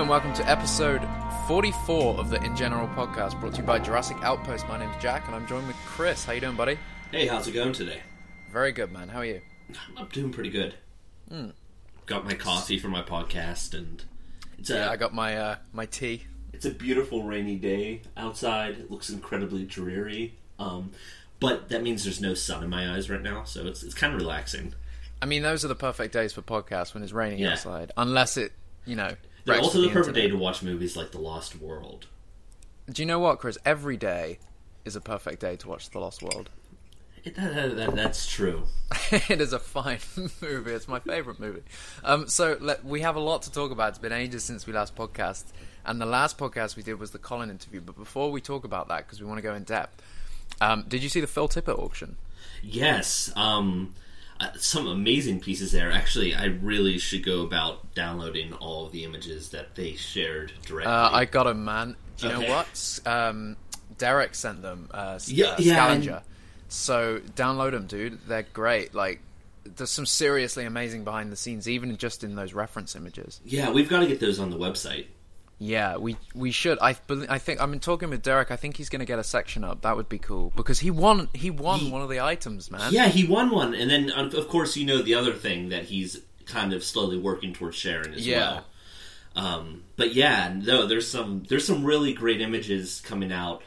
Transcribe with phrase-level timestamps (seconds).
[0.00, 1.02] and welcome to episode
[1.46, 4.66] 44 of the In General podcast, brought to you by Jurassic Outpost.
[4.68, 6.24] My name's Jack, and I'm joined with Chris.
[6.24, 6.78] How you doing, buddy?
[7.10, 8.00] Hey, how's it going today?
[8.52, 9.08] Very good, man.
[9.08, 9.40] How are you?
[9.96, 10.74] I'm doing pretty good.
[11.30, 11.52] Mm.
[12.06, 14.02] Got my coffee for my podcast, and
[14.58, 16.24] it's a Yeah, I got my uh, my tea.
[16.52, 18.74] it's a beautiful rainy day outside.
[18.78, 20.92] It looks incredibly dreary, um,
[21.40, 24.14] but that means there's no sun in my eyes right now, so it's it's kind
[24.14, 24.74] of relaxing.
[25.22, 27.52] I mean, those are the perfect days for podcasts when it's raining Yeah.
[27.52, 28.52] outside, unless it,
[28.86, 29.14] you know.
[29.44, 32.06] They're wrecks also with the perfect day to watch movies like The Lost World.
[32.90, 33.56] Do you know what, Chris?
[33.64, 34.38] Every day
[34.84, 36.50] is a perfect day to watch The Lost World.
[37.24, 38.64] It, that, that- that- that's true.
[39.12, 39.98] it is a fine
[40.42, 40.72] movie.
[40.72, 41.62] It's my favorite movie.
[42.02, 43.90] Um, so let, we have a lot to talk about.
[43.90, 45.44] It's been ages since we last podcast,
[45.84, 47.80] and the last podcast we did was the Colin interview.
[47.82, 50.02] But before we talk about that, because we want to go in depth,
[50.60, 52.16] um, did you see the Phil Tippett auction?
[52.62, 53.94] Yes, um,
[54.58, 55.90] some amazing pieces there.
[55.92, 60.92] Actually, I really should go about downloading all of the images that they shared directly.
[60.92, 61.96] Uh, I got them, man.
[62.16, 62.46] Do you Okay.
[62.46, 63.00] know what?
[63.06, 63.56] Um,
[63.98, 64.88] Derek sent them.
[64.90, 66.20] Uh, Yeah, uh, yeah, and-
[66.68, 68.20] So download them, dude.
[68.28, 68.94] They're great.
[68.94, 69.20] Like,
[69.64, 73.40] there's some seriously amazing behind the scenes, even just in those reference images.
[73.44, 75.06] yeah, we've got to get those on the website.
[75.62, 76.78] Yeah, we we should.
[76.80, 76.96] I
[77.28, 78.50] I think I've been talking with Derek.
[78.50, 79.82] I think he's going to get a section up.
[79.82, 81.28] That would be cool because he won.
[81.34, 82.92] He won He- one of the items, man.
[82.94, 85.84] Yeah, he won one, and then of of course you know the other thing that
[85.84, 88.38] he's kind of slowly working towards sharing as Yeah.
[88.52, 88.64] well.
[89.36, 93.62] Um, but yeah, no, there's some there's some really great images coming out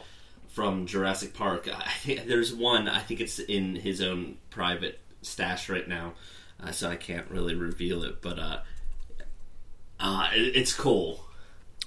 [0.50, 1.70] from Jurassic Park.
[1.72, 2.90] I think there's one.
[2.90, 6.14] I think it's in his own private stash right now,
[6.60, 8.20] uh, so I can't really reveal it.
[8.20, 8.60] But uh,
[10.00, 11.24] uh, it, it's cool.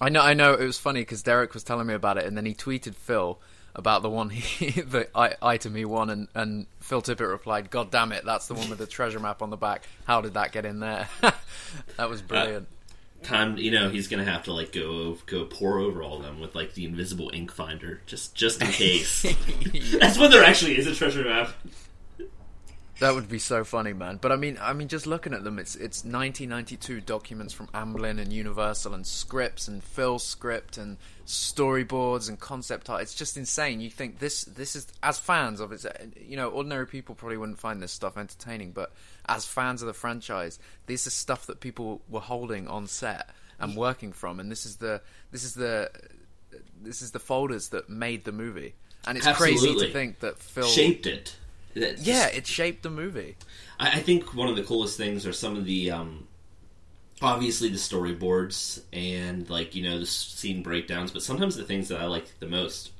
[0.00, 0.20] I know.
[0.20, 0.54] I know.
[0.54, 3.40] It was funny because Derek was telling me about it, and then he tweeted Phil
[3.74, 5.08] about the one he the
[5.42, 8.78] item he won, and and Phil Tippett replied, "God damn it, that's the one with
[8.78, 9.86] the treasure map on the back.
[10.04, 11.08] How did that get in there?"
[11.96, 12.68] that was uh, brilliant.
[13.22, 16.40] Time, you know, he's gonna have to like go go pour over all of them
[16.40, 19.22] with like the invisible ink finder, just just in case.
[19.98, 21.50] That's when there actually is a treasure map.
[22.98, 24.18] That would be so funny, man.
[24.20, 28.18] But I mean, I mean, just looking at them, it's it's 1992 documents from Amblin
[28.18, 30.96] and Universal and scripts and Phil's script and
[31.26, 33.02] storyboards and concept art.
[33.02, 33.80] It's just insane.
[33.80, 35.84] You think this this is as fans of it,
[36.18, 38.92] you know, ordinary people probably wouldn't find this stuff entertaining, but
[39.28, 43.28] as fans of the franchise, this is stuff that people were holding on set
[43.58, 45.02] and working from, and this is the
[45.32, 45.90] this is the
[46.80, 48.74] this is the folders that made the movie.
[49.06, 51.36] And it's crazy to think that Phil Shaped it.
[51.76, 53.36] Just- yeah, it shaped the movie.
[53.78, 56.26] I, I think one of the coolest things are some of the um,
[57.22, 62.00] obviously the storyboards and like you know the scene breakdowns, but sometimes the things that
[62.00, 62.92] I like the most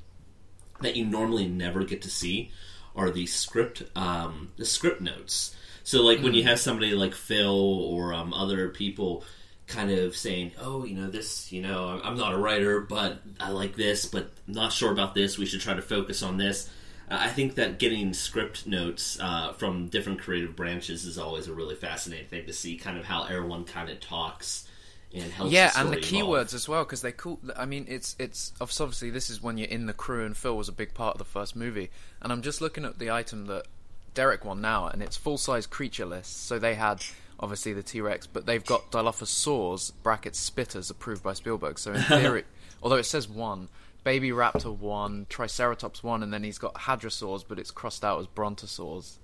[0.81, 2.51] that you normally never get to see
[2.95, 5.55] are the script um, the script notes.
[5.83, 9.23] So like when you have somebody like Phil or um, other people
[9.67, 13.21] kind of saying, "Oh, you know this, you know, I'm- I'm not a writer, but
[13.39, 15.37] I like this, but I'm not sure about this.
[15.37, 16.69] We should try to focus on this."
[17.09, 21.53] Uh, I think that getting script notes uh, from different creative branches is always a
[21.53, 24.67] really fascinating thing to see, kind of how everyone kind of talks
[25.13, 25.51] and helps.
[25.51, 27.39] yeah, the and the keywords as well because they cool.
[27.55, 30.67] I mean, it's it's obviously this is when you're in the crew, and Phil was
[30.67, 31.89] a big part of the first movie.
[32.21, 33.65] And I'm just looking at the item that
[34.13, 36.35] Derek won now, and it's full size creature lists.
[36.35, 37.03] So they had
[37.39, 41.79] obviously the T Rex, but they've got Dilophosaurs brackets spitters approved by Spielberg.
[41.79, 42.43] So in theory,
[42.81, 43.69] although it says one.
[44.07, 48.27] Baby Raptor one, Triceratops one, and then he's got Hadrosaurs, but it's crossed out as
[48.27, 49.17] Brontosaurs.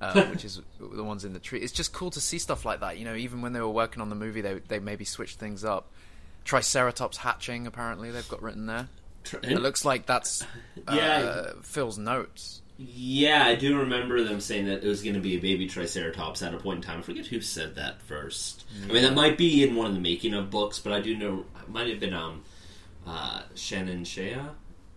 [0.00, 1.60] uh, which is the ones in the tree.
[1.60, 2.96] It's just cool to see stuff like that.
[2.96, 5.62] You know, even when they were working on the movie, they they maybe switched things
[5.62, 5.90] up.
[6.42, 8.88] Triceratops hatching, apparently they've got written there.
[9.42, 10.42] It looks like that's
[10.88, 11.50] uh, Yeah.
[11.60, 12.62] Phil's notes.
[12.78, 16.40] Yeah, I do remember them saying that it was going to be a baby Triceratops
[16.42, 17.00] at a point in time.
[17.00, 18.64] I forget who said that first.
[18.88, 21.14] I mean, that might be in one of the making of books, but I do
[21.14, 22.42] know it might have been um,
[23.06, 24.36] uh, Shannon Shea.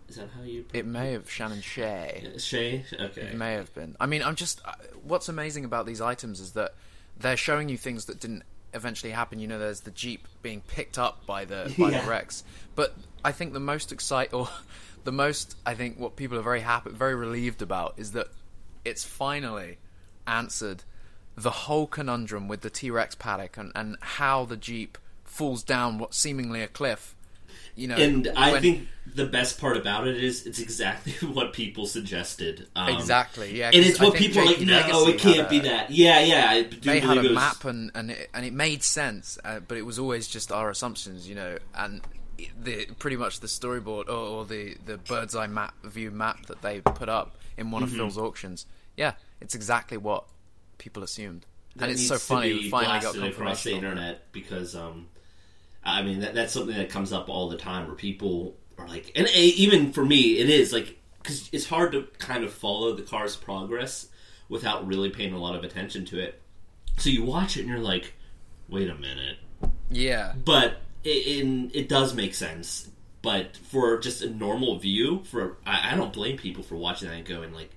[0.10, 0.66] Is that how you?
[0.74, 2.32] It may have Shannon Shea.
[2.38, 2.86] Shea.
[3.00, 3.22] Okay.
[3.22, 3.96] It may have been.
[4.00, 4.62] I mean, I'm just.
[4.66, 4.72] uh,
[5.04, 6.74] What's amazing about these items is that
[7.18, 8.44] they're showing you things that didn't
[8.74, 9.40] eventually happen.
[9.40, 12.02] You know, there's the jeep being picked up by the by Yeah.
[12.04, 12.44] the Rex.
[12.76, 12.94] But
[13.24, 14.48] I think the most excite or
[15.04, 18.28] the most I think what people are very happy, very relieved about is that
[18.86, 19.78] it's finally
[20.26, 20.84] answered
[21.36, 25.98] the whole conundrum with the T Rex paddock and, and how the jeep falls down
[26.00, 27.14] what seemingly a cliff.
[27.78, 31.54] You know, And I when- think the best part about it is it's exactly what
[31.54, 32.68] people suggested.
[32.76, 34.60] Um, exactly yeah, And it's what people are like.
[34.62, 35.92] No, Legacy it can't a- be that.
[35.92, 36.50] Yeah, yeah.
[36.50, 39.60] I do they had a was- map and and it, and it made sense, uh,
[39.60, 42.02] but it was always just our assumptions, you know, and
[42.62, 46.62] the pretty much the storyboard or, or the the bird's eye map view map that
[46.62, 47.98] they put up in one of Mm-hmm.
[48.00, 48.66] Phil's auctions.
[48.96, 50.26] Yeah, it's exactly what
[50.80, 51.46] people assumed,
[51.76, 53.74] that and it's so funny we finally got across the confirmation.
[53.76, 53.88] on that.
[53.90, 55.08] internet because um,
[55.88, 59.12] I mean, that, that's something that comes up all the time where people are like,
[59.16, 62.94] and eh, even for me, it is like because it's hard to kind of follow
[62.94, 64.08] the car's progress
[64.50, 66.42] without really paying a lot of attention to it.
[66.98, 68.14] So you watch it and you're like,
[68.70, 69.38] wait a minute.
[69.90, 70.34] Yeah.
[70.44, 72.90] But it, in, it does make sense.
[73.22, 77.16] But for just a normal view, for I, I don't blame people for watching that
[77.16, 77.77] and going like, "What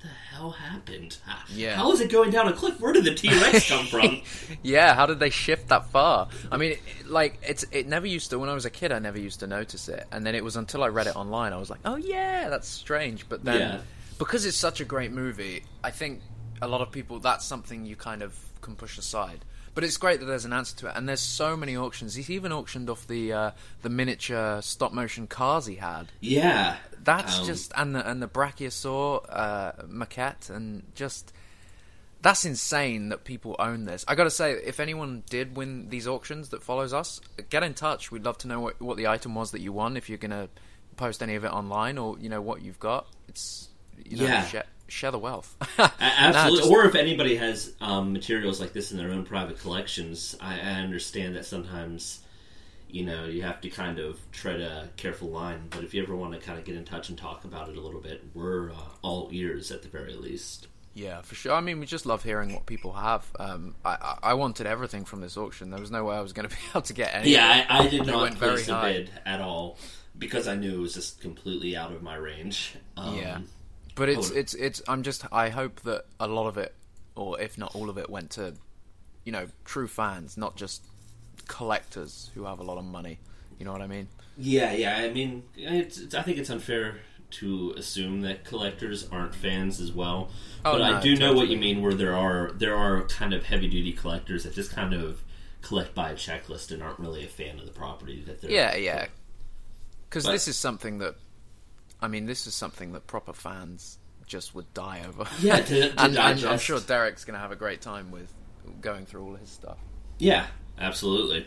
[0.00, 1.16] the hell happened?
[1.26, 1.76] How, Yeah.
[1.76, 2.78] how is it going down a cliff?
[2.80, 4.20] Where did the T Rex come from?"
[4.62, 6.28] yeah, how did they shift that far?
[6.52, 8.38] I mean, it, like it's it never used to.
[8.38, 10.56] When I was a kid, I never used to notice it, and then it was
[10.56, 13.28] until I read it online, I was like, oh yeah, that's strange.
[13.28, 13.80] But then, Yeah.
[14.18, 16.20] because it's such a great movie, I think
[16.62, 19.44] a lot of people that's something you kind of can push aside.
[19.74, 22.16] But it's great that there's an answer to it, and there's so many auctions.
[22.16, 23.50] He's even auctioned off the uh,
[23.82, 26.08] the miniature stop motion cars he had.
[26.20, 31.32] yeah, That's Um, just and the and the brachiosaur uh, maquette and just
[32.20, 34.04] that's insane that people own this.
[34.08, 37.74] I got to say, if anyone did win these auctions that follows us, get in
[37.74, 38.10] touch.
[38.10, 39.96] We'd love to know what what the item was that you won.
[39.96, 40.48] If you're gonna
[40.96, 43.68] post any of it online or you know what you've got, it's
[44.04, 44.44] you know Yeah.
[44.46, 45.56] share, share the wealth.
[46.00, 46.58] Absolutely.
[46.60, 50.54] just- or if anybody has um, materials like this in their own private collections, I,
[50.58, 52.20] I understand that sometimes,
[52.90, 55.68] you know, you have to kind of tread a careful line.
[55.70, 57.76] But if you ever want to kind of get in touch and talk about it
[57.76, 60.68] a little bit, we're uh, all ears at the very least.
[60.94, 61.52] Yeah, for sure.
[61.52, 63.24] I mean, we just love hearing what people have.
[63.38, 65.70] Um, I, I wanted everything from this auction.
[65.70, 67.30] There was no way I was going to be able to get any.
[67.30, 68.92] Yeah, I, I did not went very place a high.
[68.94, 69.78] bid at all
[70.18, 72.74] because I knew it was just completely out of my range.
[72.96, 73.38] Um, Yeah.
[73.94, 74.80] But it's it's it's.
[74.86, 75.24] I'm just.
[75.32, 76.72] I hope that a lot of it,
[77.16, 78.54] or if not all of it, went to,
[79.24, 80.84] you know, true fans, not just
[81.48, 83.18] collectors who have a lot of money.
[83.58, 84.08] You know what I mean?
[84.36, 84.98] Yeah, yeah.
[84.98, 87.00] I mean, it's, it's, I think it's unfair
[87.30, 90.30] to assume that collectors aren't fans as well.
[90.64, 91.82] Oh, but I no, do know what you mean.
[91.82, 95.22] Where there are there are kind of heavy duty collectors that just kind of
[95.60, 98.50] collect by a checklist and aren't really a fan of the property that they're.
[98.50, 99.06] Yeah, yeah.
[100.08, 101.16] Because this is something that,
[102.00, 105.26] I mean, this is something that proper fans just would die over.
[105.40, 108.32] Yeah, to- to and, and I'm sure Derek's going to have a great time with
[108.80, 109.78] going through all his stuff.
[110.18, 110.46] Yeah,
[110.78, 111.46] absolutely.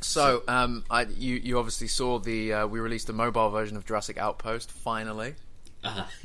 [0.00, 3.86] So, um, I, you you obviously saw the uh, we released a mobile version of
[3.86, 5.34] Jurassic Outpost finally.
[5.82, 6.04] Uh,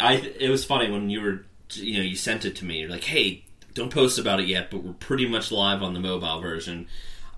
[0.00, 2.80] I it was funny when you were you know you sent it to me.
[2.80, 3.44] You're like, hey,
[3.74, 6.86] don't post about it yet, but we're pretty much live on the mobile version.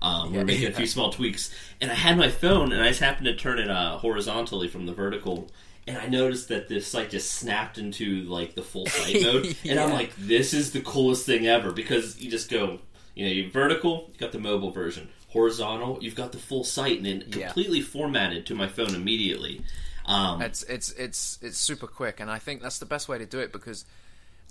[0.01, 0.69] Um, Yeah, we're making yeah.
[0.69, 3.59] a few small tweaks, and I had my phone, and I just happened to turn
[3.59, 5.49] it uh, horizontally from the vertical,
[5.87, 9.79] and I noticed that the site just snapped into like the full site mode, and
[9.79, 12.79] I'm like, this is the coolest thing ever because you just go,
[13.15, 16.97] you know, you vertical, you got the mobile version, horizontal, you've got the full site,
[16.97, 17.47] and it Yeah.
[17.47, 19.63] completely formatted to my phone immediately.
[20.05, 23.25] Um, It's it's it's it's super quick, and I think that's the best way to
[23.25, 23.85] do it because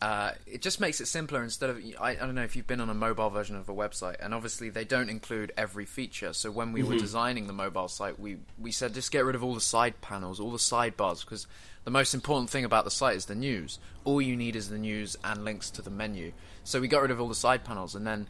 [0.01, 1.43] uh, it just makes it simpler.
[1.43, 3.75] Instead of I, I don't know if you've been on a mobile version of a
[3.75, 6.33] website, and obviously they don't include every feature.
[6.33, 9.43] So when we were designing the mobile site, we we said just get rid of
[9.43, 11.49] all the side panels, all the sidebars, because
[11.83, 13.81] the most important thing about the site is the news.
[14.05, 16.33] All you need is the news and links to the menu.
[16.63, 18.29] So we got rid of all the side panels, and then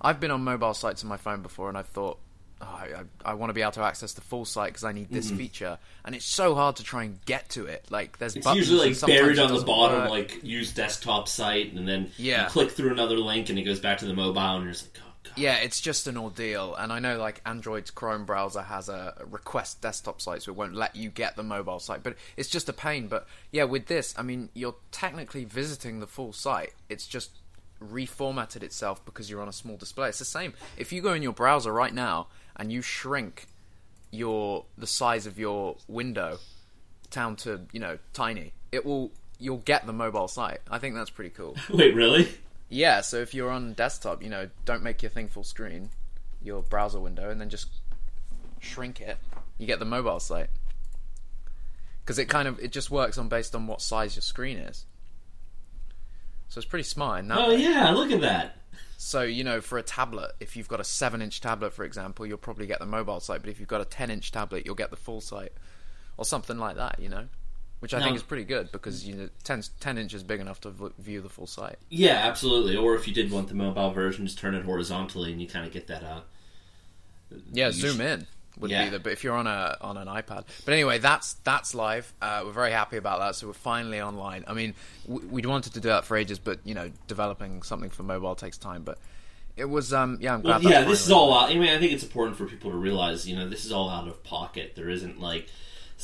[0.00, 2.18] I've been on mobile sites on my phone before, and I've thought,
[2.60, 4.92] oh, I, I, I want to be able to access the full site because I
[4.92, 5.36] need this mm-hmm.
[5.36, 7.86] feature, and it's so hard to try and get to it.
[7.90, 10.10] Like there's It's buttons usually like buried on the bottom, work.
[10.10, 12.44] like use desktop site, and then Yeah.
[12.44, 14.94] you click through another link, and it goes back to the mobile, and you're just
[14.94, 15.32] like, oh god.
[15.36, 19.80] Yeah, it's just an ordeal, and I know like Android's Chrome browser has a request
[19.80, 22.02] desktop site, so it won't let you get the mobile site.
[22.02, 23.08] But it's just a pain.
[23.08, 26.72] But yeah, with this, I mean, you're technically visiting the full site.
[26.88, 27.30] It's just
[27.80, 30.08] reformatted itself because you're on a small display.
[30.08, 30.54] It's the same.
[30.76, 33.46] If you go in your browser right now and you shrink
[34.10, 36.38] your the size of your window
[37.10, 40.60] down to you know tiny, it will you'll get the mobile site.
[40.70, 41.56] I think that's pretty cool.
[41.70, 42.28] Wait, really?
[42.68, 45.90] Yeah, so if you're on desktop, you know, don't make your thing full screen,
[46.40, 47.68] your browser window, and then just
[48.60, 49.18] shrink it.
[49.58, 50.50] You get the mobile site
[52.04, 54.84] because it kind of it just works on based on what size your screen is.
[56.50, 57.20] So it's pretty smart.
[57.20, 57.62] in that Oh way.
[57.62, 58.56] yeah, look at that.
[58.98, 62.36] So you know, for a tablet, if you've got a seven-inch tablet, for example, you'll
[62.36, 63.40] probably get the mobile site.
[63.40, 65.52] But if you've got a ten-inch tablet, you'll get the full site,
[66.18, 66.98] or something like that.
[66.98, 67.28] You know,
[67.78, 70.60] which I Now- think is pretty good because you know, 10, 10 inches big enough
[70.62, 71.78] to v- view the full site.
[71.88, 72.76] Yeah, absolutely.
[72.76, 75.64] Or if you did want the mobile version, just turn it horizontally, and you kind
[75.66, 76.02] of get that.
[76.02, 76.20] Uh,
[77.52, 78.26] Yeah, zoom sh- in
[78.58, 78.84] would Yeah.
[78.84, 78.98] be the.
[78.98, 82.12] But if you're on a on an iPad, but anyway, that's that's live.
[82.20, 83.34] Uh, we're very happy about that.
[83.36, 84.44] So we're finally online.
[84.46, 84.74] I mean,
[85.08, 88.34] w- we'd wanted to do that for ages, but you know, developing something for mobile
[88.34, 88.82] takes time.
[88.82, 88.98] But
[89.56, 90.62] it was, um, yeah, I'm glad.
[90.64, 91.50] Well, yeah, this is all out.
[91.50, 93.90] I mean, I think it's important for people to realize, you know, this is all
[93.90, 94.72] out of pocket.
[94.74, 95.48] There isn't like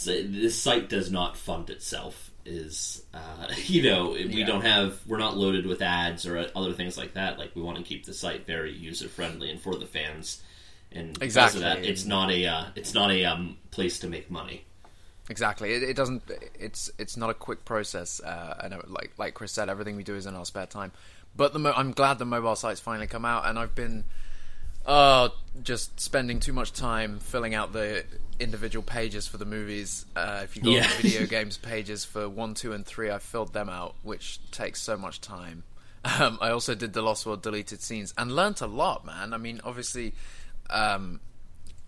[0.05, 2.31] this site does not fund itself.
[2.45, 4.47] Is uh, you know, we Yeah.
[4.47, 7.38] don't have we're not loaded with ads or other things like that.
[7.38, 10.43] Like we want to keep the site very user friendly and for the fans.
[10.97, 11.59] And Exactly.
[11.61, 14.65] of that, it's not a uh, it's not a um, place to make money.
[15.29, 15.73] Exactly.
[15.75, 16.23] It, it doesn't.
[16.59, 18.21] It's it's not a quick process.
[18.21, 20.93] Uh, and like like Chris said, everything we do is in our spare time.
[21.35, 24.05] But the mo- I'm glad the mobile sites finally come out, and I've been
[24.87, 25.29] uh,
[25.62, 28.05] just spending too much time filling out the
[28.38, 30.07] individual pages for the movies.
[30.15, 30.85] Uh, if you go Yeah.
[30.85, 34.38] on the video games pages for one, two, and three, I filled them out, which
[34.50, 35.62] takes so much time.
[36.21, 39.35] Um, I also did the Lost World deleted scenes and learnt a lot, man.
[39.35, 40.15] I mean, obviously,
[40.71, 41.21] um,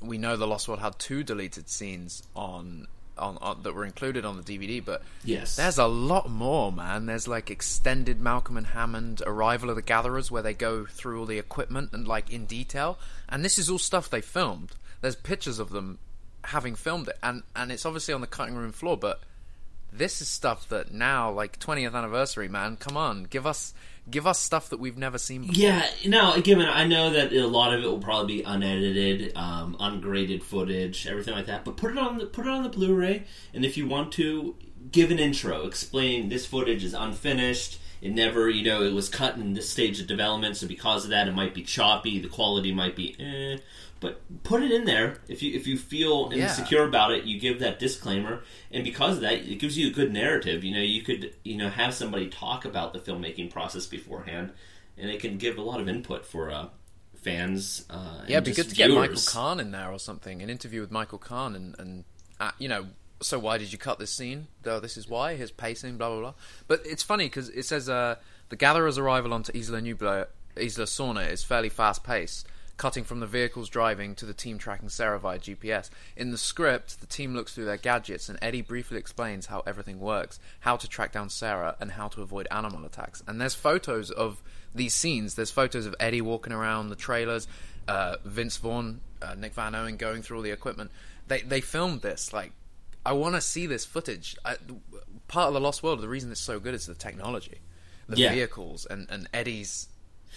[0.01, 4.25] we know the Lost World had two deleted scenes on, on on that were included
[4.25, 5.57] on the DVD, but Yes.
[5.57, 7.07] there's a lot more, man.
[7.07, 11.27] There's like extended Malcolm and Hammond Arrival of the Gatherers, where they go through all
[11.27, 14.73] the equipment and like in detail, and this is all stuff they filmed.
[15.01, 15.99] There's pictures of them
[16.45, 19.21] having filmed it, and and it's obviously on the cutting room floor, but
[19.93, 22.77] this is stuff that now, like 20th anniversary, man.
[22.77, 23.73] Come on, give us
[24.11, 25.55] give us stuff that we've never seen before.
[25.55, 29.77] Yeah, now given I know that a lot of it will probably be unedited, um,
[29.79, 31.65] ungraded footage, everything like that.
[31.65, 33.25] But put it on the put it on the Blu-ray,
[33.55, 34.57] and if you want to,
[34.93, 37.81] give an intro, explain this footage is unfinished.
[38.01, 41.11] It never, you know, it was cut in this stage of development, so because of
[41.11, 42.21] that, it might be choppy.
[42.21, 43.59] The quality might be, eh.
[44.01, 46.45] But put it in there if you if you feel Yeah.
[46.45, 47.25] insecure about it.
[47.25, 50.63] You give that disclaimer, and because of that, it gives you a good narrative.
[50.63, 54.53] You know, you could you know have somebody talk about the filmmaking process beforehand,
[54.97, 56.69] and it can give a lot of input for uh,
[57.17, 57.85] fans.
[57.91, 59.29] Uh, Yeah, it'd be good to get Michael viewers.
[59.29, 60.43] Kahn in there or something.
[60.43, 62.05] An interview with Michael Kahn and, and
[62.39, 62.87] uh, you know,
[63.21, 64.47] so why did you cut this scene?
[64.65, 65.35] Oh, this is why.
[65.35, 66.35] His pacing, blah blah blah.
[66.69, 68.17] But it's funny because it says uh,
[68.49, 70.27] the gatherer's arrival onto Isla Nublar,
[70.57, 72.47] Isla Sorna is fairly fast paced,
[72.79, 75.91] cutting from the vehicles driving to the team tracking Sarah via GPS.
[76.17, 80.01] In the script, the team looks through their gadgets, and Eddie briefly explains how everything
[80.01, 83.23] works, how to track down Sarah, and how to avoid animal attacks.
[83.27, 84.41] And there's photos of
[84.75, 85.35] these scenes.
[85.35, 87.47] There's photos of Eddie walking around the trailers,
[87.89, 90.91] uh, Vince Vaughn, uh, Nick Van Owen going through all the equipment.
[91.27, 92.33] They they filmed this.
[92.33, 92.53] Like,
[93.05, 94.37] I want to see this footage.
[94.45, 94.57] I,
[95.27, 97.59] part of the Lost World, the reason it's so good is the technology,
[98.09, 98.33] the Yeah.
[98.33, 99.89] vehicles, and and Eddie's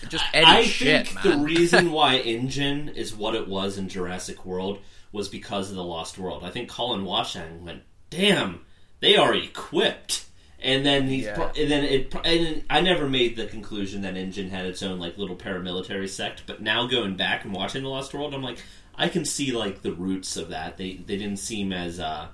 [0.09, 1.39] just I shit, think man.
[1.39, 4.79] the reason why InGen is what it was in Jurassic World
[5.11, 6.43] was because of the Lost World.
[6.43, 8.61] I think Colin and went, "Damn,
[8.99, 10.25] they are equipped."
[10.63, 11.33] And then he, Yeah.
[11.33, 14.83] pro- and then it, pro- and I never made the conclusion that InGen had its
[14.83, 16.43] own like little paramilitary sect.
[16.45, 18.59] But now going back and watching the Lost World, I'm like,
[18.95, 20.77] I can see like the roots of that.
[20.77, 22.27] They they didn't seem as uh,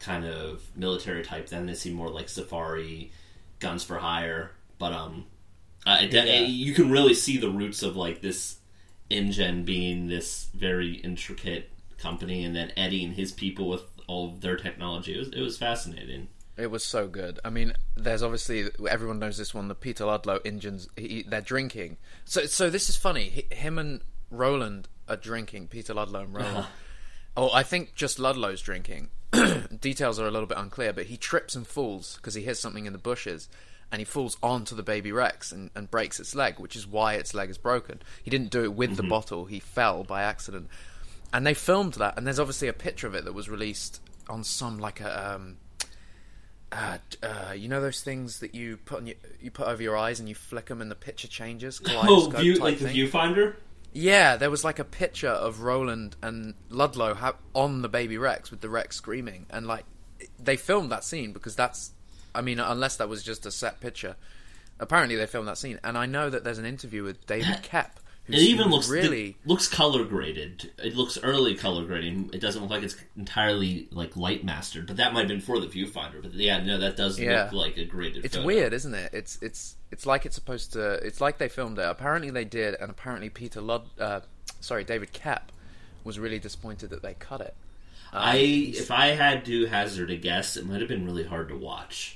[0.00, 1.64] kind of military type then.
[1.66, 3.10] They seem more like safari,
[3.58, 4.50] guns for hire.
[4.78, 5.24] But um,
[5.86, 6.40] uh, it- Yeah.
[6.40, 8.56] you can really see the roots of like this
[9.10, 14.40] InGen being this very intricate company, and then Eddie and his people with all of
[14.40, 15.14] their technology.
[15.14, 16.28] It was it was fascinating.
[16.56, 17.38] It was so good.
[17.44, 19.68] I mean, there's obviously everyone knows this one.
[19.68, 20.88] The Peter Ludlow engines.
[20.96, 21.98] He, they're drinking.
[22.24, 23.24] So so this is funny.
[23.24, 24.00] He, him and
[24.30, 25.68] Roland are drinking.
[25.68, 26.66] Peter Ludlow and Roland.
[27.36, 29.10] Oh, I think just Ludlow's drinking.
[29.80, 32.86] Details are a little bit unclear, but he trips and falls because he hears something
[32.86, 33.48] in the bushes,
[33.92, 37.14] and he falls onto the baby Rex and, and breaks its leg, which is why
[37.14, 38.02] its leg is broken.
[38.22, 40.68] He didn't do it with the bottle; he fell by accident,
[41.32, 42.16] and they filmed that.
[42.16, 45.34] And there's obviously a picture of it that was released on some like a.
[45.34, 45.56] Um,
[46.72, 49.96] uh, uh, you know those things that you put on your, you put over your
[49.96, 51.80] eyes and you flick them and the picture changes.
[51.88, 53.54] Oh, view like the viewfinder.
[53.92, 58.50] Yeah, there was like a picture of Roland and Ludlow ha- on the baby Rex
[58.50, 59.86] with the Rex screaming, and like
[60.38, 61.92] they filmed that scene because that's,
[62.36, 64.16] I mean, unless that was just a set picture,
[64.78, 65.80] apparently they filmed that scene.
[65.82, 67.90] And I know that there's an interview with David Koepp.
[68.28, 70.72] It even looks really looks color graded.
[70.82, 72.30] It looks early color grading.
[72.32, 75.60] It doesn't look like it's entirely like light mastered, but that might have been for
[75.60, 76.20] the viewfinder.
[76.20, 77.44] But yeah, no, that does Yeah.
[77.44, 78.24] look like a graded.
[78.24, 78.46] It's photo.
[78.48, 79.10] weird, isn't it?
[79.14, 80.94] It's it's it's like it's supposed to.
[81.06, 81.84] It's like they filmed it.
[81.88, 84.20] Apparently they did, and apparently Peter Lud, uh,
[84.60, 85.42] sorry, David Koepp,
[86.02, 87.54] was really disappointed that they cut it.
[88.12, 88.36] Um, I
[88.74, 92.15] if I had to hazard a guess, it might have been really hard to watch.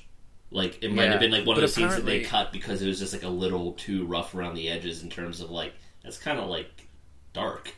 [0.51, 2.81] Like it might Yeah, have been like one of the scenes that they cut because
[2.81, 5.73] it was just like a little too rough around the edges in terms of like
[6.03, 6.87] that's kind of like
[7.33, 7.73] dark.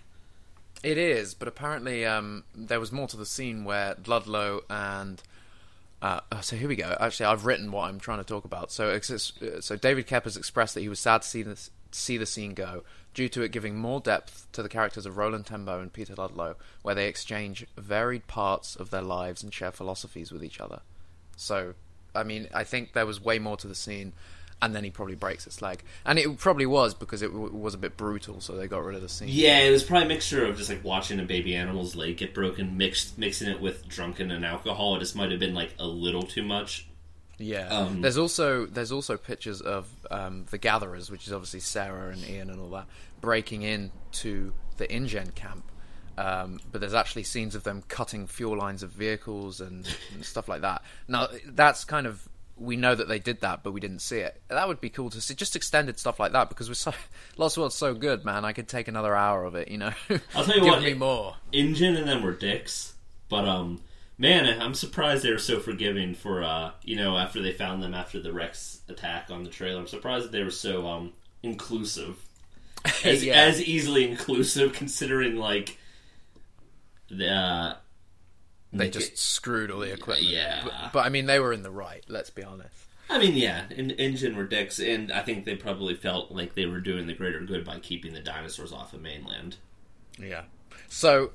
[0.82, 5.22] It is, but apparently um, there was more to the scene where Ludlow and
[6.02, 6.98] uh, so here we go.
[7.00, 8.74] Actually, I've written what I'm trying to talk about.
[8.74, 9.00] So, uh,
[9.62, 12.54] so David Koepp has expressed that he was sad to see this, see the scene
[12.54, 16.14] go due to it giving more depth to the characters of Roland Tembo and Peter
[16.16, 20.82] Ludlow, where they exchange varied parts of their lives and share philosophies with each other.
[21.38, 21.76] So,
[22.16, 24.14] I mean, I think there was way more to the scene,
[24.62, 27.74] and then he probably breaks its leg, and it probably was because it w- was
[27.74, 29.28] a bit brutal, so they got rid of the scene.
[29.30, 32.34] Yeah, it was probably a mixture of just like watching a baby animal's leg get
[32.34, 34.96] broken, mixed mixing it with drunken and alcohol.
[34.96, 36.88] It just might have been like a little too much.
[37.38, 37.68] Yeah.
[37.68, 42.24] Um, there's also there's also pictures of um, the gatherers, which is obviously Sarah and
[42.28, 42.86] Ian and all that,
[43.22, 45.64] breaking into the InGen camp.
[46.18, 50.48] Um, but there's actually scenes of them cutting fuel lines of vehicles and, and stuff
[50.48, 50.84] like that.
[51.08, 54.40] Now that's kind of we know that they did that, but we didn't see it.
[54.48, 56.94] That would be cool to see, just extended stuff like that because we're so
[57.38, 58.46] Lost World's so good, man.
[58.46, 59.92] I could take another hour of it, you know.
[60.36, 61.36] I'll tell you Give what, me more.
[61.52, 62.94] InGen and them were dicks,
[63.28, 63.82] but um,
[64.20, 67.96] man, I'm surprised they were so forgiving for uh, you know, after they found them
[67.96, 69.80] after the Rex attack on the trailer.
[69.80, 72.24] I'm surprised that they were so um inclusive,
[73.04, 73.34] as, Yeah.
[73.34, 75.80] as easily inclusive, considering like
[77.18, 77.30] the.
[77.30, 77.76] Uh,
[78.72, 80.28] They just screwed all the equipment.
[80.28, 80.62] Yeah.
[80.64, 82.04] but, but I mean, they were in the right.
[82.08, 82.76] Let's be honest.
[83.10, 86.66] I mean, yeah, in, InGen were dicks, and I think they probably felt like they
[86.66, 89.58] were doing the greater good by keeping the dinosaurs off of mainland.
[90.18, 90.44] Yeah.
[90.88, 91.32] So,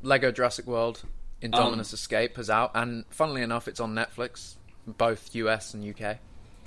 [0.00, 1.02] Lego Jurassic World
[1.42, 4.54] Um, Indominus Escape is out, and funnily enough, it's on Netflix,
[4.86, 6.18] both US and UK.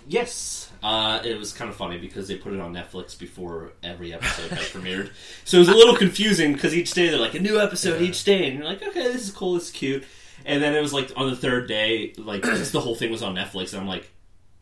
[0.07, 4.13] Yes, uh, it was kind of funny because they put it on Netflix before every
[4.13, 5.11] episode had premiered,
[5.45, 8.07] so it was a little confusing because each day they're like a new episode Yeah.
[8.07, 10.03] each day, and you're like, okay, this is cool, this is cute,
[10.45, 13.23] and then it was like on the third day, like just the whole thing was
[13.23, 14.11] on Netflix, and I'm like,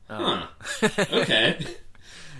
[0.10, 0.48] huh,
[1.14, 1.66] okay,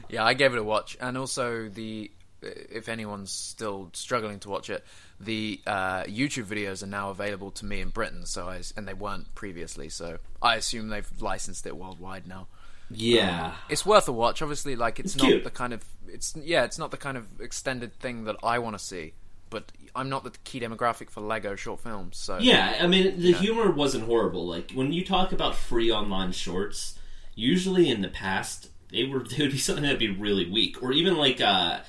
[0.10, 2.10] Yeah, I gave it a watch, and also the
[2.46, 4.84] if anyone's still struggling to watch it,
[5.20, 8.26] the uh, YouTube videos are now available to me in Britain.
[8.26, 9.88] So I and they weren't previously.
[9.88, 12.48] So I assume they've licensed it worldwide now.
[12.96, 14.42] Yeah, It's worth a watch.
[14.42, 15.44] Obviously, like it's, It's not cute.
[15.44, 18.78] the kind of it's yeah, it's not the kind of extended thing that I want
[18.78, 19.14] to see.
[19.50, 22.18] But I'm not the key demographic for Lego short films.
[22.18, 24.48] So Yeah, I mean the humor wasn't horrible.
[24.48, 26.98] Like when you talk about free online shorts,
[27.36, 30.92] usually in the past they were they would be something that'd be really weak, or
[30.92, 31.80] even like uh,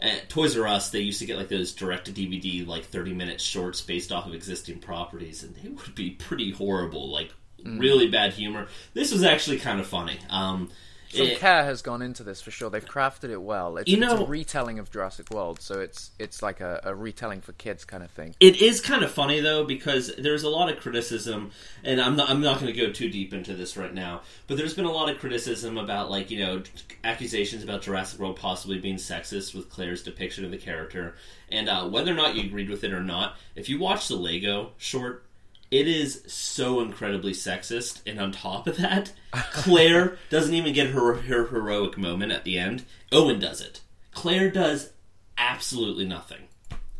[0.00, 3.12] at Toys R Us, they used to get like those direct to DVD like thirty
[3.12, 7.32] minute shorts based off of existing properties, and they would be pretty horrible, like
[7.64, 7.80] Mm.
[7.80, 8.66] really bad humor.
[8.94, 10.18] This was actually kind of funny.
[10.28, 10.70] Um,
[11.14, 12.70] some it- care has gone into this for sure.
[12.70, 13.76] They've crafted it well.
[13.76, 16.94] It's, You it's know- a retelling of Jurassic World, so it's it's like a, a
[16.94, 18.34] retelling for kids kind of thing.
[18.40, 21.50] It is kind of funny though because there's a lot of criticism,
[21.84, 24.22] and I'm not I'm not going to go too deep into this right now.
[24.46, 26.62] But there's been a lot of criticism about like you know
[27.04, 31.14] accusations about Jurassic World possibly being sexist with Claire's depiction of the character,
[31.50, 34.16] and uh, whether or not you agreed with it or not, if you watch the
[34.16, 35.26] Lego short.
[35.72, 39.12] It is so incredibly sexist, and on top of that,
[39.52, 42.84] Claire doesn't even get her her heroic moment at the end.
[43.10, 43.80] Owen does it.
[44.12, 44.90] Claire does
[45.38, 46.42] absolutely nothing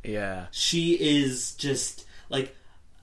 [0.02, 2.56] Yeah, she is just like,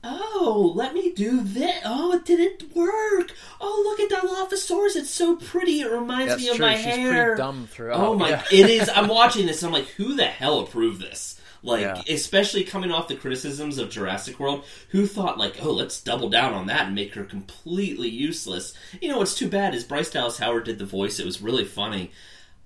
[0.03, 1.79] oh, let me do this.
[1.85, 3.31] Oh, it didn't work.
[3.61, 4.95] Oh, look at Dilophosaurus.
[4.95, 5.81] It's so pretty.
[5.81, 6.65] It reminds that's me of true.
[6.65, 7.23] my She's hair.
[7.25, 7.99] pretty dumb throughout.
[7.99, 8.29] Oh my!
[8.29, 8.43] Yeah.
[8.51, 8.89] it is.
[8.89, 9.61] I'm watching this.
[9.61, 11.38] and I'm like, who the hell approved this?
[11.61, 12.01] Like, Yeah.
[12.07, 16.53] especially coming off the criticisms of Jurassic World, who thought like, oh, let's double down
[16.53, 18.73] on that and make her completely useless.
[19.01, 21.19] You know what's too bad is Bryce Dallas Howard did the voice.
[21.19, 22.11] It was really funny.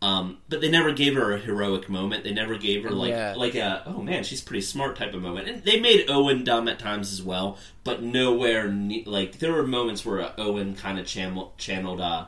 [0.01, 2.25] Um, but they never gave her a heroic moment.
[2.25, 3.35] They never gave her like Yeah.
[3.37, 5.47] like a oh man she's pretty smart type of moment.
[5.47, 9.65] And they made Owen dumb at times as well, but nowhere ne- like there were
[9.65, 12.25] moments where uh, Owen kind of channel- channeled uh,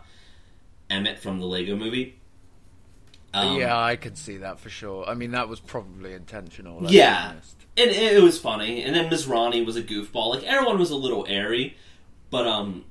[0.90, 2.16] Emmett from the Lego Movie.
[3.40, 5.06] Um, yeah, I can see that for sure.
[5.08, 6.80] I mean, that was probably intentional.
[6.82, 7.32] let's Yeah.
[7.78, 8.84] and it, it was funny.
[8.84, 10.30] And then Masrani was a goofball.
[10.36, 11.76] Like everyone was a little airy,
[12.30, 12.86] but um,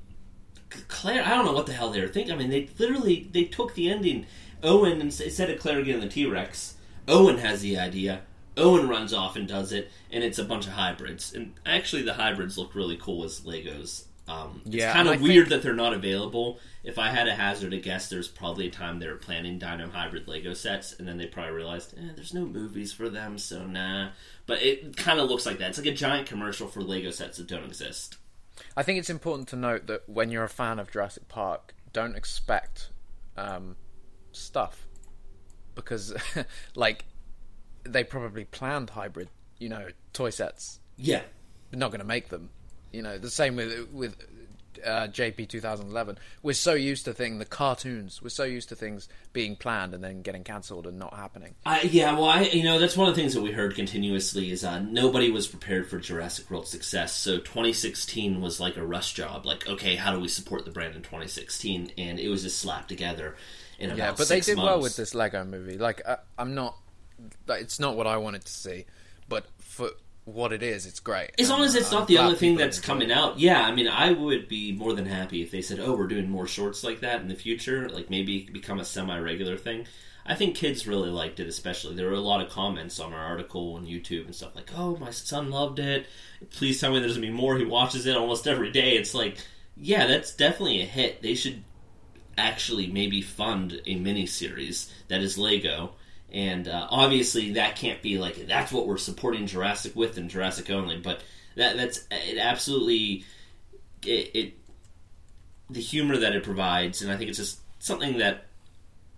[0.87, 2.33] Claire, I don't know what the hell they were thinking.
[2.33, 4.25] I mean, they literally they took the ending.
[4.63, 6.75] Owen instead of Claire getting the T Rex,
[7.07, 8.21] Owen has the idea.
[8.57, 11.33] Owen runs off and does it, and it's a bunch of hybrids.
[11.33, 14.05] And actually, the hybrids look really cool as Legos.
[14.27, 16.59] Um, it's Yeah, kind of weird think- that they're not available.
[16.85, 19.89] If I had a hazard a guess, there's probably a time they were planning Dino
[19.89, 23.65] Hybrid Lego sets, and then they probably realized, eh, there's no movies for them, so
[23.65, 24.11] nah.
[24.45, 25.69] But it kind of looks like that.
[25.69, 28.17] It's like a giant commercial for Lego sets that don't exist.
[28.77, 32.15] I think it's important to note that when you're a fan of Jurassic Park, don't
[32.15, 32.89] expect
[33.35, 33.75] um,
[34.31, 34.87] stuff
[35.73, 36.13] because,
[36.75, 37.05] like,
[37.83, 40.79] they probably planned hybrid, you know, toy sets.
[40.97, 41.23] Yeah.
[41.71, 42.51] They're not going to make them.
[42.91, 44.15] You know, the same with with
[44.83, 46.17] uh, JP 2011.
[46.41, 48.21] We're so used to things, the cartoons.
[48.21, 51.55] We're so used to things being planned and then getting cancelled and not happening.
[51.65, 54.51] I, yeah, well, I, you know, that's one of the things that we heard continuously
[54.51, 57.13] is uh, nobody was prepared for Jurassic World success.
[57.13, 59.45] So 2016 was like a rush job.
[59.45, 61.91] Like, okay, how do we support the brand in 2016?
[61.97, 63.35] And it was just slapped together
[63.79, 65.77] in about Yeah, but they did well with this Lego movie.
[65.77, 66.77] Like, I, I'm not.
[67.47, 68.85] It's not what I wanted to see,
[69.29, 69.91] but for
[70.25, 71.31] what it is, it's great.
[71.39, 73.61] As long And, as it's uh, not the glad only thing that's coming out, yeah,
[73.61, 76.47] I mean, I would be more than happy if they said, "Oh, we're doing more
[76.47, 79.85] shorts like that in the future." Like maybe become a semi-regular thing.
[80.25, 81.95] I think kids really liked it, especially.
[81.95, 84.97] There were a lot of comments on our article on YouTube and stuff like, "Oh,
[84.97, 86.07] my son loved it.
[86.49, 87.57] Please tell me there's gonna be more.
[87.57, 89.37] He watches it almost every day." It's like,
[89.77, 91.21] yeah, that's definitely a hit.
[91.21, 91.63] They should
[92.37, 95.93] actually maybe fund a mini series that is Lego.
[96.35, 100.69] And uh, obviously, that can't be like that's what we're supporting Jurassic with and Jurassic
[100.69, 100.97] only.
[100.97, 101.21] But
[101.55, 102.37] that that's it.
[102.37, 103.23] Absolutely,
[104.05, 104.53] it, it
[105.69, 108.47] the humor that it provides, and I think it's just something that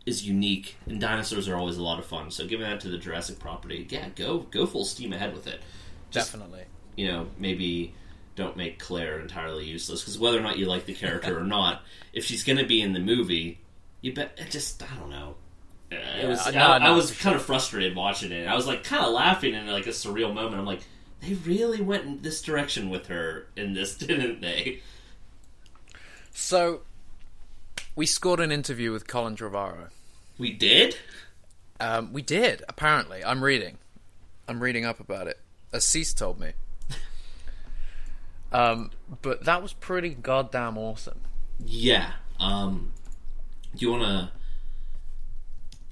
[0.05, 0.75] is unique.
[0.85, 2.29] And dinosaurs are always a lot of fun.
[2.29, 5.59] So giving that to the Jurassic property, yeah, go go full steam ahead with it.
[6.11, 6.65] Just, Definitely.
[6.95, 7.95] you know, maybe
[8.35, 11.81] don't make Claire entirely useless because whether or not you like the character or not,
[12.13, 13.59] if she's going to be in the movie,
[14.01, 14.37] you bet.
[14.37, 15.33] It just I don't know.
[15.89, 18.47] It was no, I, I was for kind of frustrated watching it.
[18.47, 20.55] I was like kind of laughing in like a surreal moment.
[20.55, 20.81] I'm like,
[21.21, 24.81] they really went in this direction with her in this, didn't they?
[26.31, 26.81] So,
[27.95, 29.89] we scored an interview with Colin Trevorrow.
[30.37, 30.97] We did.
[31.79, 33.23] Um, we did, apparently.
[33.23, 33.77] I'm reading.
[34.47, 35.39] I'm reading up about it.
[35.73, 36.51] As Cease told me.
[38.51, 41.21] um, but that was pretty goddamn awesome.
[41.59, 42.11] Yeah.
[42.39, 42.91] Um,
[43.75, 44.36] do you want to?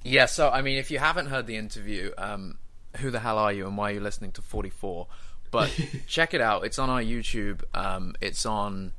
[0.06, 2.58] Yeah, so, I mean, if you haven't heard the interview, um,
[2.98, 5.06] who the hell are you and why are you listening to 44?
[5.50, 5.70] But
[6.06, 6.64] check it out.
[6.64, 7.62] It's on our YouTube.
[7.74, 8.92] Um, it's on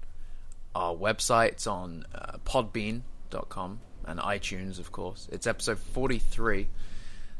[0.75, 1.49] our website.
[1.49, 5.27] It's on uh, podbean.com and iTunes, of course.
[5.31, 6.67] It's episode 43.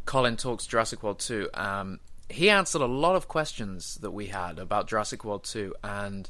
[0.05, 1.49] Colin talks Jurassic World 2.
[1.53, 1.99] Um,
[2.29, 6.29] he answered a lot of questions that we had about Jurassic World 2 and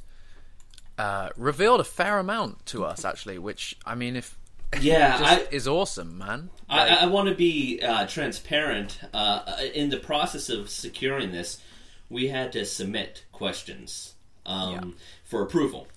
[0.97, 4.37] uh, revealed a fair amount to us, actually, which, I mean, if.
[4.79, 6.49] Yeah, I- is awesome, man.
[6.69, 8.99] I, I want to be uh, transparent.
[9.13, 11.61] Uh, in the process of securing this,
[12.09, 14.81] we had to submit questions um, Yeah.
[15.23, 15.87] for approval.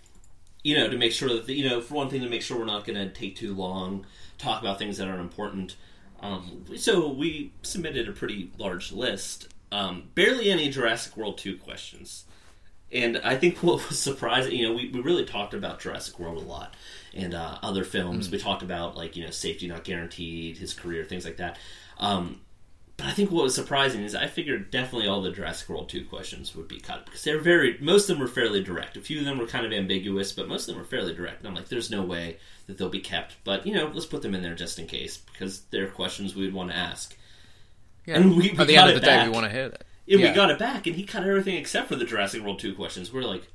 [0.62, 2.58] You know, to make sure that the, you know, for one thing, to make sure
[2.58, 4.06] we're not going to take too long,
[4.38, 5.76] talk about things that aren't important.
[6.20, 9.48] Um, so we submitted a pretty large list.
[9.72, 12.24] Um, barely any Jurassic World two questions.
[12.92, 16.36] And I think what was surprising, you know, we, we really talked about Jurassic World
[16.36, 16.74] a lot
[17.14, 18.30] and uh, other films.
[18.30, 21.58] We talked about, like, you know, safety not guaranteed, his career, things like that.
[21.98, 22.40] Um,
[22.96, 26.04] but I think what was surprising is I figured definitely all the Jurassic World 2
[26.04, 28.96] questions would be cut because they're very, most of them were fairly direct.
[28.96, 31.38] A few of them were kind of ambiguous, but most of them were fairly direct.
[31.40, 33.36] And I'm like, there's no way that they'll be kept.
[33.42, 36.44] But, you know, let's put them in there just in case because they're questions we
[36.44, 37.16] would want to ask.
[38.06, 38.16] yeah.
[38.16, 39.68] and we- we At the got end of it the day, we want to hear
[39.70, 39.84] that.
[40.08, 40.28] And Yeah.
[40.30, 43.12] we got it back, and he cut everything except for the Jurassic World 2 questions.
[43.12, 43.46] We're like,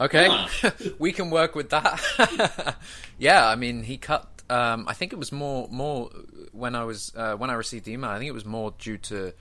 [0.00, 0.28] Okay,
[0.98, 2.76] we can work with that.
[3.18, 4.28] yeah, I mean, he cut.
[4.48, 6.10] Um, I think it was more more
[6.52, 8.10] when I was uh, when I received the email.
[8.10, 9.32] I think it was more due to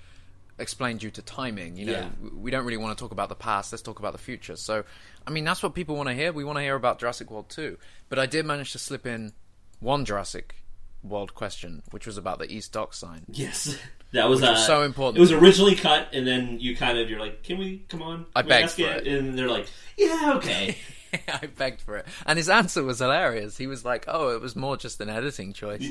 [0.57, 1.75] explain due to timing.
[1.75, 2.09] You know, Yeah.
[2.33, 3.73] we don't really want to talk about the past.
[3.73, 4.55] Let's talk about the future.
[4.55, 4.85] So,
[5.27, 6.31] I mean, that's what people want to hear.
[6.31, 7.77] We want to hear about Jurassic World too.
[8.09, 9.33] But I did manage to slip in
[9.81, 10.55] one Jurassic
[11.03, 13.25] World question, which was about the East Dock sign.
[13.29, 13.77] yes.
[14.15, 15.17] That was, uh, so important.
[15.17, 18.25] It was originally cut, and then you kind of, you're like, can we, come on?
[18.35, 19.07] I Can begged for it.
[19.07, 20.77] And they're like, yeah, okay.
[21.27, 23.57] I begged for it, and his answer was hilarious.
[23.57, 25.81] He was like, "Oh, it was more just an editing choice."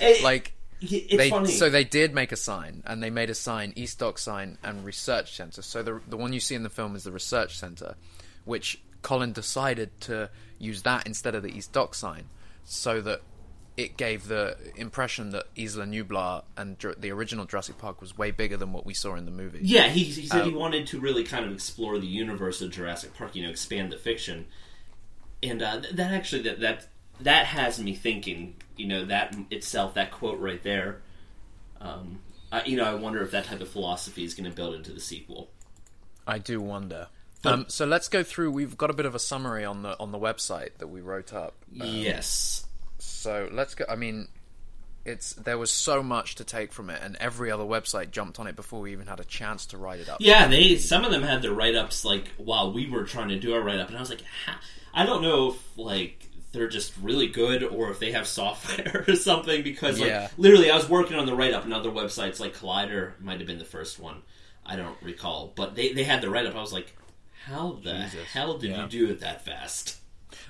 [0.00, 1.50] It- like it's they funny.
[1.50, 4.84] so they did make a sign and they made a sign east dock sign and
[4.84, 7.94] research center so the the one you see in the film is the research center
[8.44, 12.24] which colin decided to use that instead of the east dock sign
[12.64, 13.20] so that
[13.76, 18.56] it gave the impression that Isla Nublar and the original Jurassic Park was way bigger
[18.56, 19.60] than what we saw in the movie.
[19.62, 22.70] Yeah, he, he said he Um, wanted to really kind of explore the universe of
[22.70, 24.46] Jurassic Park, you know, expand the fiction,
[25.42, 26.88] and uh, that actually that that
[27.20, 28.56] that has me thinking.
[28.76, 31.02] You know, that itself, that quote right there.
[31.80, 34.74] Um, I, you know, I wonder if that type of philosophy is going to build
[34.74, 35.50] into the sequel.
[36.26, 37.08] I do wonder.
[37.44, 38.52] Um, so let's go through.
[38.52, 41.32] We've got a bit of a summary on the on the website that we wrote
[41.32, 41.54] up.
[41.72, 42.66] yes.
[43.04, 43.84] So let's go.
[43.88, 44.28] I mean,
[45.04, 48.46] it's there was so much to take from it, and every other website jumped on
[48.46, 50.18] it before we even had a chance to write it up.
[50.20, 53.38] Yeah, they some of them had their write ups like while we were trying to
[53.38, 54.22] do our write up, and I was like,
[54.94, 59.16] I don't know if like they're just really good or if they have software or
[59.16, 60.28] something because like Yeah.
[60.36, 63.46] literally I was working on the write up and other websites like Collider might have
[63.46, 64.22] been the first one.
[64.64, 66.54] I don't recall, but they they had the write up.
[66.54, 66.94] I was like,
[67.46, 68.26] how the Jesus.
[68.32, 68.82] hell did Yeah.
[68.84, 69.96] you do it that fast?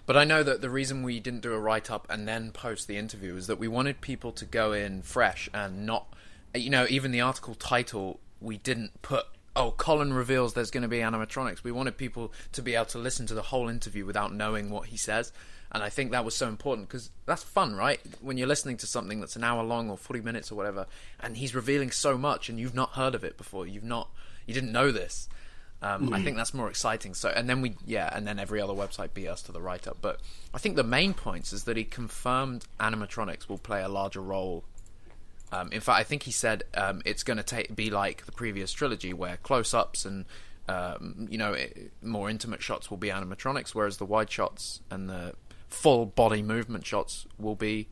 [0.04, 2.88] But I know that the reason we didn't do a write up and then post
[2.88, 6.12] the interview is that we wanted people to go in fresh and not,
[6.54, 9.26] you know, even the article title we didn't put.
[9.54, 11.62] Oh, Colin reveals there's going to be animatronics.
[11.62, 14.86] We wanted people to be able to listen to the whole interview without knowing what
[14.86, 15.32] he says,
[15.70, 18.00] and I think that was so important because that's fun, right?
[18.20, 20.86] When you're listening to something that's an hour long or 40 minutes or whatever,
[21.20, 23.66] and he's revealing so much, and you've not heard of it before.
[23.66, 24.10] You've not,
[24.46, 25.28] you didn't know this.
[25.82, 27.12] Um, I think that's more exciting.
[27.12, 29.88] So, and then we, yeah, and then every other website beat us to the write
[29.88, 29.98] up.
[30.00, 30.20] But
[30.54, 34.62] I think the main points is that he confirmed animatronics will play a larger role.
[35.50, 38.72] Um, in fact, I think he said um, it's going to be like the previous
[38.72, 40.24] trilogy, where close-ups and
[40.68, 45.10] um, you know it, more intimate shots will be animatronics, whereas the wide shots and
[45.10, 45.34] the
[45.68, 47.88] full body movement shots will be.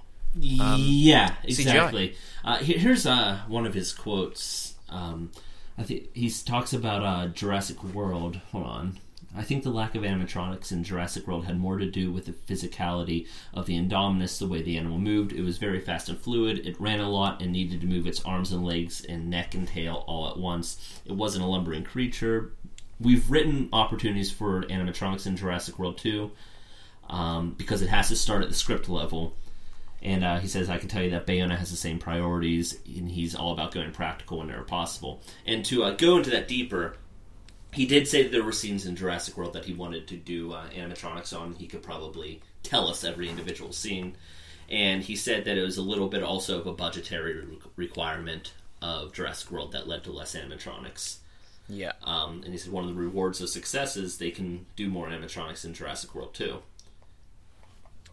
[0.79, 2.15] yeah, exactly.
[2.45, 4.75] Uh, here's uh, one of his quotes.
[4.89, 5.33] Um,
[5.81, 8.37] I think he talks about uh, Jurassic World.
[8.53, 8.99] Hold on.
[9.35, 12.33] I think the lack of animatronics in Jurassic World had more to do with the
[12.33, 15.33] physicality of the Indominus, the way the animal moved.
[15.33, 16.67] It was very fast and fluid.
[16.67, 19.67] It ran a lot and needed to move its arms and legs and neck and
[19.67, 21.01] tail all at once.
[21.07, 22.53] It wasn't a lumbering creature.
[23.01, 26.31] We've written opportunities for animatronics in Jurassic World 2
[27.09, 29.35] um, because it has to start at the script level.
[30.03, 33.11] And uh, he says, I can tell you that Bayona has the same priorities, and
[33.11, 35.23] he's all about going practical whenever possible.
[35.45, 36.97] And to uh, go into that deeper,
[37.73, 40.53] he did say that there were scenes in Jurassic World that he wanted to do
[40.53, 41.55] uh, animatronics on.
[41.55, 44.17] He could probably tell us every individual scene.
[44.71, 48.55] And he said that it was a little bit also of a budgetary re- requirement
[48.81, 51.19] of Jurassic World that led to less animatronics.
[51.69, 51.93] Yeah.
[52.03, 55.09] Um, and he said one of the rewards of success is they can do more
[55.09, 56.63] animatronics in Jurassic World too.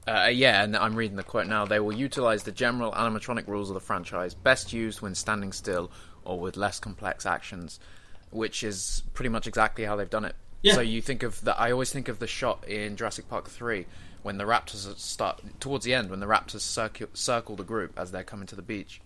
[0.08, 1.66] Uh, yeah, and I'm reading the quote now.
[1.66, 5.92] They will utilize the general animatronic rules of the franchise, best used when standing still
[6.24, 7.80] or with less complex actions,
[8.32, 10.36] which is pretty much exactly how they've done it.
[10.62, 10.76] Yeah.
[10.76, 11.60] So you think of the.
[11.60, 13.86] I always think of the shot in Jurassic Park three
[14.24, 18.12] when the raptors start towards the end when the raptors circle, circle the group as
[18.12, 19.02] they're coming to the beach.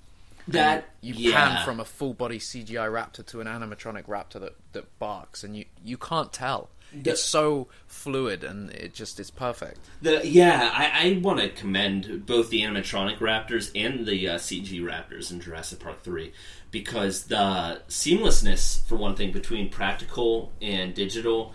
[0.47, 1.33] That You yeah.
[1.35, 5.55] pan from a full body CGI raptor to an animatronic raptor that, that barks, and
[5.55, 6.69] you, you can't tell.
[6.93, 9.79] The- It's so fluid, and it just is perfect.
[10.01, 14.81] The yeah, I, I want to commend both the animatronic raptors and the uh, CG
[14.81, 16.33] raptors in Jurassic Park three
[16.71, 21.53] because the seamlessness, for one thing, between practical and digital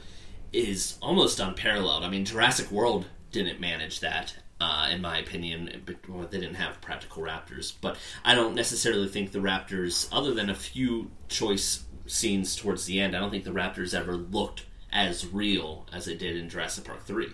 [0.52, 2.04] is almost unparalleled.
[2.04, 4.34] I mean, Jurassic World didn't manage that.
[4.58, 9.32] Uh, in my opinion, well, they didn't have practical raptors, but I don't necessarily think
[9.32, 13.50] the raptors, other than a few choice scenes towards the end, I don't think the
[13.50, 17.28] raptors ever looked as real as it did in Jurassic Park three.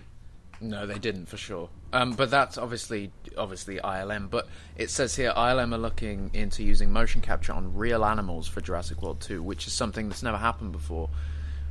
[0.61, 1.69] No, they didn't for sure.
[1.91, 4.29] Um, but that's obviously obviously ILM.
[4.29, 8.61] But it says here ILM are looking into using motion capture on real animals for
[8.61, 11.09] Jurassic World 2, which is something that's never happened before.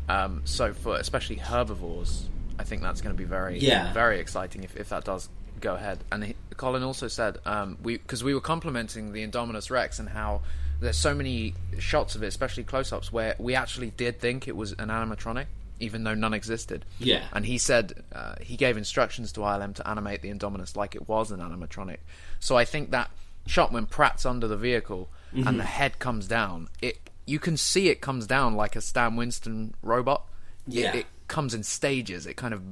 [0.09, 3.93] Um, so for especially herbivores, I think that's going to be very Yeah.
[3.93, 5.29] very exciting if, if that does
[5.61, 6.05] go ahead.
[6.11, 10.09] And he, Colin also said um, we because we were complimenting the Indominus Rex and
[10.11, 10.43] how
[10.81, 14.73] there's so many shots of it, especially close-ups, where we actually did think it was
[14.73, 15.47] an animatronic,
[15.83, 16.85] even though none existed.
[16.99, 17.25] Yeah.
[17.33, 21.09] And he said uh, he gave instructions to ILM to animate the Indominus like it
[21.09, 21.99] was an animatronic.
[22.41, 23.11] So I think that
[23.47, 25.49] shot when Pratt's under the vehicle Mm-hmm.
[25.49, 29.17] and the head comes down, it you can see it comes down like a Stan
[29.17, 30.27] Winston robot.
[30.67, 30.95] Yeah.
[30.95, 32.27] It, comes in stages.
[32.27, 32.63] It kind of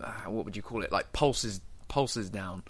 [0.00, 0.92] uh, what would you call it?
[0.92, 2.62] Like pulses pulses down,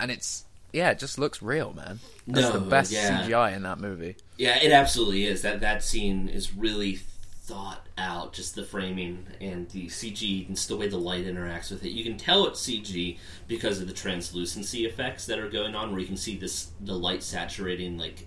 [0.00, 2.00] and it's yeah, it just looks real, man.
[2.26, 3.26] That's the best yeah.
[3.26, 4.16] CGI in that movie.
[4.38, 5.42] Yeah, it absolutely is.
[5.42, 7.00] That that scene is really
[7.46, 8.32] thought out.
[8.32, 11.90] Just the framing and the CG and the way the light interacts with it.
[11.90, 16.00] You can tell it's CG because of the translucency effects that are going on, where
[16.00, 18.26] you can see this the light saturating like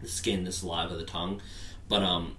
[0.00, 1.42] the skin, the saliva, the tongue.
[1.88, 2.36] But um,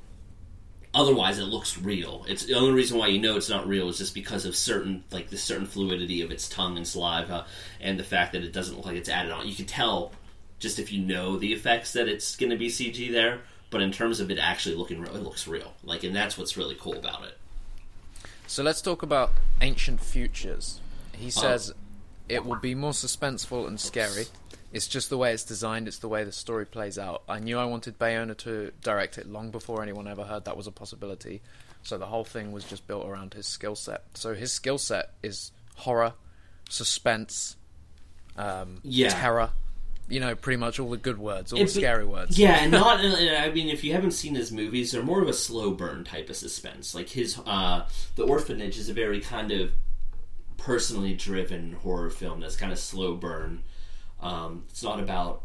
[0.94, 2.26] otherwise, it looks real.
[2.28, 5.04] It's the only reason why you know it's not real is just because of certain
[5.12, 7.46] like the certain fluidity of its tongue and saliva,
[7.80, 9.48] and the fact that it doesn't look like it's added on.
[9.48, 10.14] You can tell
[10.58, 13.42] just if you know the effects that it's going to be CG there.
[13.72, 15.74] But in terms of it actually looking real, it looks real.
[15.84, 17.38] Like, and that's what's really cool about it.
[18.46, 19.32] So let's talk about
[19.62, 20.80] ancient futures.
[21.14, 21.30] He Oh.
[21.30, 21.74] says
[22.30, 24.26] it will be more suspenseful and scary.
[24.74, 25.88] It's just the way it's designed.
[25.88, 27.24] It's the way the story plays out.
[27.28, 30.68] I knew I wanted Bayona to direct it long before anyone ever heard that was
[30.68, 31.42] a possibility.
[31.84, 34.04] So the whole thing was just built around his skill set.
[34.14, 36.14] So his skill set is horror,
[36.70, 37.56] suspense,
[38.38, 39.10] um, Yeah.
[39.10, 39.52] terror.
[40.12, 42.38] You know, pretty much all the good words, all If the it- scary words.
[42.38, 43.00] Yeah, and not.
[43.04, 46.30] I mean, if you haven't seen his movies, they're more of a slow burn type
[46.30, 46.94] of suspense.
[46.94, 49.72] Like his, uh, the Orphanage is a very kind of
[50.58, 53.64] personally driven horror film that's kind of slow burn.
[54.22, 55.44] Um, it's not about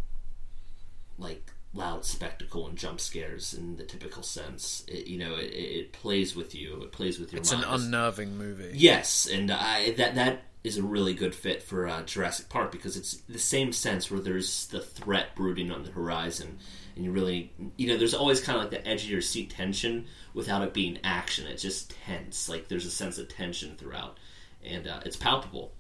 [1.19, 4.85] like loud spectacle and jump scares in the typical sense.
[4.89, 6.83] It, you know, it, it plays with you.
[6.83, 8.73] It plays with your It's an unnerving movie.
[8.75, 12.97] Yes, and I that that is a really good fit for uh, Jurassic Park because
[12.97, 16.59] it's the same sense where there's the threat brooding on the horizon,
[16.97, 19.51] and you really, you know, there's always kind of like the edge of your seat
[19.51, 21.47] tension without it being action.
[21.47, 22.49] It's just tense.
[22.49, 24.19] Like there's a sense of tension throughout,
[24.65, 25.73] and uh, it's palpable.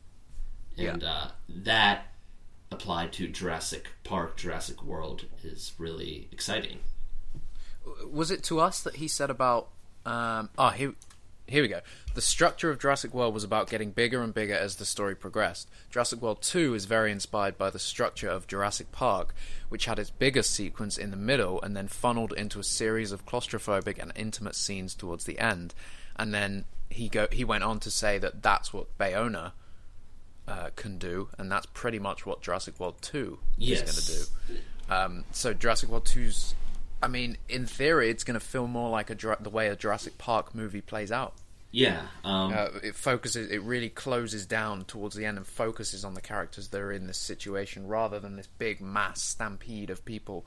[0.78, 2.12] And uh, that
[2.70, 6.78] applied to Jurassic Park, Jurassic World is really exciting.
[8.08, 9.68] was it to us that he said about
[10.04, 10.94] um oh here
[11.46, 11.80] here we go
[12.14, 15.68] the structure of Jurassic World was about getting bigger and bigger as the story progressed
[15.90, 19.34] Jurassic World 2 is very inspired by the structure of Jurassic Park
[19.68, 23.26] which had its biggest sequence in the middle and then funneled into a series of
[23.26, 25.74] claustrophobic and intimate scenes towards the end
[26.16, 29.52] and then he go he went on to say that that's what Bayona
[30.48, 33.82] uh, can do, and that's pretty much what Jurassic World Two Yes.
[33.82, 34.94] is going to do.
[34.94, 36.54] Um, so Jurassic World 2's,
[37.02, 40.18] I mean, in theory, it's going to feel more like a the way a Jurassic
[40.18, 41.34] Park movie plays out.
[41.72, 42.06] Yeah.
[42.24, 46.20] Um, Uh, it focuses, it really closes down towards the end and focuses on the
[46.22, 50.46] characters that are in this situation rather than this big mass stampede of people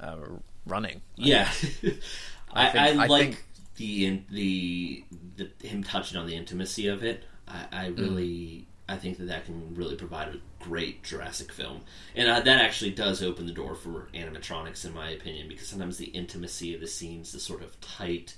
[0.00, 0.16] uh,
[0.64, 1.02] running.
[1.16, 1.50] Yeah,
[2.52, 3.44] I, I, think- I like think-
[3.76, 5.04] the, the
[5.36, 7.24] the him touching on the intimacy of it.
[7.48, 7.98] I, I Mm.
[7.98, 11.82] really I think that that can really provide a great Jurassic film,
[12.16, 15.98] and uh, that actually does open the door for animatronics, in my opinion, because sometimes
[15.98, 18.36] the intimacy of the scenes, the sort of tight.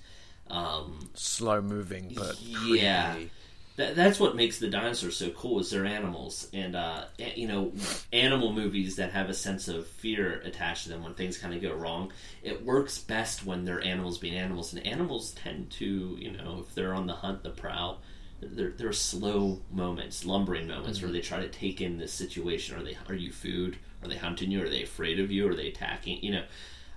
[0.49, 3.31] Um, Slow moving, but yeah, creepy.
[3.77, 7.05] that, that's what makes the dinosaurs so cool is they're animals and uh,
[7.35, 7.73] you know
[8.13, 11.63] animal movies that have a sense of fear attached to them when things kind of
[11.63, 16.31] go wrong it works best when they're animals being animals and animals tend to you
[16.31, 18.01] know if they're on the hunt the prowl
[18.41, 22.83] they're, they're slow moments lumbering moments where they try to take in this situation are
[22.83, 25.69] they are you food are they hunting you are they afraid of you are they
[25.69, 26.45] attacking you know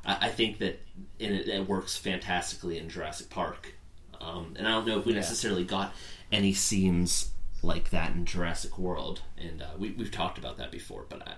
[0.05, 0.81] I, I think that
[1.19, 3.73] and it, it works fantastically in Jurassic Park
[4.19, 5.19] um, and I don't know if we Yeah.
[5.19, 5.93] necessarily got
[6.31, 11.05] any scenes like that in Jurassic World, and uh, we, we've talked about that before.
[11.09, 11.31] But I,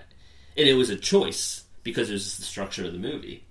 [0.58, 3.46] and it was a choice because it was the structure of the movie.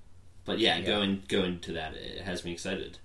[0.45, 2.99] But yeah, going going to that, it has me excited.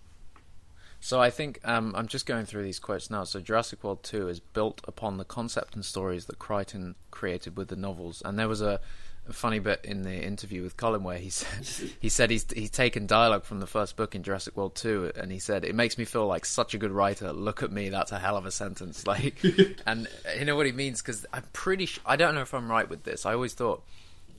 [1.03, 3.25] So I think um, I'm just going through these quotes now.
[3.25, 7.67] So Jurassic World 2 is built upon the concept and stories that Crichton created with
[7.67, 8.79] the novels, and there was a,
[9.27, 11.67] a funny bit in the interview with Colin where he said
[11.99, 15.29] he said he's he's taken dialogue from the first book in Jurassic World 2, and
[15.29, 17.33] he said it makes me feel like such a good writer.
[17.33, 19.05] Look at me, that's a hell of a sentence.
[19.13, 19.43] Like,
[19.85, 20.07] and
[20.39, 21.85] you know what he means because I'm pretty.
[21.85, 23.25] Sh- I don't know if I'm right with this.
[23.25, 23.83] I always thought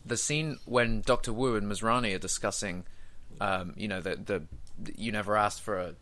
[0.07, 2.85] the scene when Doctor Wu and Masrani are discussing,
[3.39, 4.43] um, you know, the the
[4.97, 5.95] you never asked for a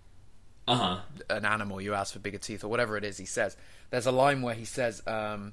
[0.72, 0.98] Uh huh.
[1.30, 3.56] an animal, you ask for bigger teeth or whatever it is he says.
[3.90, 5.52] There's a line where he says, um,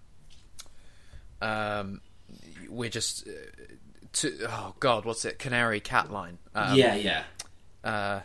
[1.42, 2.02] um,
[2.70, 3.32] "We're just." Uh,
[4.12, 5.38] to, oh God, what's it?
[5.38, 6.40] Canary cat line.
[6.56, 7.24] Um, yeah, yeah.
[7.84, 8.22] Uh,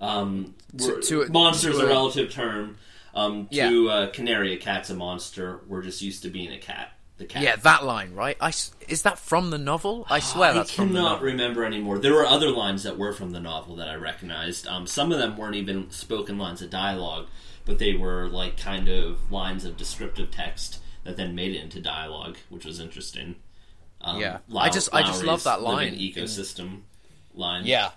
[0.00, 2.78] Um, To- to a- monster's to a relative term.
[3.14, 3.92] Um, to Yeah.
[3.92, 5.60] uh, canary, a cat's a monster.
[5.68, 6.92] We're just used to being a cat.
[7.22, 7.42] The cat.
[7.42, 8.36] yeah, that line, right?
[8.40, 8.48] I
[8.88, 10.06] is that from the novel?
[10.10, 11.98] I swear that's I from the cannot remember anymore.
[11.98, 14.66] There were other lines that were from the novel that I recognized.
[14.66, 17.26] Um, some of them weren't even spoken lines of dialogue,
[17.64, 21.80] but they were like kind of lines of descriptive text that then made it into
[21.80, 23.36] dialogue, which was interesting.
[24.00, 24.38] Um, Yeah.
[24.48, 26.80] Lau- I just- I just love that line in- ecosystem
[27.34, 27.64] line.
[27.66, 27.90] Yeah,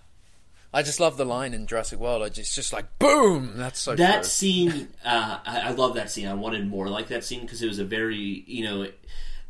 [0.75, 2.21] I just love the line in Jurassic World.
[2.21, 3.53] I just just like boom.
[3.55, 4.23] That's so that true.
[4.23, 7.67] scene uh, I, I love that scene i wanted more like that scene because it
[7.67, 8.87] was a very you know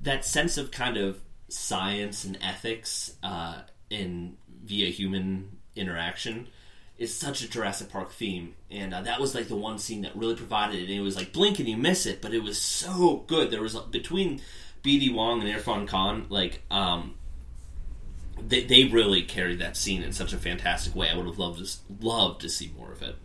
[0.01, 6.47] that sense of kind of science and ethics uh, in via human interaction
[6.97, 10.15] is such a jurassic park theme and uh, that was like the one scene that
[10.15, 12.61] really provided it and it was like blink and you miss it but it was
[12.61, 14.41] so good there was between
[14.83, 17.15] bd wong and irfan khan like um
[18.41, 21.63] they, they really carried that scene in such a fantastic way i would have loved
[21.63, 23.15] to loved to see more of it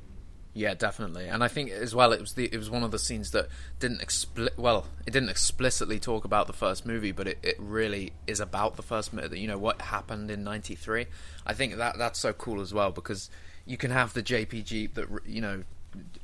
[0.52, 1.28] Yeah, definitely.
[1.28, 3.46] And I think as well, it was the it was one of the scenes that
[3.78, 8.12] didn't expli- well, it didn't explicitly talk about the first movie, but it, it really
[8.26, 9.38] is about the first movie.
[9.38, 11.06] You know what happened in '93.
[11.46, 13.30] I think that that's so cool as well because
[13.64, 15.62] you can have the JPG that you know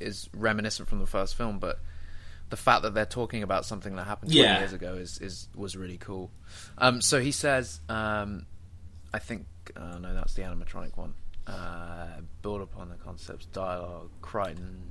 [0.01, 1.79] is reminiscent from the first film, but
[2.51, 4.59] the fact that they're talking about something that happened 20 Yeah.
[4.59, 6.33] years ago is, is was really cool.
[6.79, 8.47] Um, so he says, um,
[9.13, 11.15] I think uh, no, that's the animatronic one.
[11.47, 14.83] Uh, build upon the concepts, dialogue, Crichton.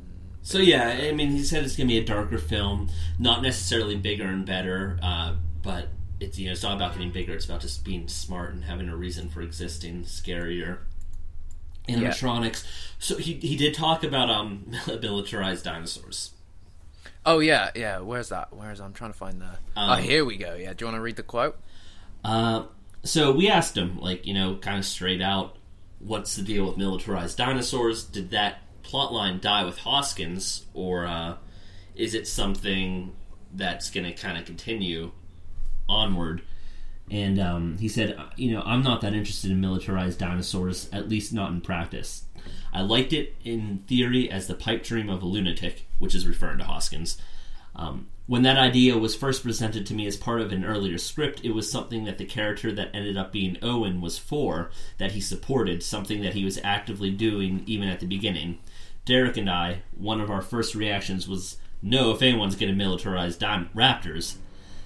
[0.41, 4.25] So yeah, I mean, he said it's gonna be a darker film, not necessarily bigger
[4.25, 7.34] and better, uh, but it's you know it's not about getting bigger.
[7.34, 10.80] It's about just being smart and having a reason for existing, scarier.
[11.89, 12.63] Animatronics.
[12.99, 16.32] So he he did talk about um militarized dinosaurs.
[17.25, 17.99] Oh yeah, yeah.
[17.99, 18.56] Where's that?
[18.56, 19.49] Where's I'm trying to find the.
[19.75, 20.56] oh, Um, here we go.
[20.56, 20.73] Yeah.
[20.73, 21.60] Do you want to read the quote?
[22.23, 22.65] Uh,
[23.05, 25.57] so we asked him, like, you know, kind of straight out,
[25.99, 28.03] what's the deal with militarized dinosaurs?
[28.03, 31.37] Did that plotline die with Hoskins, or uh,
[31.95, 33.15] is it something
[33.53, 35.12] that's going to kind of continue
[35.87, 36.41] onward?
[37.12, 41.31] And um, he said, you know, I'm not that interested in militarized dinosaurs, at least
[41.31, 42.23] not in practice.
[42.73, 46.58] I liked it in theory as the pipe dream of a lunatic, which is referring
[46.58, 47.17] to Hoskins.
[47.75, 51.42] Um, when that idea was first presented to me as part of an earlier script,
[51.44, 55.21] it was something that the character that ended up being Owen was for, that he
[55.21, 58.58] supported, something that he was actively doing even at the beginning.
[59.06, 63.38] Derek and I, one of our first reactions was, no, if anyone's going to militarize
[63.38, 64.38] dim- raptors,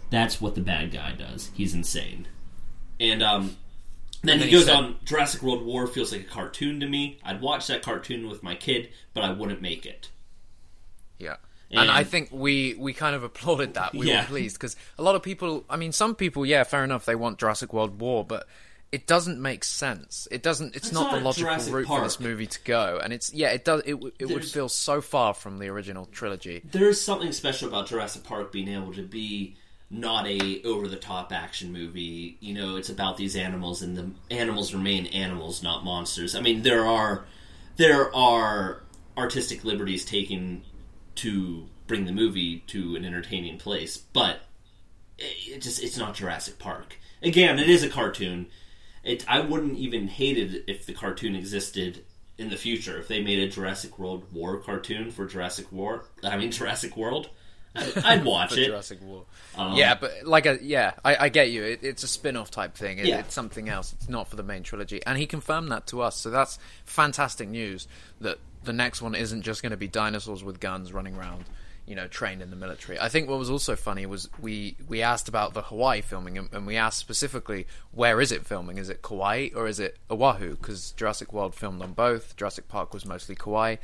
[0.09, 1.49] that's what the bad guy does.
[1.53, 2.27] He's insane.
[2.99, 3.55] And um,
[4.21, 6.81] then, And then he he goes said- on, Jurassic World War feels like a cartoon
[6.81, 7.19] to me.
[7.23, 10.09] I'd watch that cartoon with my kid, but I wouldn't make it.
[11.17, 11.37] Yeah.
[11.71, 13.93] And, I think we we kind of applauded that.
[13.93, 14.21] We Yeah.
[14.21, 15.65] were pleased because a lot of people.
[15.69, 17.05] I mean, some people, yeah, fair enough.
[17.05, 18.47] They want Jurassic World War, but
[18.91, 20.27] it doesn't make sense.
[20.31, 20.75] It doesn't.
[20.75, 22.99] It's, It's not, the logical Jurassic route for this movie to go.
[23.03, 23.83] And it's yeah, it does.
[23.85, 26.61] It it would feel so far from the original trilogy.
[26.71, 29.55] there's something special about Jurassic Park being able to be
[29.91, 32.37] not a over the top action movie.
[32.39, 36.33] You know, it's about these animals and the animals remain animals, not monsters.
[36.35, 37.25] I mean, there are
[37.77, 38.81] there are
[39.17, 40.63] artistic liberties taken
[41.15, 44.41] to bring the movie to an entertaining place, but
[45.17, 46.97] it, just it's not Jurassic Park.
[47.21, 48.47] Again, it is a cartoon.
[49.03, 52.03] It I wouldn't even hate it if the cartoon existed
[52.37, 52.97] in the future.
[52.97, 57.29] If they made a Jurassic World War cartoon for Jurassic War, I mean Jurassic World,
[57.75, 58.65] I'd watch it.
[58.65, 59.25] Jurassic War.
[59.55, 61.63] Um, yeah, but like a yeah, I, I get you.
[61.63, 62.99] It, it's a spin-off type thing.
[62.99, 63.19] It, Yeah.
[63.19, 63.93] It's something else.
[63.93, 66.17] It's not for the main trilogy, and he confirmed that to us.
[66.17, 67.87] So that's fantastic news.
[68.21, 71.45] That the next one isn't just going to be dinosaurs with guns running around,
[71.85, 72.99] you know, trained in the military.
[72.99, 76.49] I think what was also funny was we we asked about the Hawaii filming, and,
[76.53, 78.77] and we asked specifically where is it filming?
[78.77, 80.51] Is it Kauai or is it Oahu?
[80.57, 82.35] Because Jurassic World filmed on both.
[82.35, 83.77] Jurassic Park was mostly Kauai.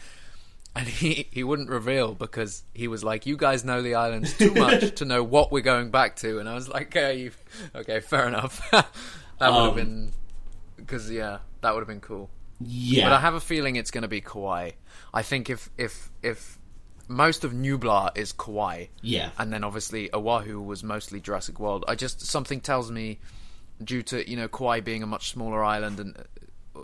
[0.78, 4.54] And he, he wouldn't reveal because he was like, "You guys know the islands too
[4.56, 7.32] much to know what we're going back to." And I was like, "Okay, you,
[7.74, 8.84] okay, fair enough." that
[9.40, 10.12] would have Um, been
[10.76, 12.30] because yeah, that would have been cool.
[12.62, 14.72] Yeah, But I have a feeling it's going to be Kauai.
[15.14, 16.58] I think if if if
[17.08, 19.30] most of Nublar is Kauai, yeah.
[19.38, 21.86] and then obviously Oahu was mostly Jurassic World.
[21.88, 23.20] I just something tells me,
[23.84, 26.18] due to you know Kauai being a much smaller island and
[26.76, 26.82] uh,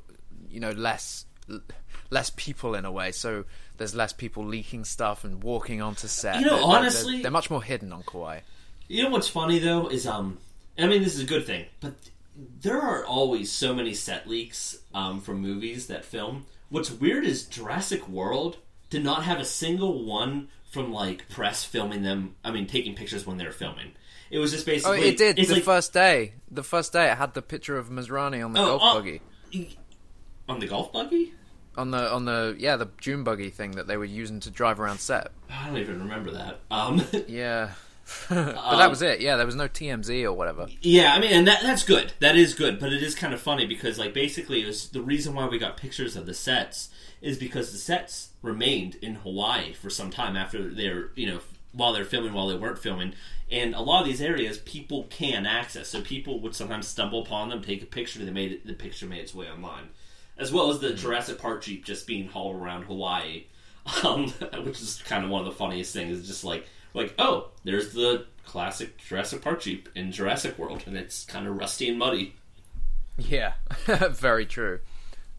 [0.50, 1.26] you know less
[2.10, 3.46] less people in a way, so
[3.78, 6.40] there's less people leaking stuff and walking onto set.
[6.40, 8.42] You know, they're- honestly- they're, they're much more hidden on Kauai.
[8.88, 10.38] You know what's funny though is um,
[10.78, 11.94] I mean this is a good thing, but
[12.36, 16.46] there are always so many set leaks um, from movies that film.
[16.70, 18.58] What's weird is Jurassic World
[18.90, 22.36] did not have a single one from like press filming them.
[22.44, 23.92] I mean, taking pictures when they were filming.
[24.30, 25.02] It was just Oh, basically.
[25.10, 26.34] it did It's the like, first day.
[26.50, 28.94] The first day, it had the picture of Masrani on the Oh, golf oh.
[29.00, 29.22] buggy.
[30.48, 31.34] on the golf buggy.
[31.78, 34.80] On the on the yeah the June buggy thing that they were using to drive
[34.80, 35.32] around set.
[35.50, 36.60] I don't even remember that.
[36.70, 37.72] Um, Yeah,
[38.30, 39.22] but Um, that was it.
[39.22, 40.68] Yeah, there was no TMZ or whatever.
[40.82, 42.14] Yeah, I mean, and that that's good.
[42.20, 45.02] That is good, but it is kind of funny because, like, basically, it was the
[45.02, 46.90] reason why we got pictures of the sets
[47.22, 51.40] is because the sets remained in Hawaii for some time after they're, you know,
[51.74, 53.14] while they're filming, while they weren't filming,
[53.52, 57.50] and a lot of these areas people can access, so people would sometimes stumble upon
[57.50, 59.90] them, take a picture, they made it, the picture made its way online,
[60.38, 63.44] as well as the Jurassic Park jeep just being hauled around Hawaii,
[64.04, 64.30] um,
[64.64, 66.18] which is kind of one of the funniest things.
[66.18, 70.98] It's just like, like, oh, there's the classic Jurassic Park Jeep in Jurassic World, and
[70.98, 72.36] it's kind of rusty and muddy.
[73.18, 73.54] Yeah,
[74.12, 74.80] very true.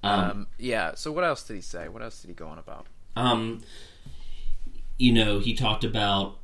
[0.03, 0.94] Um, Um, yeah.
[0.94, 1.88] So what else did he say?
[1.88, 2.86] What else did he go on about?
[3.16, 3.62] um,
[4.98, 6.38] you know, he talked about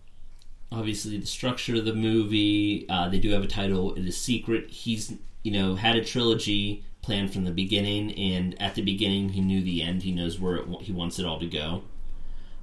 [0.72, 2.86] obviously the structure of the movie.
[2.88, 4.70] Uh, they do have a title; it is secret.
[4.70, 9.40] He's you know had a trilogy planned from the beginning, and at the beginning, he
[9.40, 10.02] knew the end.
[10.02, 11.82] He knows where it, he wants it all to go.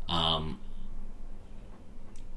[0.09, 0.59] Um,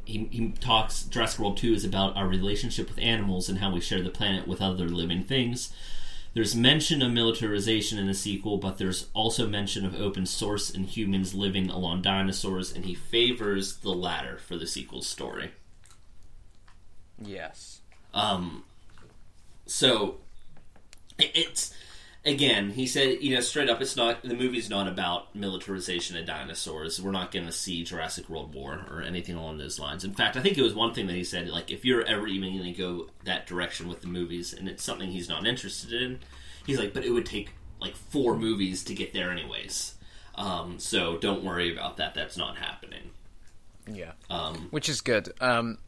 [0.08, 3.80] he, he talks Jurassic World 2 is about our relationship with animals and how we
[3.80, 5.72] share the planet with other living things.
[6.34, 10.86] There's mention of militarization in the sequel, but there's also mention of open source and
[10.86, 15.50] humans living along dinosaurs, and he favors the latter for the sequel story.
[17.20, 17.80] Yes.
[18.14, 18.64] Um,
[19.66, 20.18] so
[21.18, 21.74] it- it's
[22.28, 26.26] again, he said, you know, straight up, it's not the movie's not about militarization of
[26.26, 27.00] dinosaurs.
[27.00, 30.04] We're not going to see Jurassic World War or anything along those lines.
[30.04, 32.26] In fact, I think it was one thing that he said, like, if you're ever
[32.26, 35.92] even going to go that direction with the movies, and it's something he's not interested
[35.92, 36.20] in,
[36.66, 37.50] he's like, but it would take
[37.80, 39.94] like four movies to get there, anyways.
[40.34, 42.14] Um, so don't worry about that.
[42.14, 43.10] That's not happening.
[43.90, 44.12] Yeah.
[44.28, 45.32] Um, Which is good.
[45.40, 45.78] Um,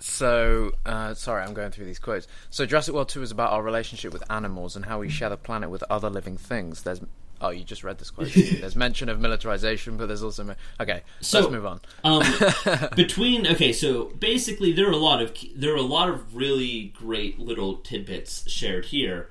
[0.00, 2.26] so, uh, sorry, I'm going through these quotes.
[2.50, 5.36] So, Jurassic World 2 is about our relationship with animals and how we share the
[5.36, 6.82] planet with other living things.
[6.82, 7.00] There's.
[7.42, 8.30] Oh, you just read this quote.
[8.60, 10.54] there's mention of militarization, but there's also.
[10.78, 11.80] Okay, So- let's move on.
[12.04, 12.22] Um,
[12.96, 16.92] between okay, so basically there are a lot of there are a lot of really
[16.94, 19.30] great little tidbits shared here,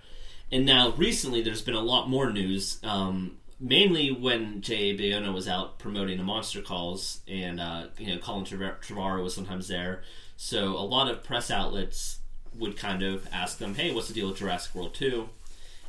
[0.51, 2.79] and now recently there's been a lot more news.
[2.83, 4.97] Um, mainly when J.A.
[4.97, 9.35] Bayona was out promoting the Monster Calls, and uh, you know Colin Trev- Trevorrow was
[9.35, 10.01] sometimes there,
[10.41, 12.19] so a lot of press outlets
[12.57, 15.29] would kind of ask them, "Hey, what's the deal with Jurassic World 2?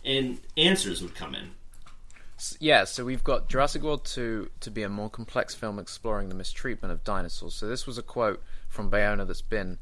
[0.04, 1.52] and answers would come in.
[2.58, 6.34] Yeah, so we've got Jurassic World 2 to be a more complex film exploring the
[6.34, 7.54] mistreatment of dinosaurs.
[7.54, 9.78] So this was a quote from Bayona that's been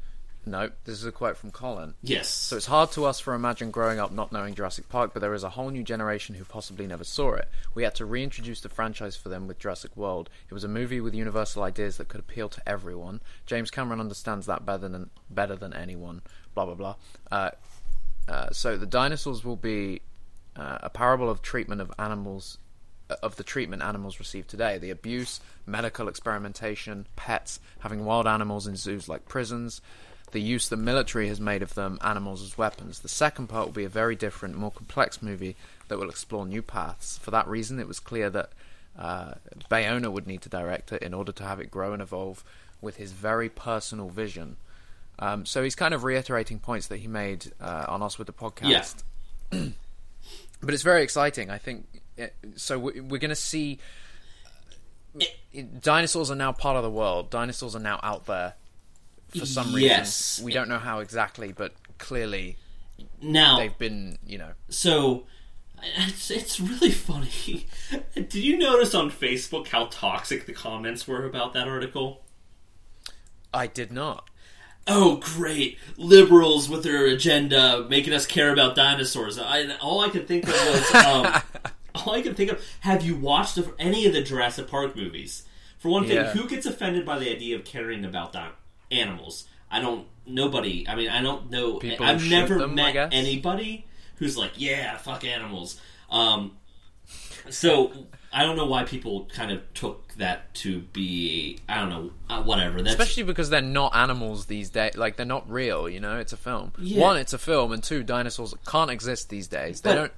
[0.49, 1.93] No, this is a quote from Colin.
[2.01, 2.27] Yes.
[2.27, 5.35] So it's hard to us for imagine growing up not knowing Jurassic Park, but there
[5.35, 7.47] is a whole new generation who possibly never saw it.
[7.75, 10.27] We had to reintroduce the franchise for them with Jurassic World.
[10.49, 13.21] It was a movie with universal ideas that could appeal to everyone.
[13.45, 16.23] James Cameron understands that better than better than anyone.
[16.55, 16.95] Blah blah blah.
[17.31, 17.51] Uh,
[18.27, 20.01] uh, so the dinosaurs will be
[20.55, 22.57] uh, a parable of treatment of animals
[23.09, 28.67] uh, of the treatment animals receive today the abuse, medical experimentation, pets, having wild animals
[28.67, 29.81] in zoos like prisons,
[30.31, 32.99] the use the military has made of them, animals as weapons.
[32.99, 35.55] The second part will be a very different, more complex movie
[35.87, 37.17] that will explore new paths.
[37.17, 38.51] For that reason, it was clear that
[38.97, 39.33] uh,
[39.71, 42.43] Bayona would need to direct it in order to have it grow and evolve
[42.81, 44.57] with his very personal vision.
[45.19, 48.33] Um, so he's kind of reiterating points that he made uh, on us with the
[48.33, 49.03] podcast.
[49.49, 51.49] but it's very exciting.
[51.49, 51.85] I think
[52.17, 52.77] it, so.
[52.79, 53.79] we- We're going to see
[55.81, 57.29] dinosaurs are now part of the world.
[57.29, 58.53] Dinosaurs are now out there
[59.37, 59.81] for some reason.
[59.81, 60.41] Yes.
[60.43, 62.57] We don't know how exactly, but clearly
[63.21, 64.51] Now, they've been, you know.
[64.69, 65.25] so
[65.97, 67.65] it's it's really funny.
[68.15, 72.23] Did you notice on Facebook how toxic the comments were about that article?
[73.53, 74.29] I did not.
[74.87, 75.77] Oh, great!
[75.97, 79.37] Liberals with their agenda making us care about dinosaurs.
[79.37, 81.41] I, all I could think of was, um,
[81.95, 82.63] all I could think of.
[82.81, 85.43] Have you watched any of the Jurassic Park movies?
[85.77, 86.31] For one thing, Yeah.
[86.31, 88.49] who gets offended by the idea of caring about di-
[88.91, 89.47] animals?
[89.71, 90.07] I don't.
[90.25, 90.87] Nobody.
[90.87, 91.77] I mean, I don't know.
[91.77, 93.87] People I've never them, met anybody
[94.17, 95.79] who's like, "Yeah, fuck animals."
[96.11, 96.57] Um,
[97.49, 97.91] so
[98.31, 101.59] I don't know why people kind of took that to be.
[101.67, 102.11] I don't know.
[102.29, 102.77] Uh, whatever.
[102.81, 104.95] That's Especially because they're not animals these days.
[104.95, 106.19] Like, they're not real, you know?
[106.19, 106.73] It's a film.
[106.77, 107.01] Yeah.
[107.01, 109.81] One, it's a film, and two, dinosaurs can't exist these days.
[109.81, 110.11] They But- don't,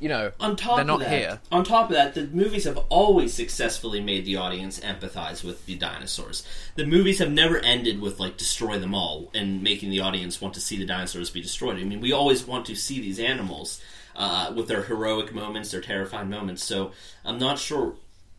[0.00, 1.40] you know, on top they're of not that, here.
[1.52, 5.76] On top of that, the movies have always successfully made the audience empathize with the
[5.76, 6.42] dinosaurs.
[6.74, 10.54] The movies have never ended with like destroy them all and making the audience want
[10.54, 11.78] to see the dinosaurs be destroyed.
[11.78, 13.82] I mean, we always want to see these animals
[14.16, 16.64] uh, with their heroic moments, their terrifying moments.
[16.64, 16.92] So
[17.24, 17.94] I'm not sure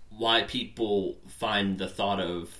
[0.09, 2.57] why people find the thought of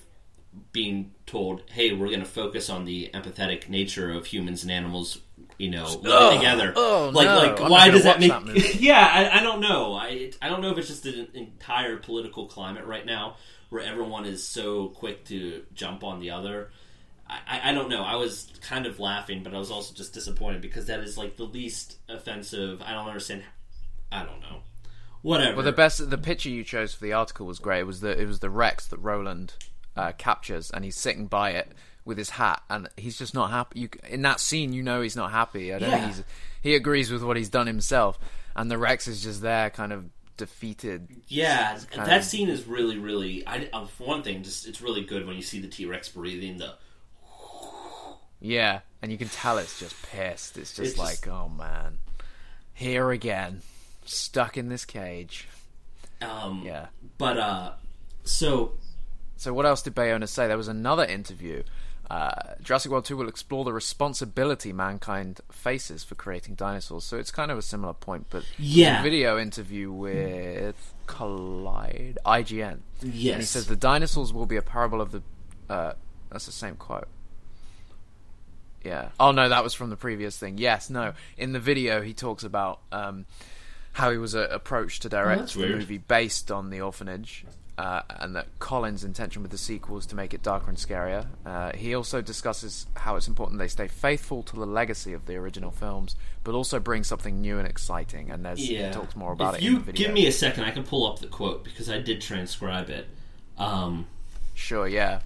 [0.71, 5.19] being told, "Hey, we're going to focus on the empathetic nature of humans and animals."
[5.61, 6.73] You know, living together.
[6.75, 8.31] oh, like, no, like, I'm why does that make?
[8.31, 9.93] that yeah, I, I don't know.
[9.93, 13.35] I I don't know if it's just an entire political climate right now
[13.69, 16.71] where everyone is so quick to jump on the other.
[17.27, 18.03] I, I, I don't know.
[18.03, 21.37] I was kind of laughing, but I was also just disappointed because that is like
[21.37, 22.81] the least offensive.
[22.81, 23.43] I don't understand.
[24.11, 24.61] I don't know.
[25.21, 25.57] Whatever.
[25.57, 27.81] Well, the best, the picture you chose for the article was great.
[27.81, 29.53] It was the, it was the Rex that Roland
[29.95, 31.71] uh, captures, and he's sitting by it
[32.05, 33.79] with his hat, and he's just not happy.
[33.81, 35.73] You, in that scene, you know he's not happy.
[35.73, 35.99] I don't Yeah.
[36.01, 36.23] think he's,
[36.61, 38.17] he agrees with what he's done himself,
[38.55, 40.05] and the Rex is just there, kind of
[40.37, 41.07] defeated.
[41.27, 43.45] yeah, that of- scene is really, really.
[43.45, 46.09] I uh, for one thing, just it's really good when you see the T Rex
[46.09, 46.57] breathing.
[46.57, 46.73] The
[48.39, 50.57] Yeah, and you can tell it's just pissed.
[50.57, 51.99] It's just It's like, just- oh man,
[52.73, 53.61] here again,
[54.05, 55.47] stuck in this cage.
[56.21, 56.87] um, Yeah.
[57.19, 57.71] But uh,
[58.23, 58.73] so
[59.37, 60.47] So what else did Bayona say?
[60.47, 61.63] There was another interview.
[62.11, 67.05] Uh, Jurassic World 2 will explore the responsibility mankind faces for creating dinosaurs.
[67.05, 68.99] So it's kind of a similar point, but Yeah.
[68.99, 72.79] a video interview with Collide IGN.
[73.01, 75.21] yes, And he says the dinosaurs will be a parable of the.
[75.69, 75.93] Uh,
[76.29, 77.07] that's the same quote.
[78.83, 79.09] Yeah.
[79.19, 80.57] Oh no, that was from the previous thing.
[80.57, 81.13] Yes, no.
[81.37, 83.25] In the video, he talks about um,
[83.93, 85.77] how he was uh, approached to direct that's the weird.
[85.79, 87.45] movie based on the orphanage,
[87.81, 91.25] uh, and that Colin's intention with the sequel is to make it darker and scarier.
[91.43, 95.35] Uh, he also discusses how it's important they stay faithful to the legacy of the
[95.35, 98.29] original films, but also bring something new and exciting.
[98.29, 98.89] And there's yeah.
[98.89, 100.05] he talks more about if it you in the video.
[100.05, 103.07] give me a second, I can pull up the quote because I did transcribe it.
[103.57, 104.05] Um,
[104.53, 105.21] Sure, yeah.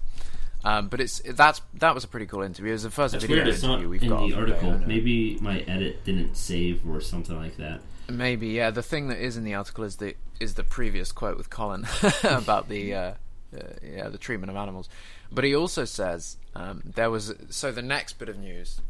[0.64, 2.70] Um, but it's that's that was a pretty cool interview.
[2.70, 3.48] It was the first That's video weird.
[3.48, 4.28] It's not interview we've in got.
[4.28, 4.78] the article.
[4.78, 7.82] Maybe my edit didn't save or something like that.
[8.08, 8.70] Maybe, yeah.
[8.70, 11.86] The thing that is in the article is the is the previous quote with Colin
[12.24, 13.12] about the uh,
[13.56, 14.88] uh, yeah the treatment of animals.
[15.30, 18.80] But he also says um, there was so the next bit of news.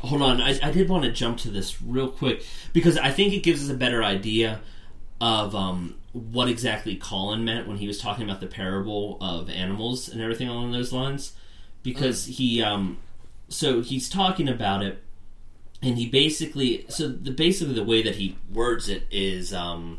[0.00, 2.44] Hold on, I, I did want to jump to this real quick
[2.74, 4.60] because I think it gives us a better idea
[5.20, 10.08] of um, what exactly Colin meant when he was talking about the parable of animals
[10.08, 11.32] and everything along those lines.
[11.82, 12.98] Because he, um,
[13.48, 15.02] so he's talking about it,
[15.80, 19.98] and he basically, so the basically the way that he words it is, um,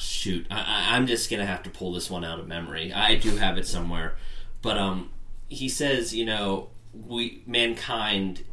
[0.00, 2.92] shoot, I, I, I'm just gonna have to pull this one out of memory.
[2.92, 4.16] I do have it somewhere,
[4.62, 5.10] but um,
[5.48, 8.44] he says, you know, we mankind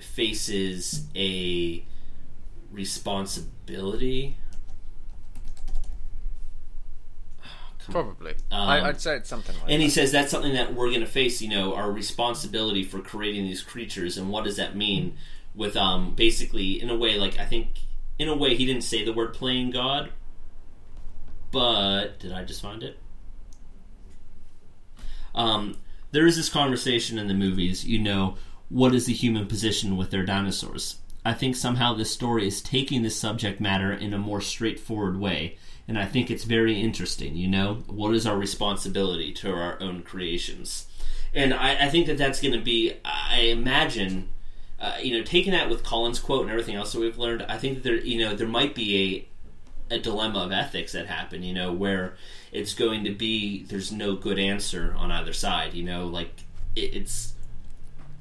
[0.00, 1.84] faces a
[2.70, 4.36] responsibility.
[7.88, 8.32] Oh, Probably.
[8.50, 9.84] Um, I, I'd say it's something like And that.
[9.84, 13.44] he says that's something that we're going to face, you know, our responsibility for creating
[13.44, 15.16] these creatures, and what does that mean?
[15.54, 17.68] With um, basically, in a way, like I think,
[18.18, 20.10] in a way, he didn't say the word playing God,
[21.50, 22.98] but did I just find it?
[25.34, 25.78] Um,
[26.12, 28.36] there is this conversation in the movies, you know,
[28.68, 30.98] what is the human position with their dinosaurs?
[31.24, 35.58] I think somehow this story is taking this subject matter in a more straightforward way,
[35.88, 37.82] and I think it's very interesting, you know?
[37.86, 40.86] What is our responsibility to our own creations?
[41.34, 44.28] And I, I think that that's going to be, I imagine,
[44.80, 47.58] uh, you know, taking that with Colin's quote and everything else that we've learned, I
[47.58, 49.28] think that there, you know, there might be a,
[49.90, 52.16] a dilemma of ethics that happen, you know, where
[52.52, 56.32] it's going to be there's no good answer on either side, you know, like
[56.74, 57.34] it, it's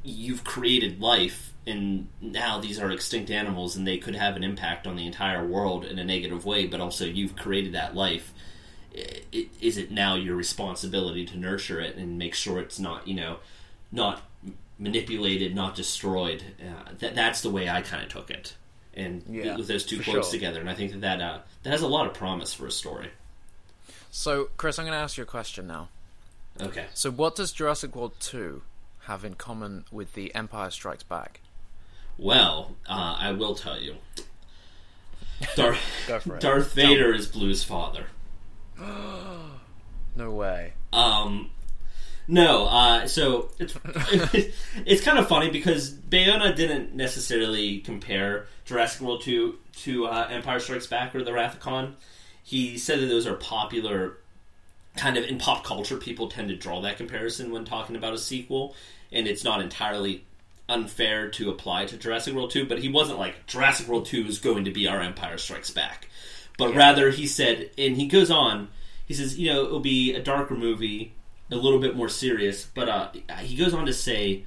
[0.03, 4.85] you've created life and now these are extinct animals and they could have an impact
[4.85, 8.31] on the entire world in a negative way, but also you've created that life.
[8.95, 13.07] I- i- Is it now your responsibility to nurture it and make sure it's not,
[13.07, 13.37] you know,
[13.91, 14.21] not
[14.77, 16.43] manipulated, not destroyed?
[16.61, 18.53] Uh, that that's the way I kind of took it,
[18.95, 20.31] and Yeah, with those two quotes sure.
[20.31, 22.71] together, and I think that that, uh, that has a lot of promise for a
[22.71, 23.09] story.
[24.11, 25.89] So, Chris, I'm going to ask you a question now.
[26.61, 26.85] Okay.
[26.93, 28.61] So, what does Jurassic World 2
[29.01, 31.41] have in common with The Empire Strikes Back?
[32.17, 33.95] Well, uh, I will tell you.
[35.55, 36.41] Darth, Go for it.
[36.41, 38.05] Darth Vader is Blue's father.
[40.17, 40.71] No way.
[40.93, 41.51] Um,
[42.27, 43.75] no, uh, so it's
[44.85, 50.59] it's kind of funny because Bayona didn't necessarily compare Jurassic World two to uh, Empire
[50.59, 51.95] Strikes Back or The Wrath of Khan.
[52.43, 54.17] He said that those are popular,
[54.95, 55.97] kind of in pop culture.
[55.97, 58.75] People tend to draw that comparison when talking about a sequel,
[59.11, 60.23] and it's not entirely
[60.67, 62.65] unfair to apply to Jurassic World two.
[62.65, 66.07] But he wasn't like Jurassic World two is going to be our Empire Strikes Back,
[66.57, 68.69] but rather he said, and he goes on.
[69.05, 71.13] He says, you know, it'll be a darker movie,
[71.51, 72.65] a little bit more serious.
[72.65, 74.45] But uh, he goes on to say,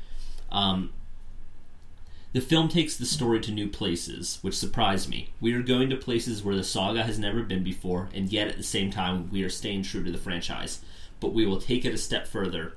[0.50, 0.92] um,
[2.32, 5.32] the film takes the story to new places, which surprised me.
[5.40, 8.56] We are going to places where the saga has never been before, and yet at
[8.56, 10.80] the same time, we are staying true to the franchise.
[11.20, 12.74] But we will take it a step further.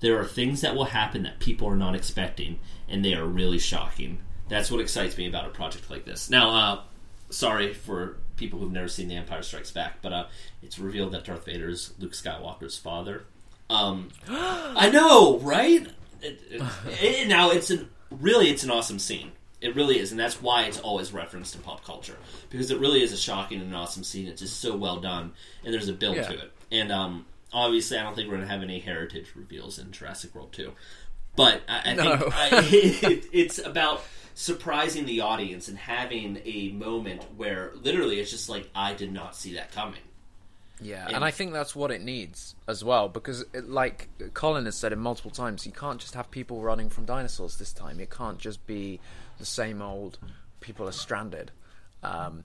[0.00, 2.58] There are things that will happen that people are not expecting,
[2.88, 4.18] and they are really shocking.
[4.48, 6.28] That's what excites me about a project like this.
[6.28, 6.80] Now, uh,
[7.30, 10.26] sorry for people who've never seen The Empire Strikes Back, but uh,
[10.62, 13.24] it's revealed that Darth Vader is Luke Skywalker's father.
[13.70, 15.86] Um, I know, right?
[16.22, 16.62] It, it,
[17.00, 19.32] it- now it's an really it's an awesome scene.
[19.60, 22.16] It really is, and that's why it's always referenced in pop culture
[22.48, 24.28] because it really is a shocking and awesome scene.
[24.28, 25.32] It's just so well done,
[25.64, 26.28] and there's a build Yeah.
[26.28, 26.52] to it.
[26.70, 30.32] And um, obviously, I don't think we're going to have any heritage reveals in Jurassic
[30.34, 30.72] World two,
[31.34, 32.16] but I, I No.
[32.18, 32.48] think I,
[33.10, 34.02] it, it's about
[34.34, 39.34] surprising the audience and having a moment where literally it's just like I did not
[39.34, 39.98] see that coming.
[40.80, 44.64] Yeah, And- and I think that's what it needs as well, because, it, like Colin
[44.66, 47.98] has said it multiple times, you can't just have people running from dinosaurs this time.
[48.00, 49.00] It can't just be
[49.38, 50.18] the same old
[50.60, 51.50] people are stranded.
[52.02, 52.44] Um,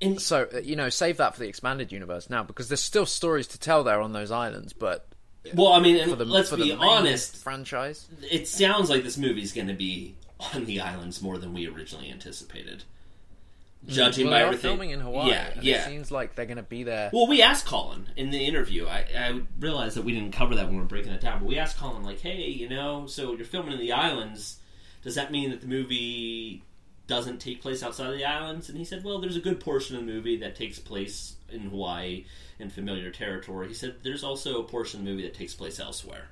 [0.00, 3.06] And so, uh, you know, save that for the expanded universe now, because there's still
[3.06, 5.08] stories to tell there on those islands, but
[5.54, 7.36] well, I mean, for the, let's for be the honest.
[7.36, 8.06] franchise.
[8.30, 10.14] it sounds like this movie's going to be
[10.54, 12.84] on the islands more than we originally anticipated.
[13.86, 15.30] Judging Well, by they everything, filming in Hawaii.
[15.30, 15.82] yeah, yeah.
[15.82, 17.10] It seems like they're going to be there.
[17.12, 18.86] Well, we asked Colin in the interview.
[18.86, 21.48] I, I realized that we didn't cover that when we were breaking it down, but
[21.48, 24.58] we asked Colin, like, hey, you know, so you're filming in the islands.
[25.02, 26.62] Does that mean that the movie
[27.06, 28.68] doesn't take place outside of the islands?
[28.68, 31.60] And he said, well, there's a good portion of the movie that takes place in
[31.70, 32.24] Hawaii
[32.58, 33.68] in familiar territory.
[33.68, 36.28] He said there's also a portion of the movie that takes place elsewhere.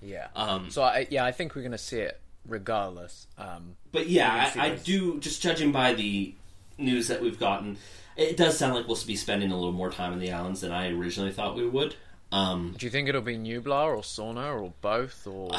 [0.00, 0.28] yeah.
[0.36, 3.26] Um, So, I, yeah, I think we're going to see it regardless.
[3.38, 5.18] Um, But yeah, I, I do.
[5.18, 6.34] Just judging by the
[6.78, 7.78] news that we've gotten,
[8.16, 10.72] it does sound like we'll be spending a little more time in the islands than
[10.72, 11.94] I originally thought we would.
[12.32, 15.50] Um, do you think it'll be Nublar or Sorna or both or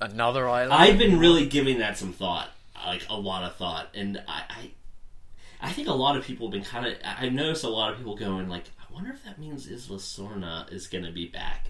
[0.00, 0.72] another island?
[0.72, 2.50] I've been really giving that some thought,
[2.86, 4.70] like a lot of thought, and I, I,
[5.60, 6.94] I think a lot of people have been kind of.
[7.04, 10.72] I noticed a lot of people going like, I wonder if that means Isla Sorna
[10.72, 11.68] is going to be back.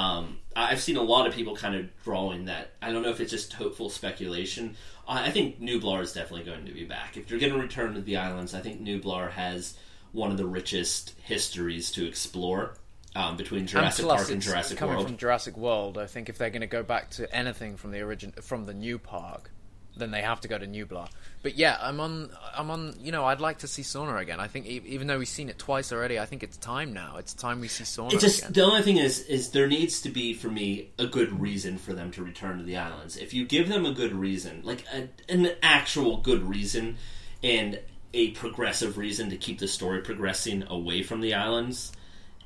[0.00, 2.72] Um, I've seen a lot of people kind of drawing that.
[2.80, 4.76] I don't know if it's just hopeful speculation.
[5.06, 7.16] I, think Nublar is definitely going to be back.
[7.16, 9.76] If you're going to return to the islands, I think Nublar has
[10.12, 12.74] one of the richest histories to explore
[13.14, 15.08] um, between Jurassic Park and Jurassic coming World.
[15.08, 15.98] from Jurassic World.
[15.98, 18.74] I think if they're going to go back to anything from the origin from the
[18.74, 19.50] new park,
[19.96, 21.08] then they have to go to Nublar.
[21.42, 22.30] But yeah, I'm on.
[22.54, 22.96] I'm on.
[23.00, 24.40] You know, I'd like to see Sorna again.
[24.40, 27.16] I think even though we've seen it twice already, I think it's time now.
[27.16, 28.52] It's time we see Sorna It just again.
[28.52, 31.94] the only thing is is there needs to be for me a good reason for
[31.94, 33.16] them to return to the islands.
[33.16, 36.96] If you give them a good reason, like a, an actual good reason,
[37.42, 37.80] and
[38.12, 41.92] a progressive reason to keep the story progressing away from the islands,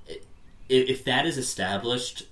[0.07, 0.20] if,
[0.68, 2.24] if that is established,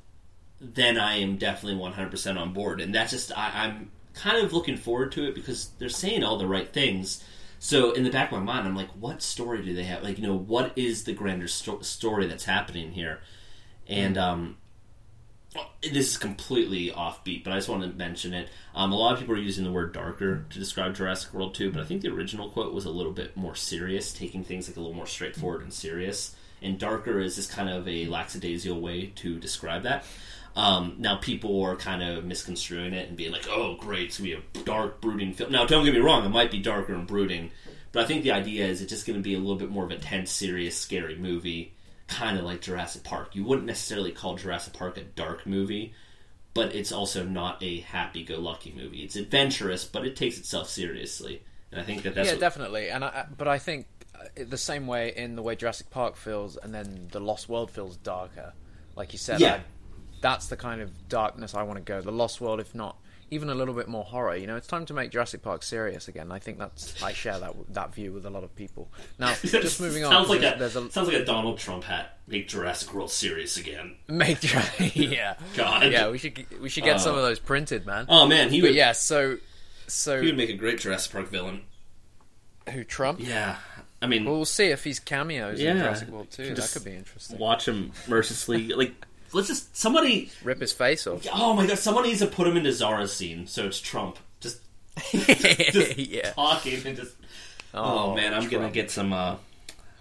[0.61, 2.81] then I am definitely 100% on board.
[2.81, 6.39] And that's just, I, I'm kind of looking forward to it because they're saying all
[6.39, 7.25] the right things.
[7.59, 10.03] So in the back of my mind, I'm like, what story do they have?
[10.03, 13.21] Like, you know, what is the grander sto- story that's happening here?
[13.87, 14.57] And um,
[15.83, 18.49] this is completely offbeat, but I just want to mention it.
[18.75, 21.71] Um, a lot of people are using the word darker to describe Jurassic World 2,
[21.71, 24.77] but I think the original quote was a little bit more serious, taking things like
[24.77, 26.35] a little more straightforward and serious.
[26.63, 30.05] And darker is just kind of a lackadaisical way to describe that.
[30.55, 34.31] Um, now people are kind of misconstruing it and being like, "Oh, great, it's gonna
[34.31, 37.07] be a dark, brooding film." Now, don't get me wrong; it might be darker and
[37.07, 37.51] brooding,
[37.93, 39.85] but I think the idea is it's just going to be a little bit more
[39.85, 41.73] of a tense, serious, scary movie,
[42.07, 43.35] kind of like Jurassic Park.
[43.35, 45.95] You wouldn't necessarily call Jurassic Park a dark movie,
[46.53, 49.03] but it's also not a happy-go-lucky movie.
[49.05, 52.91] It's adventurous, but it takes itself seriously, and I think that that's yeah, what- definitely.
[52.91, 56.59] And I, but I think uh, the same way in the way Jurassic Park feels,
[56.59, 58.53] and then the Lost World feels darker.
[58.97, 59.55] Like you said, Yeah.
[59.55, 59.61] I-
[60.23, 62.01] that's the kind of darkness I want to go.
[62.01, 62.97] The Lost World, if not
[63.31, 64.37] even a little bit more horror.
[64.37, 66.31] You know, it's time to make Jurassic Park serious again.
[66.31, 68.91] I think that's I share that that view with a lot of people.
[69.19, 70.13] Now, just moving on.
[70.13, 72.19] sounds like there's, a, a sounds like a Donald Trump hat.
[72.27, 73.97] Make Jurassic World serious again.
[74.09, 74.43] make
[74.95, 75.91] yeah God.
[75.91, 78.07] yeah we should we should get some of uh, those printed, man.
[78.09, 78.77] Oh man, he but would.
[78.77, 79.39] yeah, so
[79.87, 81.63] so he would make a great Jurassic Park villain.
[82.71, 83.19] who Trump?
[83.21, 83.57] Yeah,
[84.01, 85.73] I mean, Well, we'll see if he's cameos Yeah.
[85.73, 86.55] in Jurassic World too.
[86.55, 87.39] That could be interesting.
[87.39, 88.69] watch him mercilessly.
[88.69, 88.93] like,
[89.33, 90.31] let's just somebody.
[90.45, 91.27] Rip his face off.
[91.33, 94.59] Oh my god, someone needs to put him into Zara's scene, so it's Trump just
[95.11, 96.31] just yeah.
[96.33, 97.15] talking and just.
[97.75, 99.13] Oh, man, I'm gonna get some.
[99.15, 99.37] uh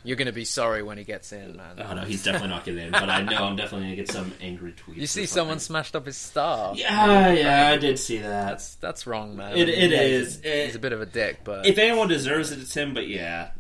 [0.03, 1.77] You're gonna be sorry when he gets in, man.
[1.79, 4.33] Oh no, he's definitely not getting in, but I know I'm definitely gonna get some
[4.41, 4.97] angry tweets.
[4.97, 6.75] you see someone smashed up his star.
[6.75, 8.47] Yeah, yeah, I did see that.
[8.49, 9.55] That's that's wrong, man.
[9.55, 10.35] It- it Yeah, is.
[10.37, 12.93] He's, It- he's a bit of a dick, but If anyone deserves it, it's him.
[12.93, 13.51] But yeah,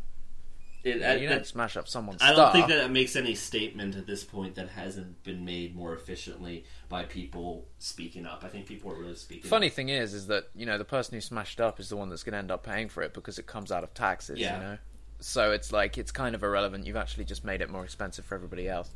[0.83, 3.95] it, you I, don't smash up someone's I don't think that it makes any statement
[3.95, 8.43] at this point that hasn't been made more efficiently by people speaking up.
[8.43, 9.49] I think people are really speaking.
[9.49, 9.73] Funny up.
[9.73, 12.23] thing is, is that you know the person who smashed up is the one that's
[12.23, 14.39] going to end up paying for it because it comes out of taxes.
[14.39, 14.57] Yeah.
[14.57, 14.77] You know,
[15.19, 16.87] so it's like it's kind of irrelevant.
[16.87, 18.89] You've actually just made it more expensive for everybody else.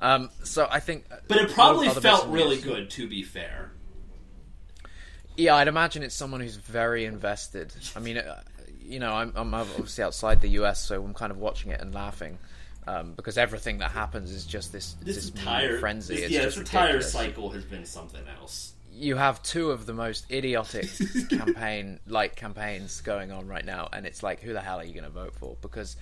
[0.00, 2.90] Um, so I think, but it probably felt really good.
[2.90, 3.72] To be fair,
[5.36, 7.72] Yeah, I'd imagine it's someone who's very invested.
[7.96, 8.42] I mean, uh,
[8.88, 11.94] you know, I'm, I'm obviously outside the US, so I'm kind of watching it and
[11.94, 12.38] laughing
[12.86, 16.14] um, because everything that happens is just this this, this entire frenzy.
[16.14, 17.12] this- it's yeah, just this entire ridiculous.
[17.12, 18.72] cycle has been something else.
[18.92, 20.88] You have two of the most idiotic
[21.30, 24.94] campaign like campaigns going on right now, and it's like, who the hell are you
[24.94, 25.56] going to vote for?
[25.60, 25.96] Because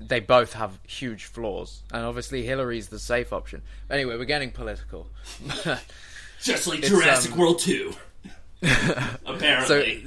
[0.00, 3.60] they both have huge flaws, and obviously Hillary's the safe option.
[3.90, 5.08] Anyway, we're getting political.
[6.42, 7.92] Just like Jurassic um, World Two.
[8.62, 8.68] So,
[9.26, 10.06] Apparently,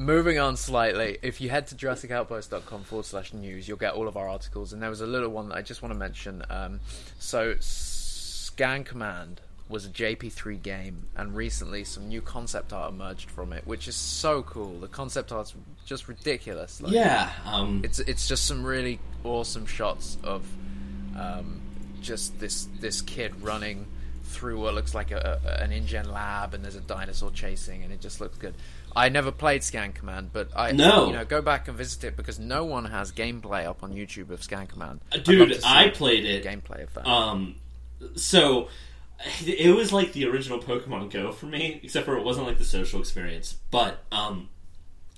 [0.00, 4.16] moving on slightly, if you head to JurassicOutpost.com forward slash news, you'll get all of
[4.16, 4.72] our articles.
[4.72, 6.42] And there was a little one that I just want to mention.
[6.48, 6.80] Um,
[7.18, 13.52] so, Scan Command was a JP3 game, and recently some new concept art emerged from
[13.52, 14.80] it, which is so cool.
[14.80, 16.80] The concept art's just ridiculous.
[16.80, 17.30] Like, yeah.
[17.44, 20.44] Um, it's it's just some really awesome shots of
[21.16, 21.60] um,
[22.00, 23.86] just this this kid running
[24.24, 27.92] through what looks like a, a, an InGen lab, and there's a dinosaur chasing, and
[27.92, 28.54] it just looks good.
[28.96, 31.06] I never played Scan Command, but I No.
[31.06, 34.30] you know go back and visit it because no one has gameplay up on YouTube
[34.30, 35.00] of Scan Command.
[35.24, 36.44] Dude, love to see I played it.
[36.44, 37.06] gameplay of that.
[37.06, 37.56] Um,
[38.16, 38.68] so
[39.44, 42.64] it was like the original Pokemon Go for me, except for it wasn't like the
[42.64, 43.56] social experience.
[43.70, 44.48] But um,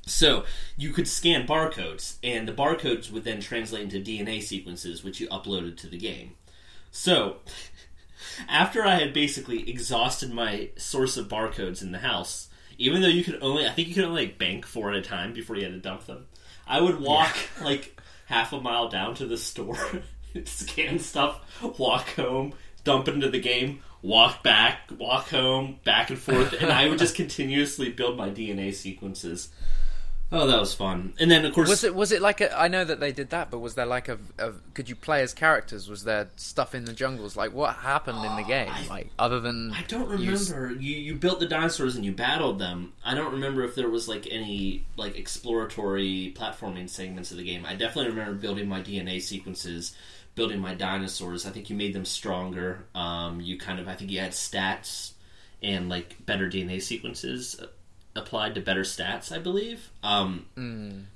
[0.06, 0.44] so
[0.76, 5.28] you could scan barcodes, and the barcodes would then translate into DNA sequences, which you
[5.28, 6.32] uploaded to the game.
[6.90, 7.36] So
[8.48, 12.48] after I had basically exhausted my source of barcodes in the house,
[12.82, 15.02] even though you could only, I think you could only like bank four at a
[15.02, 16.26] time before you had to dump them.
[16.66, 19.78] I would walk like half a mile down to the store,
[20.44, 21.40] scan stuff,
[21.78, 26.72] walk home, dump it into the game, walk back, walk home, back and forth, and
[26.72, 29.50] I would just continuously build my DNA sequences.
[30.34, 31.12] Oh, that was fun.
[31.20, 32.58] And then of course, was it was it like a?
[32.58, 34.52] I know that they did that, but was there like a, a?
[34.72, 35.90] Could you play as characters?
[35.90, 37.36] Was there stuff in the jungles?
[37.36, 38.70] Like what happened in the game?
[38.72, 40.72] I- like other than I don't remember.
[40.80, 42.94] You you built the dinosaurs and you battled them.
[43.04, 47.66] I don't remember if there was like any like exploratory platforming segments of the game.
[47.66, 49.94] I definitely remember building my DNA sequences,
[50.34, 51.44] building my dinosaurs.
[51.44, 52.86] I think you made them stronger.
[52.94, 55.12] Um, you kind of I think you had stats
[55.62, 57.60] and like better DNA sequences
[58.14, 59.32] applied to better stats.
[59.32, 59.90] I believe.
[60.02, 60.46] Um,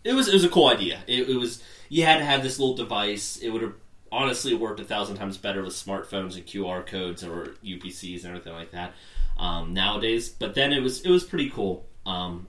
[0.04, 1.00] It was it was a cool idea.
[1.06, 3.36] It, it was you had to have this little device.
[3.38, 3.74] It would have
[4.12, 8.52] honestly worked a thousand times better with smartphones and QR codes or UPCs and everything
[8.54, 8.92] like that
[9.38, 10.28] um, nowadays.
[10.28, 11.86] But then it was it was pretty cool.
[12.04, 12.46] Um,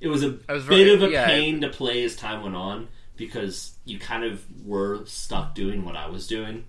[0.00, 1.26] it was a was bit of a yeah.
[1.26, 5.96] pain to play as time went on because you kind of were stuck doing what
[5.96, 6.64] I was doing.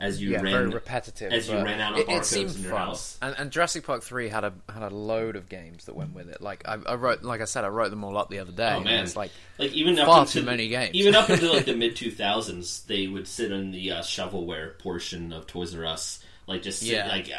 [0.00, 1.32] As you yeah, ran very repetitive.
[1.32, 2.80] as you ran out of it, it barcodes seemed in your fun.
[2.86, 3.18] house.
[3.22, 6.28] And, and Jurassic Park three had a had a load of games that went with
[6.28, 6.40] it.
[6.40, 8.72] Like I, I wrote, like I said, I wrote them all up the other day.
[8.76, 10.94] Oh man, it's like like even up far into too many games.
[10.94, 14.78] Even up into like the mid two thousands, they would sit in the uh, shovelware
[14.78, 17.08] portion of Toys R Us, like just sit, Yeah.
[17.08, 17.30] like.
[17.30, 17.38] Uh,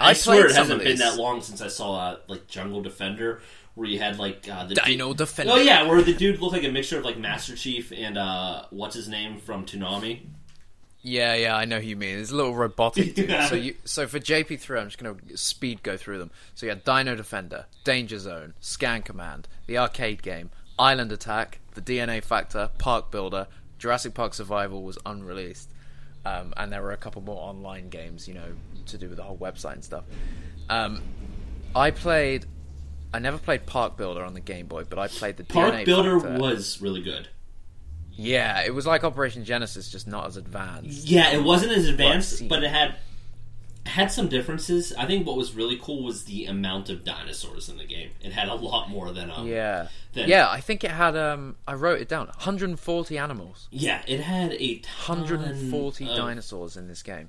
[0.00, 3.40] I, I swear it hasn't been that long since I saw uh, like Jungle Defender,
[3.76, 5.52] where you had like uh, the dude- Dino Defender.
[5.52, 8.64] Oh yeah, where the dude looked like a mixture of like Master Chief and uh,
[8.70, 10.22] what's his name from Toonami.
[11.02, 12.18] Yeah, yeah, I know who you mean.
[12.18, 13.30] It's a little robotic dude.
[13.30, 13.46] Yeah.
[13.48, 16.30] So you, so for JP three, I'm just gonna speed go through them.
[16.54, 21.80] So you had Dino Defender, Danger Zone, Scan Command, the arcade game, Island Attack, the
[21.80, 23.46] DNA Factor, Park Builder,
[23.78, 25.70] Jurassic Park Survival was unreleased,
[26.24, 29.22] um, and there were a couple more online games, you know, to do with the
[29.22, 30.04] whole website and stuff.
[30.68, 31.00] Um,
[31.74, 32.46] I played.
[33.14, 35.84] I never played Park Builder on the Game Boy, but I played the Park DNA
[35.86, 36.38] Builder Factor.
[36.40, 37.28] was really good.
[38.18, 41.06] Yeah, it was like Operation Genesis, just not as advanced.
[41.06, 42.96] Yeah, it wasn't as advanced, but it had
[43.86, 44.92] had some differences.
[44.98, 48.10] I think what was really cool was the amount of dinosaurs in the game.
[48.20, 49.88] It had a lot more than um, Yeah.
[50.12, 52.26] Then- yeah, I think it had um I wrote it down.
[52.26, 53.68] 140 animals.
[53.70, 54.02] yeah.
[54.06, 57.28] It had a ton 140 of- dinosaurs in this game.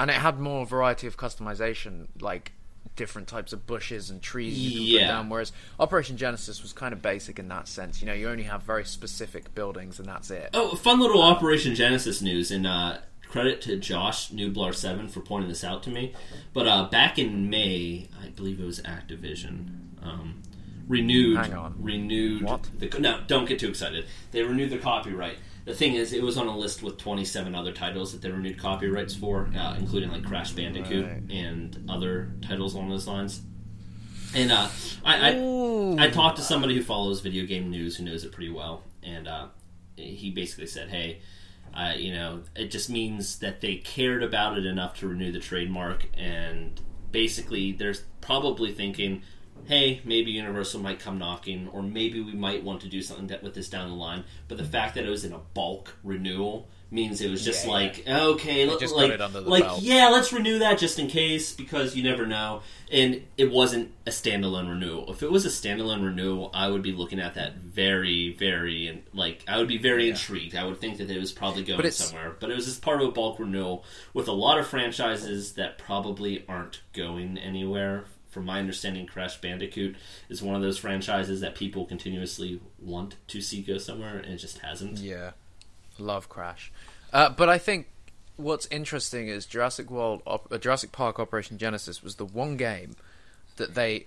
[0.00, 2.52] And it had more variety of customization like
[2.96, 5.00] different types of bushes and trees you can Yeah.
[5.00, 8.00] put down whereas Operation Genesis was kind of basic in that sense.
[8.02, 10.50] You know, you only have very specific buildings and that's it.
[10.54, 15.64] Oh, fun little Operation Genesis news, and uh, credit to Josh Nublar7 for pointing this
[15.64, 16.12] out to me.
[16.52, 19.68] But uh, back in May, I believe it was Activision,
[20.02, 20.42] um,
[20.86, 21.38] renewed.
[21.38, 21.74] Hang on.
[21.78, 22.42] Renewed.
[22.42, 22.68] What?
[22.78, 24.04] The, no, don't get too excited.
[24.32, 25.38] They renewed the copyright.
[25.64, 28.58] The thing is, it was on a list with 27 other titles that they renewed
[28.58, 31.22] copyrights for, uh, including like Crash Bandicoot Right.
[31.30, 33.42] and other titles along those lines.
[34.34, 34.68] And uh,
[35.04, 38.50] I, I I talked to somebody who follows video game news who knows it pretty
[38.50, 39.48] well, and uh,
[39.96, 41.20] he basically said, "Hey,
[41.74, 45.38] uh, you know, it just means that they cared about it enough to renew the
[45.38, 49.22] trademark, and basically, they're probably thinking."
[49.66, 53.54] Hey, maybe Universal might come knocking, or maybe we might want to do something with
[53.54, 54.24] this down the line.
[54.48, 57.70] But the fact that it was in a bulk renewal means it was just Yeah,
[57.72, 59.80] like, okay, let- just got like, it under the like belt.
[59.80, 62.60] yeah, let's renew that just in case because you never know.
[62.90, 65.10] And it wasn't a standalone renewal.
[65.10, 69.04] If it was a standalone renewal, I would be looking at that very, very, and
[69.14, 70.54] like I would be very intrigued.
[70.54, 72.36] I would think that it was probably going But somewhere.
[72.38, 75.78] But it was just part of a bulk renewal with a lot of franchises that
[75.78, 78.04] probably aren't going anywhere.
[78.32, 79.94] From my understanding, Crash Bandicoot
[80.30, 84.38] is one of those franchises that people continuously want to see go somewhere, and it
[84.38, 84.98] just hasn't.
[84.98, 85.32] Yeah,
[85.98, 86.72] love Crash.
[87.12, 87.88] Uh, but I think
[88.36, 92.96] what's interesting is Jurassic World, uh, Jurassic Park Operation Genesis was the one game
[93.56, 94.06] that they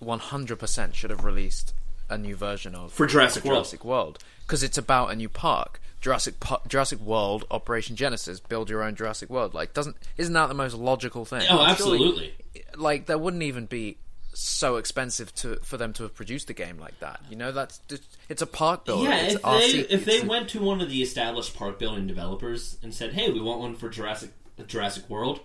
[0.00, 1.74] 100% should have released
[2.08, 3.56] a new version of For Jurassic World.
[3.56, 5.80] Jurassic World because it's about a new park.
[6.00, 6.34] Jurassic
[6.68, 9.54] Jurassic World Operation Genesis, build your own Jurassic World.
[9.54, 11.42] Like, doesn't isn't that the most logical thing?
[11.48, 12.34] Oh, Surely- absolutely.
[12.76, 13.96] like there wouldn't even be
[14.34, 17.20] so expensive to for them to have produced a game like that.
[17.30, 17.80] You know, that's
[18.28, 19.08] it's a park builder.
[19.08, 21.78] Yeah, it's if RC, they if they a- went to one of the established park
[21.78, 24.32] building developers and said, "Hey, we want one for Jurassic
[24.66, 25.40] Jurassic World,"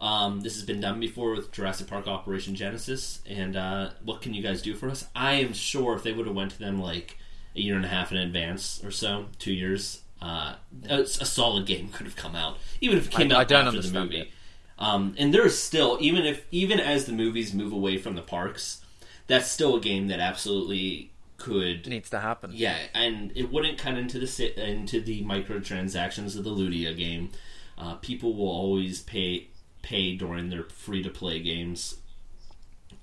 [0.00, 4.34] um, this has been done before with Jurassic Park Operation Genesis, and uh, what can
[4.34, 5.06] you guys do for us?
[5.14, 7.18] I am sure if they would have went to them like
[7.56, 10.54] a year and a half in advance or so, two years, uh,
[10.88, 13.44] a, a solid game could have come out, even if it came I- out I
[13.44, 14.32] don't after the movie.
[14.78, 18.80] Um, and there's still even if even as the movies move away from the parks,
[19.28, 22.50] that's still a game that absolutely could needs to happen.
[22.54, 27.30] yeah, and it wouldn't cut into the into the microtransactions of the Ludia game.
[27.78, 29.48] Uh, people will always pay
[29.82, 31.96] pay during their free to play games,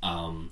[0.04, 0.52] um,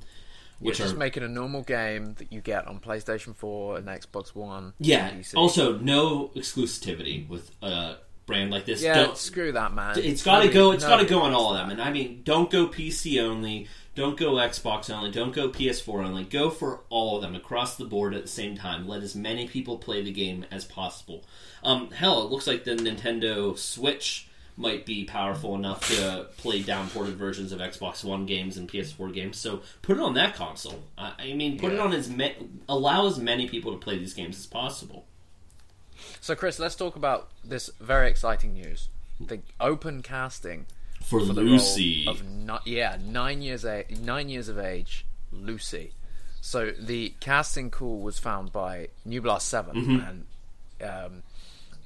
[0.60, 3.88] You're which just are making a normal game that you get on PlayStation 4 and
[3.88, 4.74] Xbox One.
[4.80, 5.12] yeah.
[5.36, 7.96] Also, no exclusivity with a
[8.26, 8.82] brand like this.
[8.82, 9.98] yeah, Don't- screw that, man.
[10.00, 10.72] It's got to go.
[10.72, 11.70] It's got to go on all of them.
[11.70, 13.68] And I mean, don't go PC only.
[13.96, 15.10] Don't go Xbox only.
[15.12, 16.24] Don't go PS4 only.
[16.24, 18.88] Go for all of them across the board at the same time.
[18.88, 21.24] Let as many people play the game as possible.
[21.64, 24.27] Um, hell, it looks like the Nintendo Switch
[24.58, 29.38] might be powerful enough to play downported versions of Xbox One games and PS4 games.
[29.38, 30.84] So put it on that console.
[30.98, 32.30] I, I mean, put it on as ma-
[32.68, 35.06] allow as many people to play these games as possible.
[36.22, 38.90] So, Chris, let's talk about this very exciting news:
[39.20, 40.66] the open casting
[41.04, 45.06] For, for the Lucy, role of ni- yeah nine years a- nine years of age,
[45.32, 45.92] Lucy.
[46.42, 50.00] So the casting call was found by Nublar7 Mm-hmm.
[50.00, 50.26] and
[50.90, 51.24] um,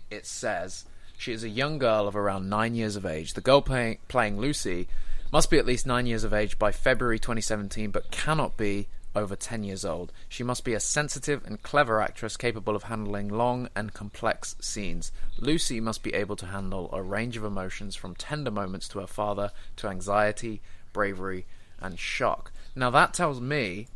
[0.10, 0.86] it says
[1.22, 3.36] she is a young girl of around nine years of age.
[3.36, 4.88] The girl playing playing Lucy
[5.32, 9.36] must be at least nine years of age by February 2017, but cannot be over
[9.36, 10.12] 10 years old.
[10.28, 15.12] She must be a sensitive and clever actress capable of handling long and complex scenes.
[15.38, 19.06] Lucy must be able to handle a range of emotions from tender moments to her
[19.06, 20.60] father to anxiety,
[20.92, 21.46] bravery,
[21.80, 22.52] and shock.
[22.76, 23.88] Now, that tells me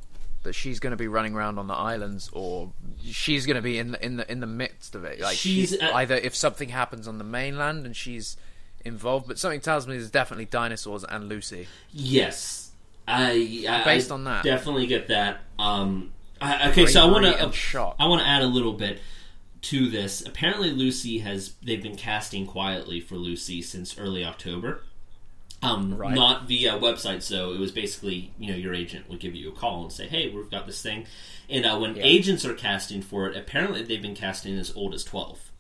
[0.46, 2.72] that she's going to be running around on the islands or
[3.04, 5.70] she's going to be in the, in the in the midst of it like She's
[5.72, 8.38] she's, at- either if something happens on the mainland and she's
[8.84, 12.72] involved but something tells me there's definitely dinosaurs and Lucy Yes,
[13.08, 14.44] I, I Based I on that.
[14.44, 15.42] definitely get that.
[15.60, 17.94] Um, I, okay, so I want to.
[18.00, 19.00] I want to add a little bit
[19.62, 20.22] to this.
[20.26, 24.84] Apparently, Lucy has they've been casting quietly for Lucy since early October.
[25.66, 26.14] Um, Right.
[26.16, 29.52] Not via website, so it was basically you know your agent would give you a
[29.52, 31.06] call and say, "Hey, we've got this thing,"
[31.50, 32.04] and uh, when Yeah.
[32.04, 35.52] agents are casting for it, apparently they've been casting as old as twelve.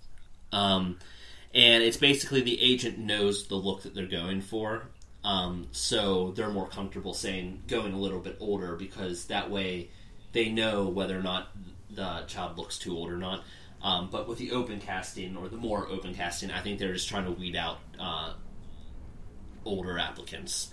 [0.51, 0.99] Um,
[1.53, 4.87] and it's basically the agent knows the look that they're going for.
[5.23, 9.89] Um, so they're more comfortable saying going a little bit older because that way
[10.33, 11.47] they know whether or not
[11.89, 13.43] the child looks too old or not.
[13.81, 17.07] Um, but with the open casting or the more open casting, I think they're just
[17.07, 18.33] trying to weed out uh,
[19.65, 20.71] older applicants.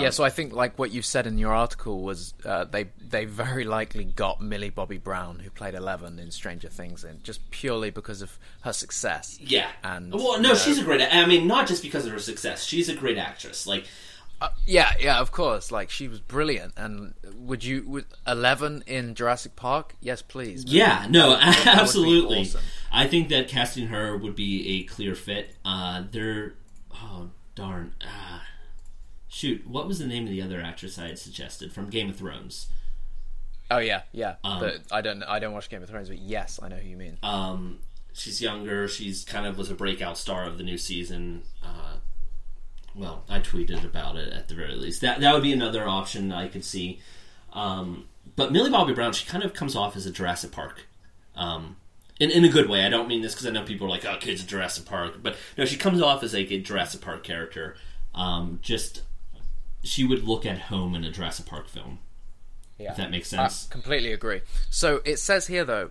[0.00, 3.24] yeah so I think like what you said in your article was uh, they they
[3.26, 7.90] very likely got Millie Bobby Brown who played Eleven in Stranger Things in just purely
[7.90, 9.68] because of her success Yeah.
[9.84, 11.02] And, well, no, uh, she's a great.
[11.02, 12.64] I mean, not just because of her success.
[12.64, 13.66] She's a great actress.
[13.66, 13.84] Like,
[14.40, 15.70] Uh, yeah, yeah, of course.
[15.70, 16.72] Like she was brilliant.
[16.78, 19.94] And would you would Eleven in Jurassic Park?
[20.00, 20.64] Yes, please.
[20.64, 22.40] Yeah, no, That be absolutely.
[22.40, 22.62] awesome.
[22.90, 25.54] I think that casting her would be a clear fit.
[25.66, 26.54] Uh, they're
[26.94, 28.44] oh darn, ah,
[29.28, 32.16] shoot, what was the name of the other actress I had suggested from Game of
[32.16, 32.68] Thrones?
[33.70, 34.34] Oh yeah, yeah.
[34.44, 35.22] Um, but I don't.
[35.22, 37.16] I don't watch Game of Thrones, but yes, I know who you mean.
[37.22, 37.78] Um,
[38.12, 38.86] she's younger.
[38.86, 41.42] She's kind of was a breakout star of the new season.
[41.62, 41.94] Uh,
[42.94, 45.00] well, I tweeted about it at the very least.
[45.00, 47.00] That that would be another option I could see.
[47.54, 50.86] Um, but Millie Bobby Brown, she kind of comes off as a Jurassic Park.
[51.34, 51.76] Um,
[52.20, 52.84] in, in a good way.
[52.84, 55.36] I don't mean this because I know people are like, "Oh, kids, Jurassic Park," but
[55.56, 57.76] no, she comes off as like a Jurassic Park character.
[58.14, 59.02] Um, just
[59.82, 61.98] she would look at home in a Jurassic Park film.
[62.78, 63.66] Yeah, If that makes I sense.
[63.68, 64.40] completely agree.
[64.70, 65.90] So it says here though,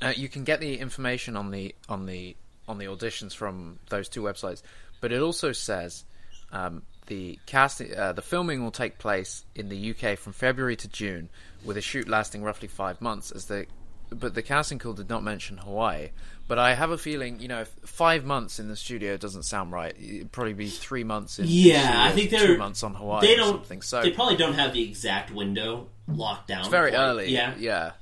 [0.00, 2.36] uh, you can get the information on the on the
[2.68, 4.62] on the auditions from those two websites,
[5.00, 6.04] but it also says
[6.52, 10.88] um, the casting, uh, the filming will take place in the UK from February to
[10.88, 11.28] June,
[11.64, 13.30] with a shoot lasting roughly five months.
[13.30, 13.66] As the
[14.14, 16.10] but the casting call did not mention Hawaii.
[16.48, 19.72] But I have a feeling, you know, if five months in the studio doesn't sound
[19.72, 19.94] right.
[19.98, 21.46] It'd probably be three months in.
[21.46, 23.26] the Yeah, I think they're months on Hawaii.
[23.26, 23.54] They don't.
[23.54, 23.80] something.
[23.80, 26.60] So they probably don't have the exact window locked down.
[26.60, 27.00] it's very quite.
[27.00, 27.30] early.
[27.30, 27.92] Yeah, yeah.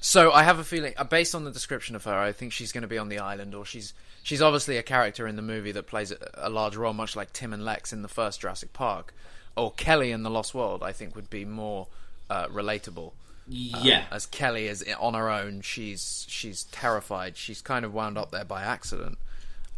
[0.00, 2.72] So I have a feeling, uh, based on the description of her, I think she's
[2.72, 3.92] going to be on the island, or she's
[4.22, 7.32] she's obviously a character in the movie that plays a, a large role, much like
[7.32, 9.12] Tim and Lex in the first Jurassic Park,
[9.56, 10.82] or Kelly in the Lost World.
[10.82, 11.88] I think would be more
[12.30, 13.12] uh, relatable.
[13.52, 14.04] Yeah.
[14.10, 17.36] As Kelly is on her own, she's she's terrified.
[17.36, 19.18] She's kind of wound up there by accident,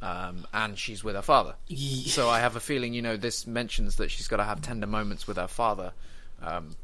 [0.03, 1.55] um, and she's with her father.
[1.67, 4.61] Ye- So I have a feeling, you know, this mentions that she's got to have
[4.63, 5.93] tender moments with her father.
[6.43, 6.77] Um,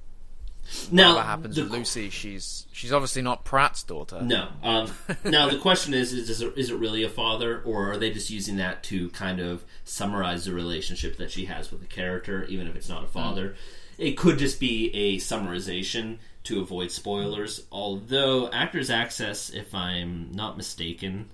[0.93, 4.21] now what happens the with Lucy, she's she's obviously not Pratt's daughter.
[4.23, 4.49] No.
[4.63, 4.93] Um,
[5.25, 8.11] now the question is: is is it, is it really a father, or are they
[8.11, 12.45] just using that to kind of summarize the relationship that she has with the character,
[12.45, 13.57] even if it's not a father?
[13.99, 17.67] It could just be a summarization to avoid spoilers.
[17.71, 21.29] Although Actors Access, if I'm not mistaken,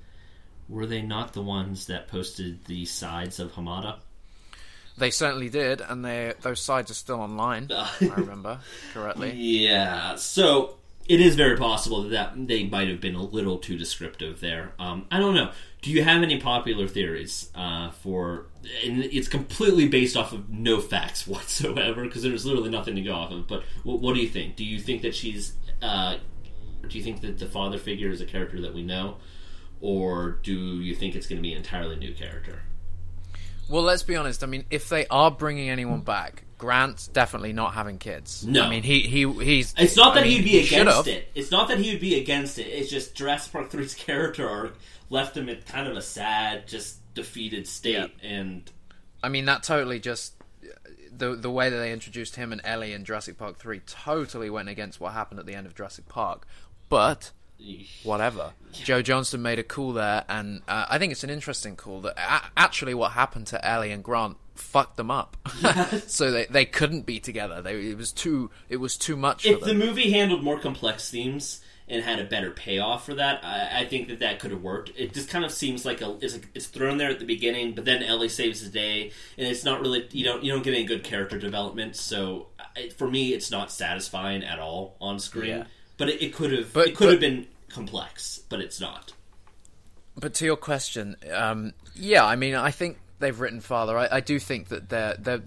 [0.68, 3.98] were they not the ones that posted the sides of Hamada?
[4.98, 7.70] They certainly did, and they those sides are still online.
[7.70, 8.60] I remember
[8.94, 9.32] correctly.
[9.32, 10.76] Yeah, so
[11.06, 14.72] it is very possible that, that they might have been a little too descriptive there.
[14.78, 15.52] Um, I don't know.
[15.86, 18.46] Do you have any popular theories uh, for?
[18.84, 23.12] And it's completely based off of no facts whatsoever because there's literally nothing to go
[23.12, 23.46] off of.
[23.46, 24.56] But what, what do you think?
[24.56, 25.54] Do you think that she's?
[25.80, 26.16] Uh,
[26.88, 29.18] do you think that the father figure is a character that we know,
[29.80, 32.62] or do you think it's going to be an entirely new character?
[33.68, 34.42] Well, let's be honest.
[34.42, 38.44] I mean, if they are bringing anyone back, Grant's definitely not having kids.
[38.44, 38.64] No.
[38.64, 39.72] I mean he he he's.
[39.78, 41.06] It's not I that mean, he'd be he against have.
[41.06, 41.28] it.
[41.36, 42.66] It's not that he would be against it.
[42.66, 44.76] It's just Jurassic Park 3's character arc
[45.10, 48.12] left him in kind of a sad, just defeated state.
[48.22, 48.70] And
[49.22, 50.34] I mean that totally just
[51.16, 54.68] the the way that they introduced him and Ellie in Jurassic Park three totally went
[54.68, 56.46] against what happened at the end of Jurassic Park.
[56.88, 57.32] But
[58.02, 58.52] whatever.
[58.72, 62.18] Joe Johnston made a call there, and uh, I think it's an interesting call that
[62.18, 65.36] a- actually what happened to Ellie and Grant fucked them up,
[66.06, 67.62] so they they couldn't be together.
[67.62, 71.60] They it was too it was too much if the movie handled more complex themes
[71.88, 74.90] and had a better payoff for that, I, I think that that could have worked.
[74.96, 77.74] It just kind of seems like a it's, like it's thrown there at the beginning,
[77.74, 80.74] but then Ellie saves the day, and it's not really you don't you don't get
[80.74, 81.96] any good character development.
[81.96, 85.50] So I- for me, it's not satisfying at all on screen.
[85.50, 85.64] Yeah.
[85.98, 89.12] But it, it could have it could have been complex, but it's not.
[90.16, 93.96] But to your question, um, yeah, I mean, I think they've written Father.
[93.98, 95.42] I, I do think that they're, they're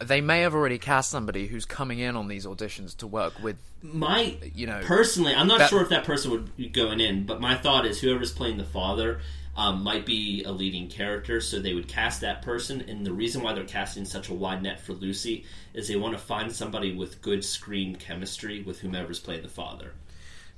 [0.00, 3.56] they may have already cast somebody who's coming in on these auditions to work with.
[3.82, 7.24] My, You know, personally, I'm not that- sure if that person would be going in,
[7.26, 9.20] but my thought is whoever's playing the father
[9.56, 12.80] um, might be a leading character, so they would cast that person.
[12.88, 15.44] And the reason why they're casting such a wide net for Lucy
[15.74, 19.92] is they want to find somebody with good screen chemistry with whomever's playing the father.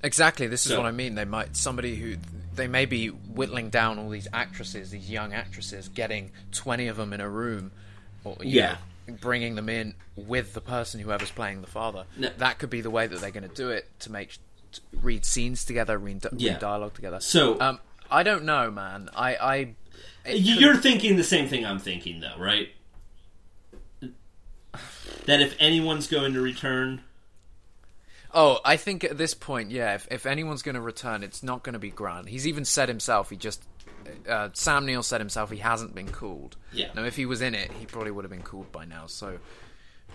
[0.05, 1.14] Exactly, this is So- what I mean.
[1.14, 2.16] They might somebody who
[2.55, 7.12] they may be whittling down all these actresses, these young actresses, getting twenty of them
[7.12, 7.70] in a room,
[8.24, 8.72] or Yeah.
[8.72, 8.78] know,
[9.20, 12.04] bringing them in with the person whoever's playing the father.
[12.16, 12.30] No.
[12.38, 14.36] That could be the way that they're going to do it to make
[14.72, 16.58] to read scenes together, read, read Yeah.
[16.58, 17.20] dialogue together.
[17.20, 17.78] So- um,
[18.10, 19.08] I don't know, man.
[19.14, 22.68] I, I You're thinking the same thing I'm thinking, though, right?
[25.26, 27.02] That if anyone's going to return,
[28.34, 31.62] Oh, I think at this point, yeah, if, if anyone's going to return, it's not
[31.62, 32.30] going to be Grant.
[32.30, 33.62] He's even said himself, he just.
[34.28, 36.57] Uh, Sam Neill said himself he hasn't been called.
[36.72, 36.88] Yeah.
[36.94, 39.07] Now, if he was in it, he probably would have been called by now.
[39.07, 39.38] So,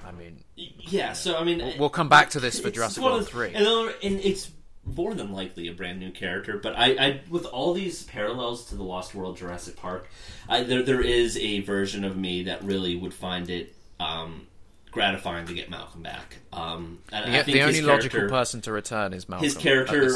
[0.05, 1.13] I mean, yeah.
[1.13, 3.53] So I mean, we'll come back to this for Jurassic of World 3.
[3.53, 4.51] and, and it's
[4.95, 6.57] more than likely a brand new character.
[6.57, 10.09] But I, I with all these parallels to the Lost World, Jurassic Park,
[10.47, 14.47] I, there there is a version of me that really would find it um,
[14.91, 16.37] gratifying to get Malcolm back.
[16.53, 19.43] Um, and I the, think the only logical person to return is Malcolm.
[19.43, 20.09] his character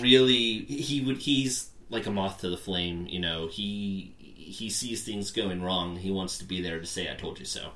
[0.00, 4.14] really he would he's like a moth to the flame you know he
[4.48, 5.96] he sees things going wrong.
[5.96, 7.70] He wants to be there to say i told you so.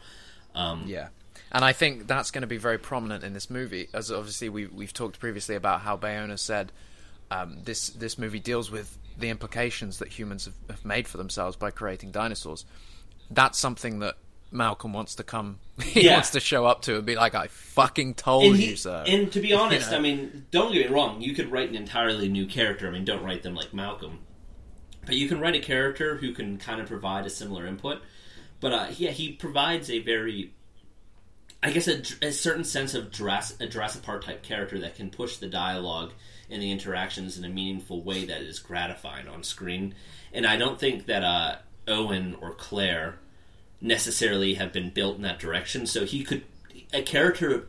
[0.55, 1.09] Um, Yeah,
[1.51, 4.67] and I think that's going to be very prominent in this movie, as obviously we
[4.67, 6.73] we've talked previously about how Bayona said
[7.31, 11.57] um, this this movie deals with the implications that humans have, have made for themselves
[11.57, 12.65] by creating dinosaurs.
[13.31, 14.17] That's something that
[14.53, 15.59] Malcolm wants to come.
[15.83, 16.15] He Yeah.
[16.15, 19.03] wants to show up to and be like, "I fucking told and, he- you so."
[19.07, 19.97] and to be honest know?
[19.97, 23.05] i mean don't get me wrong you could write an entirely new character i mean
[23.05, 24.19] don't write them like malcolm
[25.07, 28.01] but you can write a character who can kind of provide a similar input
[28.61, 30.53] but uh, yeah he provides a very
[31.65, 35.11] I guess a, a certain sense of dress, a Jurassic Park type character that can
[35.11, 36.11] push the dialogue
[36.51, 39.95] and the interactions in a meaningful way that is gratifying on screen.
[40.33, 43.21] And I don't think that uh, Owen or Claire
[43.83, 45.87] necessarily have been built in that direction.
[45.87, 46.45] So he could
[46.95, 47.69] a character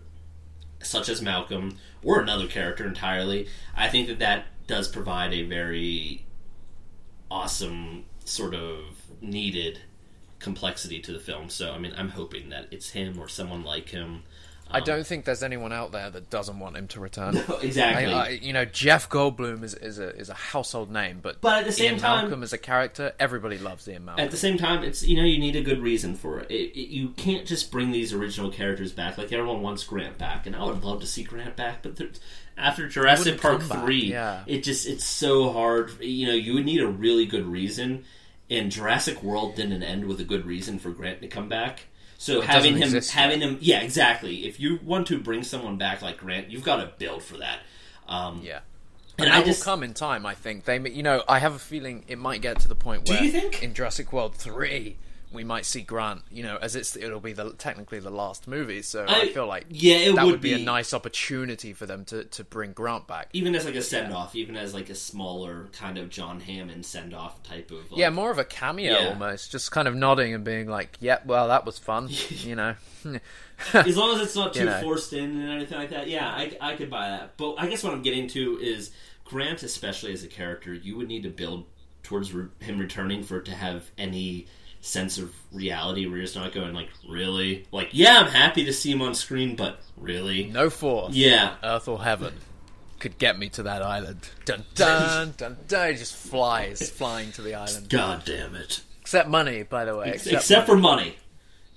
[0.82, 3.48] such as Malcolm or another character entirely.
[3.76, 6.26] I think that that does provide a very
[7.32, 9.82] awesome sort of needed
[10.40, 11.50] complexity to the film.
[11.50, 14.24] So I mean, I'm hoping that it's him or someone like him.
[14.72, 17.38] I don't think there's anyone out there that doesn't want him to return.
[17.62, 18.14] exactly.
[18.14, 21.60] I, I, you know, Jeff Goldblum is, is a is a household name, but But
[21.60, 24.24] at the same Ian time- Malcolm as a character, everybody loves Ian Malcolm.
[24.24, 26.50] At the same time, it's you know you need a good reason for it.
[26.50, 26.90] It, it.
[26.90, 29.18] You can't just bring these original characters back.
[29.18, 31.84] Like everyone wants Grant back, and I would love to see Grant back.
[31.84, 32.00] But
[32.58, 34.44] after Jurassic Park three, yeah.
[34.48, 36.02] it just it's so hard.
[36.02, 38.06] You know, you would need a really good reason.
[38.50, 41.86] And Jurassic World didn't end with a good reason for Grant to come back.
[42.24, 44.46] So having him, exist having him, yeah, exactly.
[44.48, 47.60] If you want to bring someone back like Grant, you've got to build for that.
[48.08, 48.60] Um, yeah.
[49.18, 50.26] and And I just will come in time.
[50.26, 53.10] I think they, you know, I have a feeling it might get to the point
[53.10, 53.18] where.
[53.18, 53.62] Do you think?
[53.62, 54.96] in Jurassic World three
[55.34, 56.22] we might see Grant.
[56.32, 59.48] You know, as it's it'll be the technically the last movie, so I, I- feel
[59.48, 62.44] like yeah, it that would would be, be- a nice opportunity for them to to
[62.44, 63.30] bring Grant back.
[63.34, 66.86] even as like a send off, even as like a smaller kind of John Hammond
[66.86, 69.08] send off type of like, Yeah, more of a cameo Yeah.
[69.10, 72.76] almost, just kind of nodding and being like, "Yep, well, that was fun," you know.
[73.74, 74.82] as long as it's not too You know.
[74.82, 76.08] forced in and anything like that.
[76.08, 77.38] Yeah, I, I could buy that.
[77.38, 78.92] But I guess what I'm getting to is
[79.26, 81.66] Grant, especially as a character, you would need to build
[82.04, 84.46] towards re- him returning for it to have any
[84.84, 88.74] sense of reality where you're just not going like really like yeah i'm happy to
[88.74, 92.34] see him on screen but really no force, yeah earth or heaven,
[93.00, 94.30] could get me to that island.
[94.46, 95.92] Dun dun dun dun.
[95.92, 97.90] He just flies, flying to the island.
[97.90, 100.12] god damn it Except money, by the way.
[100.14, 101.18] except, Except, for money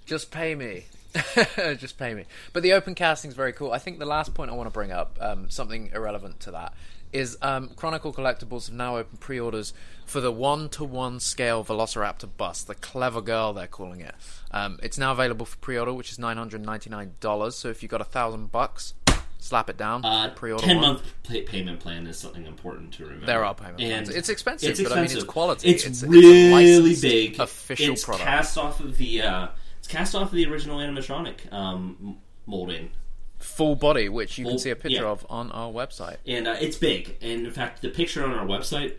[0.06, 0.86] just pay me.
[1.78, 2.24] just pay me.
[2.52, 3.72] But the open casting is very cool.
[3.72, 6.72] I think the last point I want to bring up, um, something irrelevant to that,
[7.12, 9.74] is um, Chronicle Collectibles have now opened pre-orders
[10.06, 14.14] for the one-to-one scale Velociraptor bust, the Clever Girl they're calling it.
[14.52, 17.56] Um, it's now available for pre-order, which is nine hundred ninety-nine dollars.
[17.56, 18.94] So if you've got a thousand bucks,
[19.38, 20.04] slap it down.
[20.04, 23.80] uh, pre-order ten month pay- payment plan is something important to remember There are payment
[23.80, 24.08] And plans.
[24.10, 25.68] It's expensive, it's but I mean it's quality.
[25.68, 28.24] It's, It's, it's a really licensed, big, official it's product.
[28.24, 32.16] cast off of the uh, it's cast off of the original animatronic um,
[32.46, 32.90] molding,
[33.38, 35.08] Full body, which you Full- can see a picture yeah.
[35.10, 36.16] of on our website.
[36.26, 37.16] and uh, it's big.
[37.20, 38.94] And in fact, the picture on our website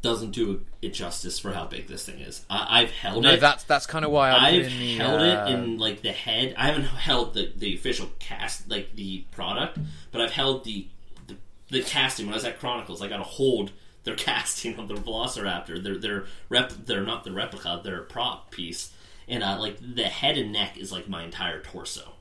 [0.00, 2.44] doesn't do it justice for how big this thing is.
[2.48, 3.40] I, I've held No, it.
[3.40, 6.12] that's that's kind of why I've, I've been the, held uh, it in like the
[6.12, 6.54] head.
[6.56, 9.78] I haven't held the, the official cast, like the product,
[10.12, 10.86] but I've held the,
[11.26, 11.36] the
[11.70, 12.26] the casting.
[12.26, 13.72] When I was at Chronicles, I got to hold
[14.04, 15.82] their casting of the Velociraptor.
[15.82, 16.70] They're they're rep.
[16.86, 17.80] They're not the replica.
[17.82, 18.92] They're a prop piece,
[19.26, 22.12] and uh, like the head and neck is like my entire torso.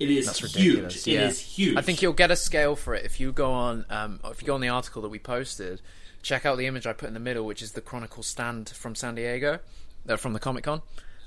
[0.00, 0.54] It is That's huge.
[0.76, 1.06] ridiculous.
[1.08, 1.76] It is huge.
[1.76, 4.46] I think you'll get a scale for it if you go on um, if you
[4.46, 5.80] go on the article that we posted.
[6.22, 8.94] Check out the image I put in the middle, which is the Chronicle stand from
[8.94, 9.60] San Diego,
[10.08, 10.82] uh, from the Comic Con.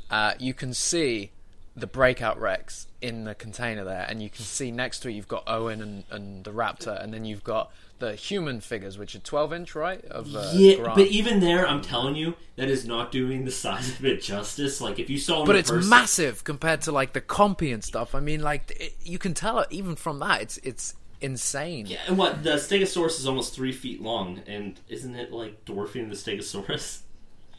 [0.10, 1.32] Uh, you can see
[1.76, 5.28] the breakout Rex in the container there, and you can see next to it you've
[5.28, 9.20] got Owen and, and the Raptor, and then you've got the human figures, which are
[9.20, 10.04] 12 inch, right?
[10.06, 10.96] Of uh, yeah, Grant.
[10.96, 14.82] but even there, I'm telling you, that is not doing the size of it justice.
[14.82, 18.14] Like if you saw, but it's person, massive compared to like the compy and stuff.
[18.14, 20.42] I mean, like it, you can tell it even from that.
[20.42, 21.86] It's it's insane.
[21.86, 26.10] Yeah, and what the Stegosaurus is almost three feet long, and isn't it like dwarfing
[26.10, 27.02] the Stegosaurus?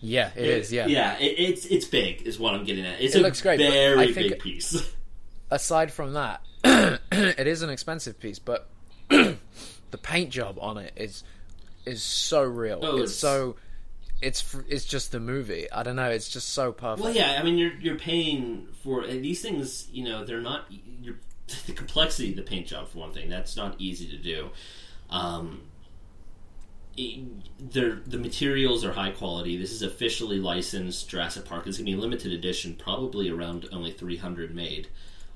[0.00, 0.72] Yeah, it is.
[0.72, 0.86] Yeah.
[0.88, 3.00] yeah, it, it's it's big, is what I'm getting at.
[3.00, 4.92] It's It a looks great, very big piece.
[5.50, 8.68] Aside from that, it is an expensive piece, but
[9.10, 9.36] the
[10.02, 11.22] paint job on it is
[11.86, 12.80] is so real.
[12.82, 13.56] Oh, it's, it's- so
[14.20, 15.70] it's it's just the movie.
[15.70, 16.10] I don't know.
[16.10, 17.04] It's just so perfect.
[17.04, 19.88] well, yeah, I mean, you're you're paying for these things.
[19.92, 20.64] You know, they're not.
[21.00, 21.16] You're,
[21.66, 24.50] the complexity of the paint job, for one thing, that's not easy to do.
[25.10, 25.62] Um,
[26.96, 27.24] it-
[27.70, 29.56] the materials are high quality.
[29.56, 31.66] This is officially licensed Jurassic Park.
[31.66, 34.88] It's going to be limited edition, probably around only 300 made.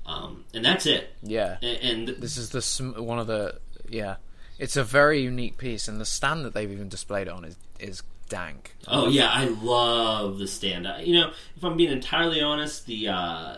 [0.05, 1.13] Um, and that's it.
[1.23, 1.57] Yeah.
[1.61, 4.17] And, and This is the sm- one of the yeah.
[4.59, 7.57] It's a very unique piece, and the stand that they've even displayed it on is
[7.79, 8.75] is dank.
[8.87, 10.87] Oh yeah, I love the stand.
[10.87, 13.57] I- You know, if I'm being entirely honest, the uh,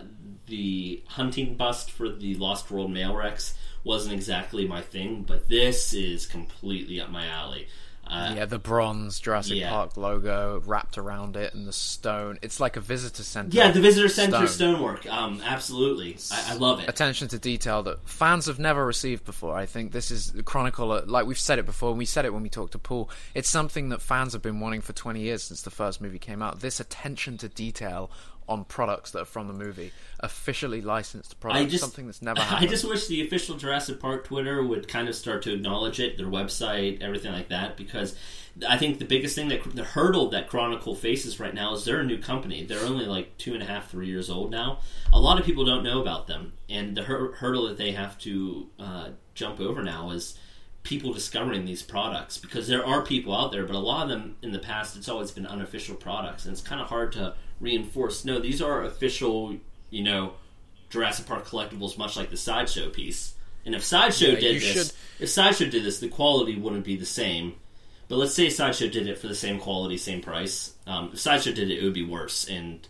[0.49, 3.53] the hunting bust for the Lost World Male Rex
[3.83, 7.67] wasn't exactly my thing, but this is completely up my alley.
[8.05, 9.69] Uh, Yeah, the bronze Jurassic Yeah.
[9.69, 12.39] Park logo wrapped around it, and the stone.
[12.41, 13.55] It's like a visitor center.
[13.55, 14.47] yeah, the visitor center Stone.
[14.47, 15.05] stonework.
[15.05, 16.89] Um, absolutely, I, I love it.
[16.89, 19.55] attention to detail that fans have never received before.
[19.55, 22.41] I think this is Chronicle, like we've said it before, and we said it when
[22.41, 23.11] we talked to Paul.
[23.35, 26.41] It's something that fans have been wanting for 20 years since the first movie came
[26.41, 26.61] out.
[26.61, 28.09] This attention to detail
[28.49, 32.39] on products that are from the movie, officially licensed products, I just something that's never
[32.41, 32.67] Happened.
[32.67, 36.17] I just wish the official Jurassic Park Twitter would kind of start to acknowledge it,
[36.17, 38.15] their website, everything like that, because
[38.67, 42.01] I think the biggest thing that the hurdle that Chronicle faces right now is they're
[42.01, 42.63] a new company.
[42.65, 44.79] They're only like two and a half, three years old now.
[45.13, 48.17] A lot of people don't know about them, and the hur- hurdle that they have
[48.19, 50.37] to uh, jump over now is
[50.89, 54.35] people discovering these products because there are people out there, but a lot of them
[54.41, 58.25] in the past it's always been unofficial products, and it's kind of hard to reinforce.
[58.25, 59.55] No, these are official,
[59.91, 60.33] you know,
[60.89, 63.35] Jurassic Park collectibles, much like the sideshow piece.
[63.67, 66.97] And if sideshow Yeah, did this, should- if sideshow did this, the quality wouldn't be
[66.97, 67.53] the same.
[68.07, 70.73] But let's say sideshow did it for the same quality, same price.
[70.87, 72.49] Um, if sideshow did it, it would be worse.
[72.49, 72.87] And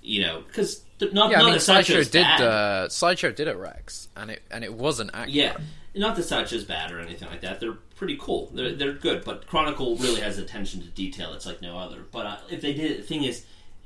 [0.00, 4.30] you know, because not yeah, I mean, Sideshow did uh, Sideshow did it Rex, and
[4.30, 5.34] it and it wasn't accurate.
[5.34, 5.56] Yeah,
[5.94, 7.60] not that Sideshow's bad or anything like that.
[7.60, 8.50] They're pretty cool.
[8.52, 9.24] They're they're good.
[9.24, 11.32] But Chronicle really has attention to detail.
[11.32, 12.04] It's like no other.
[12.10, 13.44] But uh, if they did, the thing is,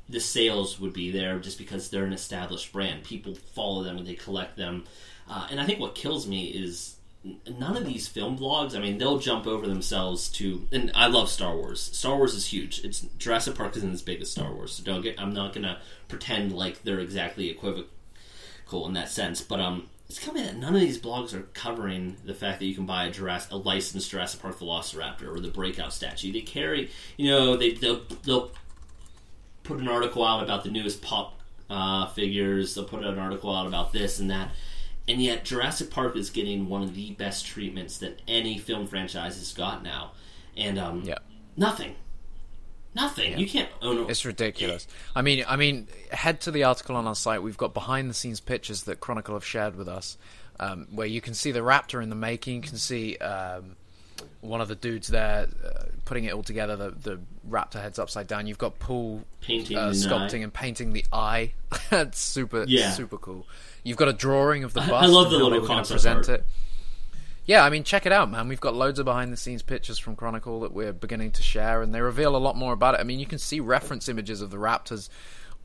[0.08, 3.04] the sales would be there just because they're an established brand.
[3.04, 4.84] People follow them and they collect them.
[5.28, 6.96] Uh, and I think what kills me is
[7.58, 8.74] none of these film vlogs.
[8.74, 10.66] I mean, they'll jump over themselves to.
[10.72, 11.80] And I love Star Wars.
[11.80, 12.84] Star Wars is huge.
[12.84, 14.72] It's Jurassic Park isn't as big as Star Wars.
[14.72, 15.20] So don't get.
[15.20, 19.42] I'm not gonna pretend like they're exactly equivocal in that sense.
[19.42, 22.74] But um, it's coming that none of these blogs are covering the fact that you
[22.74, 26.32] can buy a Jurassic, a licensed Jurassic Park Velociraptor or the Breakout statue.
[26.32, 28.50] They carry, you know, they they'll, they'll
[29.64, 32.74] put an article out about the newest pop uh, figures.
[32.74, 34.50] They'll put an article out about this and that.
[35.06, 39.36] And yet, Jurassic Park is getting one of the best treatments that any film franchise
[39.36, 40.12] has got now.
[40.56, 41.16] And um, Yeah.
[41.56, 41.96] nothing,
[42.94, 43.38] nothing.
[43.38, 43.98] You can't own.
[43.98, 44.86] A, It's ridiculous.
[45.14, 47.42] I mean, I mean, head to the article on our site.
[47.42, 50.16] We've got behind the scenes pictures that Chronicle have shared with us,
[50.60, 52.56] um, where you can see the Raptor in the making.
[52.56, 53.76] You can see um,
[54.40, 56.76] one of the dudes there uh, putting it all together.
[56.76, 58.46] The, the Raptor head's upside down.
[58.46, 60.42] You've got Paul Painting uh, sculpting eye.
[60.44, 61.52] and painting the eye.
[61.90, 62.90] That's super, Yeah.
[62.90, 63.46] super cool.
[63.84, 65.04] You've got a drawing of the I- bust.
[65.04, 66.40] I love the little they were gonna concept present art.
[66.40, 66.46] it.
[67.48, 68.46] Yeah, I mean, check it out, man.
[68.46, 71.80] We've got loads of behind the scenes pictures from Chronicle that we're beginning to share,
[71.80, 73.00] and they reveal a lot more about it.
[73.00, 75.08] I mean, you can see reference images of the Raptors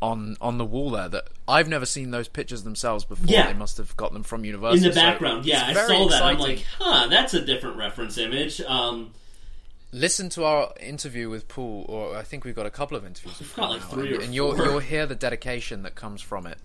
[0.02, 3.28] on on the wall there that I've never seen those pictures themselves before.
[3.28, 3.48] Yeah.
[3.48, 4.86] They must have got them from university.
[4.86, 6.24] in the so background, yeah, I saw very that.
[6.24, 8.62] I'm like, huh, that's a different reference image.
[8.62, 9.12] Um,
[9.92, 13.40] listen to our interview with Paul, or I think we've got a couple of interviews.
[13.40, 16.48] with got like three and, or and you'll you'll hear the dedication that comes from
[16.48, 16.58] it.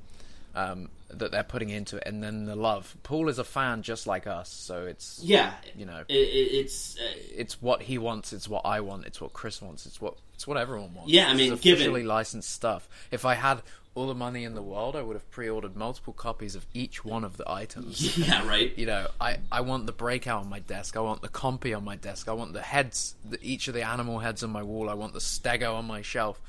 [0.55, 2.97] Um, that they're putting into it, and then the love.
[3.02, 6.98] Paul is a fan just like us, so it's Yeah, you know it, it, it's
[6.98, 7.05] uh,
[7.35, 10.47] it's what he wants, it's what I want, it's what Chris wants, it's what it's
[10.47, 11.10] what everyone wants.
[11.10, 12.89] Yeah, I mean, it's given- officially licensed stuff.
[13.10, 13.62] If I had
[13.94, 17.24] all the money in the world, I would have pre-ordered multiple copies of each one
[17.24, 18.16] of the items.
[18.28, 18.72] yeah, right.
[18.78, 20.97] You know, I, I want the breakout on my desk.
[20.97, 22.28] I want the compy on my desk.
[22.28, 24.89] I want the heads, the, each of the animal heads on my wall.
[24.89, 26.40] I want the stego on my shelf.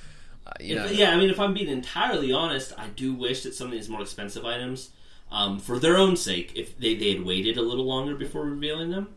[0.49, 3.43] Uh, you know, If- yeah, I mean, if I'm being entirely honest, I do wish
[3.43, 4.89] that some of these more expensive items,
[5.31, 8.89] um, for their own sake, if they they had waited a little longer before revealing
[8.89, 9.09] them,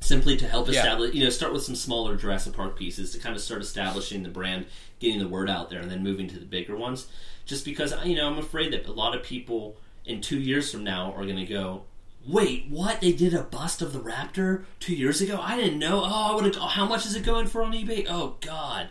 [0.00, 0.80] simply to help Yeah.
[0.80, 4.22] establish, you know, start with some smaller Jurassic Park pieces to kind of start establishing
[4.22, 4.66] the brand,
[4.98, 7.06] getting the word out there, and then moving to the bigger ones.
[7.44, 10.82] Just because you know, I'm afraid that a lot of people in two years from
[10.84, 11.82] now are going to go.
[12.26, 13.00] Wait, what?
[13.00, 15.38] They did a bust of the Raptor two years ago?
[15.40, 16.02] I didn't know.
[16.04, 16.56] Oh, I would have.
[16.56, 18.04] How much is it going for on eBay?
[18.08, 18.88] Oh God,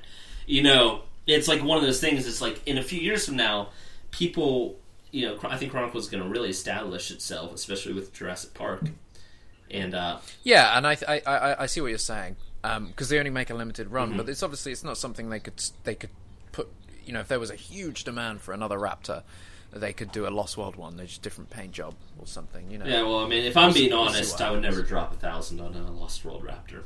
[0.48, 2.28] you know, it's like one of those things.
[2.28, 3.70] It's like in a few years from now,
[4.12, 4.78] people,
[5.12, 8.84] you know, I think Chronicle is going to really establish itself, especially with Jurassic Park.
[9.72, 13.32] And uh, Yeah, and I I, I, I see what you're saying because they only
[13.32, 16.12] make a limited run, but it's obviously it's not something they could they could
[16.52, 16.68] put.
[17.06, 19.24] You know, if there was a huge demand for another Raptor,
[19.72, 20.98] they could do a Lost World one.
[20.98, 22.72] There's just different paint job or something.
[22.72, 22.86] You know.
[22.86, 25.76] yeah, well, I mean, if I'm being honest, I would never drop a thousand on
[25.76, 26.84] a Lost World Raptor.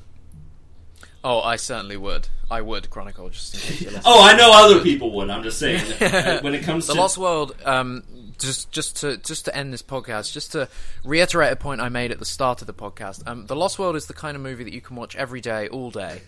[1.24, 2.28] Oh, I certainly would.
[2.50, 4.04] I would Chronicle just in case you're listening.
[4.06, 5.30] Oh, I know other people would.
[5.30, 5.82] I'm just saying.
[6.02, 7.56] uh, when it comes The to the Lost World.
[7.66, 8.04] Um,
[8.40, 10.70] just, just to, just to end this podcast, just to
[11.04, 13.28] reiterate a point I made at the start of the podcast.
[13.28, 15.68] Um, the Lost World is the kind of movie that you can watch every day,
[15.68, 16.22] all day.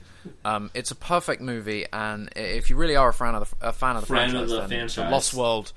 [0.46, 3.74] Um, it's a perfect movie, and if you really are a fan of the, a
[3.74, 4.96] fan of the Fan of franchise, the then franchise.
[4.96, 5.72] the Lost World,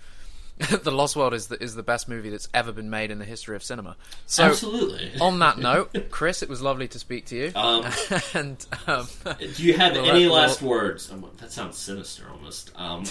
[0.82, 3.24] the Lost World is the, is the best movie that's ever been made in the
[3.24, 3.96] history of cinema.
[4.26, 5.12] So, absolutely.
[5.20, 7.52] on that note, Chris, it was lovely to speak to you.
[7.56, 7.84] Um,
[8.34, 9.08] and um,
[9.56, 11.10] do you have any last well- words?
[11.10, 12.70] Um, that sounds sinister, almost.
[12.76, 13.04] Um,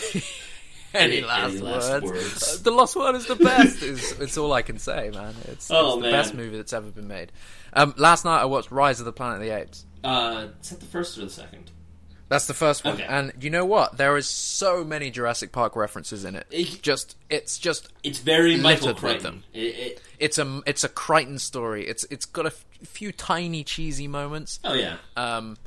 [0.94, 2.06] any, any last, last words?
[2.06, 2.60] words?
[2.60, 3.84] Uh, The Lost World is the best.
[3.84, 5.36] it's, it's all I can say, man.
[5.50, 6.12] It's, Oh, it's the man.
[6.12, 7.32] best movie that's ever been made.
[7.74, 9.86] Um, last night I watched Rise of the Planet of the Apes.
[10.06, 11.72] uh, is that the first or the second?
[12.30, 13.04] That's the first one, Okay.
[13.08, 13.98] and you know what?
[13.98, 16.48] There is so many Jurassic Park references in it.
[16.50, 19.24] It- just, it's just, It's very Michael Crichton.
[19.24, 19.44] them.
[19.54, 21.88] It, it, it's a, it's a Crichton story.
[21.88, 24.60] It's, it's got a f- few tiny cheesy moments.
[24.64, 24.96] oh yeah.
[25.16, 25.58] um,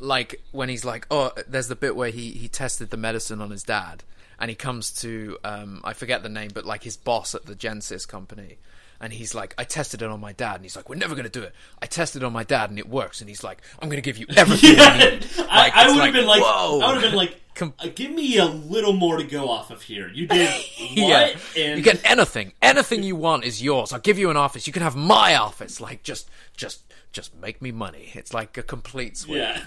[0.00, 3.50] like when he's like, oh, there's the bit where he he tested the medicine on
[3.50, 4.02] his dad,
[4.38, 7.54] and he comes to um, I forget the name, but like his boss at the
[7.56, 8.58] Genesis company.
[9.00, 11.28] And he's like, I tested it on my dad, and he's like, we're never gonna
[11.28, 11.54] do it.
[11.80, 13.20] I tested it on my dad, and it works.
[13.20, 14.70] And he's like, I'm gonna give you everything.
[14.70, 15.26] you need.
[15.38, 16.80] I, Like, I it's would have like, been like, whoa.
[16.80, 19.70] I would have been like, Com- uh, give me a little more to go off
[19.72, 20.08] of here.
[20.14, 20.48] You did
[20.78, 20.94] what?
[20.96, 21.34] Yeah.
[21.56, 23.92] And you get anything, anything you want is yours.
[23.92, 24.66] I'll give you an office.
[24.68, 25.80] You can have my office.
[25.80, 28.10] Like just, just, just make me money.
[28.14, 29.38] It's like a complete switch.
[29.38, 29.60] yeah,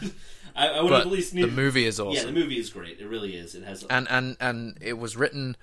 [0.56, 2.14] I, I would have But at least the movie is awesome.
[2.16, 3.00] Yeah, the movie is great.
[3.02, 3.56] It really is.
[3.56, 3.84] It has.
[3.90, 5.58] and and and it was written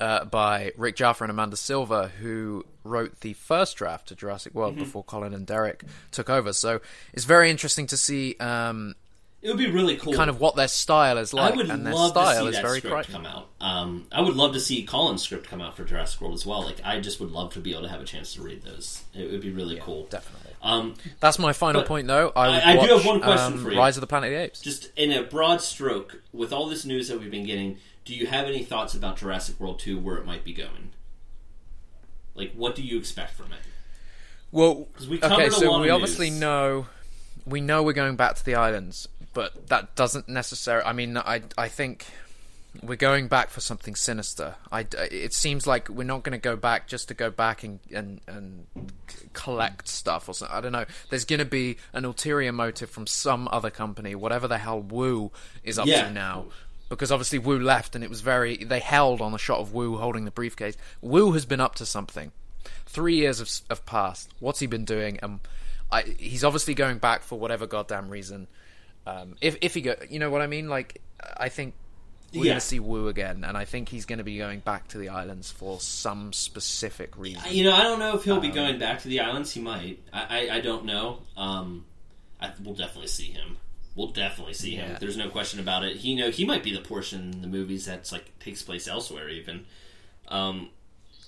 [0.00, 4.74] uh, by Rick Jaffa and Amanda Silver, who wrote the first draft to Jurassic World
[4.74, 4.84] Mm-hmm.
[4.84, 6.52] before Colin and Derek took over.
[6.52, 6.80] So
[7.12, 8.94] it's very interesting to see um,
[9.42, 10.12] it would be really cool.
[10.14, 12.48] kind of what their style is like, I would and their love to style see
[12.48, 13.14] is that very script Crichton.
[13.14, 13.48] come out.
[13.60, 16.62] Um, I would love to see Colin's script come out for Jurassic World as well.
[16.64, 19.02] Like, I just would love to be able to have a chance to read those.
[19.14, 20.06] It would be really cool.
[20.10, 20.52] Definitely.
[20.62, 22.32] Um, That's my final point, though.
[22.34, 23.78] I, would I- I do have one question um, for you.
[23.78, 24.60] Rise of the Planet of the Apes.
[24.60, 28.26] just in a broad stroke, with all this news that we've been getting, do you
[28.26, 30.92] have any thoughts about Jurassic World 2, where it might be going?
[32.34, 33.58] Like, what do you expect from it?
[34.52, 36.40] Well, we okay, so we obviously news.
[36.40, 36.86] know
[37.44, 40.86] we know we're going back to the islands, but that doesn't necessarily.
[40.86, 42.06] I mean, I I think
[42.82, 44.54] we're going back for something sinister.
[44.70, 47.80] I it seems like we're not going to go back just to go back and
[47.92, 48.66] and and
[49.32, 50.56] collect stuff or something.
[50.56, 50.84] I don't know.
[51.10, 55.32] There's going to be an ulterior motive from some other company, whatever the hell Wu
[55.64, 56.04] is up Yeah.
[56.08, 56.46] to now.
[56.88, 58.56] Because obviously Wu left, and it was very.
[58.58, 60.76] They held on the shot of Wu holding the briefcase.
[61.00, 62.32] Wu has been up to something
[62.84, 64.30] three years have, have passed.
[64.40, 65.18] What's he been doing?
[65.22, 65.40] Um,
[65.90, 68.46] I, he's obviously going back for whatever goddamn reason.
[69.06, 70.68] Um, if if he go, you know what I mean?
[70.68, 71.00] Like,
[71.36, 71.74] I think
[72.32, 72.50] we're Yeah.
[72.50, 74.98] going to see Wu again, and I think he's going to be going back to
[74.98, 77.42] the islands for some specific reason.
[77.50, 79.52] You know, I don't know if he'll Um, be going back to the islands.
[79.52, 80.00] He might.
[80.12, 81.22] I, I, I don't know.
[81.36, 81.84] Um,
[82.40, 83.58] I, we'll definitely see him.
[83.96, 84.90] We'll definitely see him.
[84.92, 84.98] Yeah.
[84.98, 85.96] There's no question about it.
[85.96, 88.86] He you know he might be the portion in the movies that's like takes place
[88.86, 89.28] elsewhere.
[89.28, 89.64] Even.
[90.28, 90.68] Um,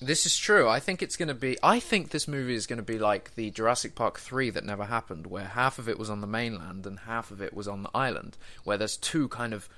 [0.01, 0.69] This is true.
[0.69, 1.57] I think it's going to be.
[1.63, 4.85] I think this movie is going to be like the Jurassic Park three that never
[4.85, 7.83] happened, where half of it was on the mainland and half of it was on
[7.85, 9.69] the island, where there's two kind of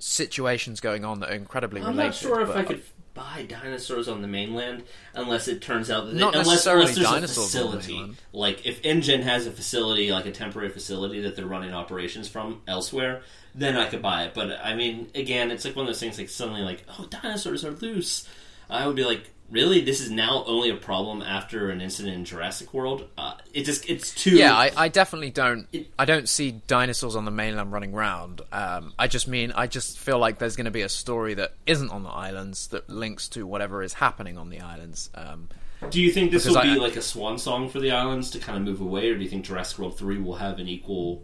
[0.00, 2.06] situations going on that are incredibly I'm related.
[2.08, 2.82] not sure if I could
[3.18, 4.84] buy dinosaurs on the mainland
[5.14, 7.76] unless it turns out that they, Not unless, necessarily unless there's dinosaurs a on the
[7.78, 7.92] facility.
[7.94, 8.16] mainland.
[8.32, 12.62] Like if InGen has a facility, like a temporary facility that they're running operations from
[12.68, 13.22] elsewhere,
[13.54, 14.34] then I could buy it.
[14.34, 16.18] But I mean, again, it's like one of those things.
[16.18, 18.28] Like suddenly, like oh, dinosaurs are loose.
[18.70, 22.24] I would be like, really this is now only a problem after an incident in
[22.24, 23.08] Jurassic World.
[23.16, 25.66] Uh, it just it's too Yeah, I, I definitely don't.
[25.98, 28.42] I don't see dinosaurs on the mainland running around.
[28.52, 31.54] Um, I just mean I just feel like there's going to be a story that
[31.66, 35.10] isn't on the islands that links to whatever is happening on the islands.
[35.14, 35.48] Um,
[35.90, 38.38] Do you think this will I- be like a swan song for the islands to
[38.38, 41.22] kind of move away, or do you think Jurassic World three will have an equal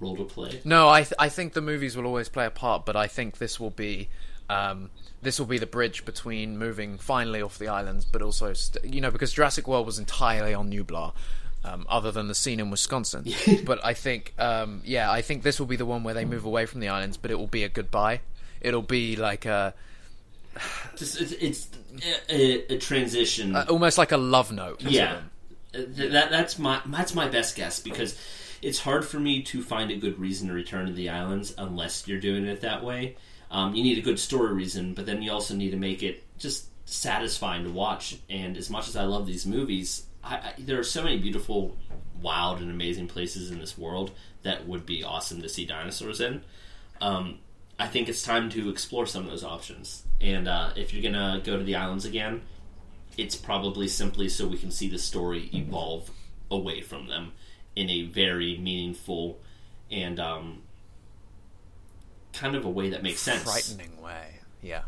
[0.00, 0.60] role to play?
[0.64, 3.38] no, I th- I think the movies will always play a part, but I think
[3.38, 4.08] this will be.
[4.48, 4.90] Um,
[5.22, 9.00] this will be the bridge between moving finally off the islands, but also, st- you
[9.00, 11.12] know, because Jurassic World was entirely on Nublar,
[11.64, 13.26] um, other than the scene in Wisconsin.
[13.64, 16.44] but I think, um, yeah, I think this will be the one where they move
[16.44, 18.20] away from the islands, but it will be a goodbye.
[18.60, 19.74] It'll be like a
[20.96, 21.68] Just, it's, it's
[22.28, 23.56] a, a transition.
[23.56, 24.82] almost like a love note.
[24.82, 25.20] yeah.
[25.74, 28.18] Uh, th- that that's my that's my best guess because
[28.62, 32.06] it's hard for me to find a good reason to return to the islands unless
[32.08, 33.16] you're doing it that way.
[33.50, 36.24] Um, you need a good story reason, but then you also need to make it
[36.38, 38.18] just satisfying to watch.
[38.28, 41.76] And as much as I love these movies, I, I, there are so many beautiful,
[42.20, 44.12] wild, and amazing places in this world
[44.42, 46.42] that would be awesome to see dinosaurs in.
[47.00, 47.38] Um,
[47.78, 50.04] I think it's time to explore some of those options.
[50.20, 52.42] And uh, if you're gonna go to the islands again,
[53.16, 56.10] it's probably simply so we can see the story evolve
[56.50, 57.32] away from them
[57.74, 59.38] in a very meaningful
[59.90, 60.62] and um,
[62.38, 63.42] kind of a way that makes sense.
[63.42, 64.40] frightening way.
[64.62, 64.82] Yeah.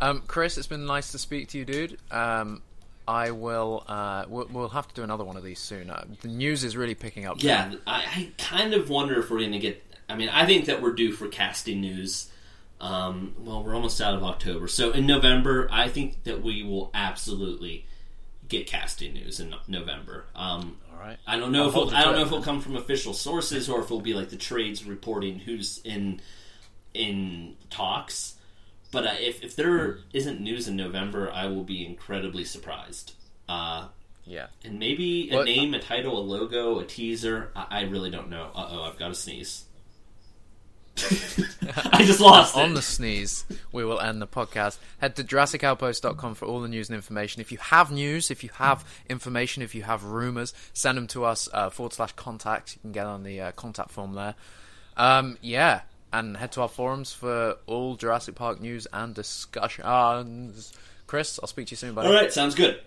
[0.00, 1.98] Um, Chris, it's been nice to speak to you, dude.
[2.10, 2.62] Um,
[3.06, 3.84] I will.
[3.86, 5.90] Uh, we'll, we'll have to do another one of these soon.
[5.90, 7.42] Uh, the news is really picking up.
[7.42, 9.82] Yeah, I, I kind of wonder if we're going to get.
[10.08, 12.30] I mean, I think that we're due for casting news.
[12.80, 16.90] Um, well, we're almost out of October, so in November, I think that we will
[16.94, 17.84] absolutely
[18.48, 20.24] get casting news in November.
[20.34, 21.18] Um, right.
[21.26, 23.68] I don't know I'll if it'll, I don't know if it'll come from official sources
[23.68, 26.20] or if it'll be like the trades reporting who's in
[26.94, 28.34] in talks.
[28.92, 33.14] But uh, if if there isn't news in November, I will be incredibly surprised.
[33.48, 33.88] Uh,
[34.26, 34.46] Yeah.
[34.64, 37.50] and maybe a What- name, a title, a logo, a teaser.
[37.56, 38.50] I, I really don't know.
[38.54, 39.64] Uh oh, I've got to sneeze.
[41.92, 42.74] I just lost On it.
[42.74, 44.78] the sneeze, we will end the podcast.
[44.98, 47.40] Head to JurassicOutpost.com for all the news and information.
[47.40, 51.24] If you have news, if you have information, if you have rumors, send them to
[51.24, 52.74] us uh, forward slash contacts.
[52.76, 54.34] You can get on the uh, contact form there.
[54.96, 55.82] Um, yeah,
[56.12, 60.72] and head to our forums for all Jurassic Park news and discussions.
[61.06, 62.08] Chris, I'll speak to you soon, buddy.
[62.08, 62.80] All right, sounds good.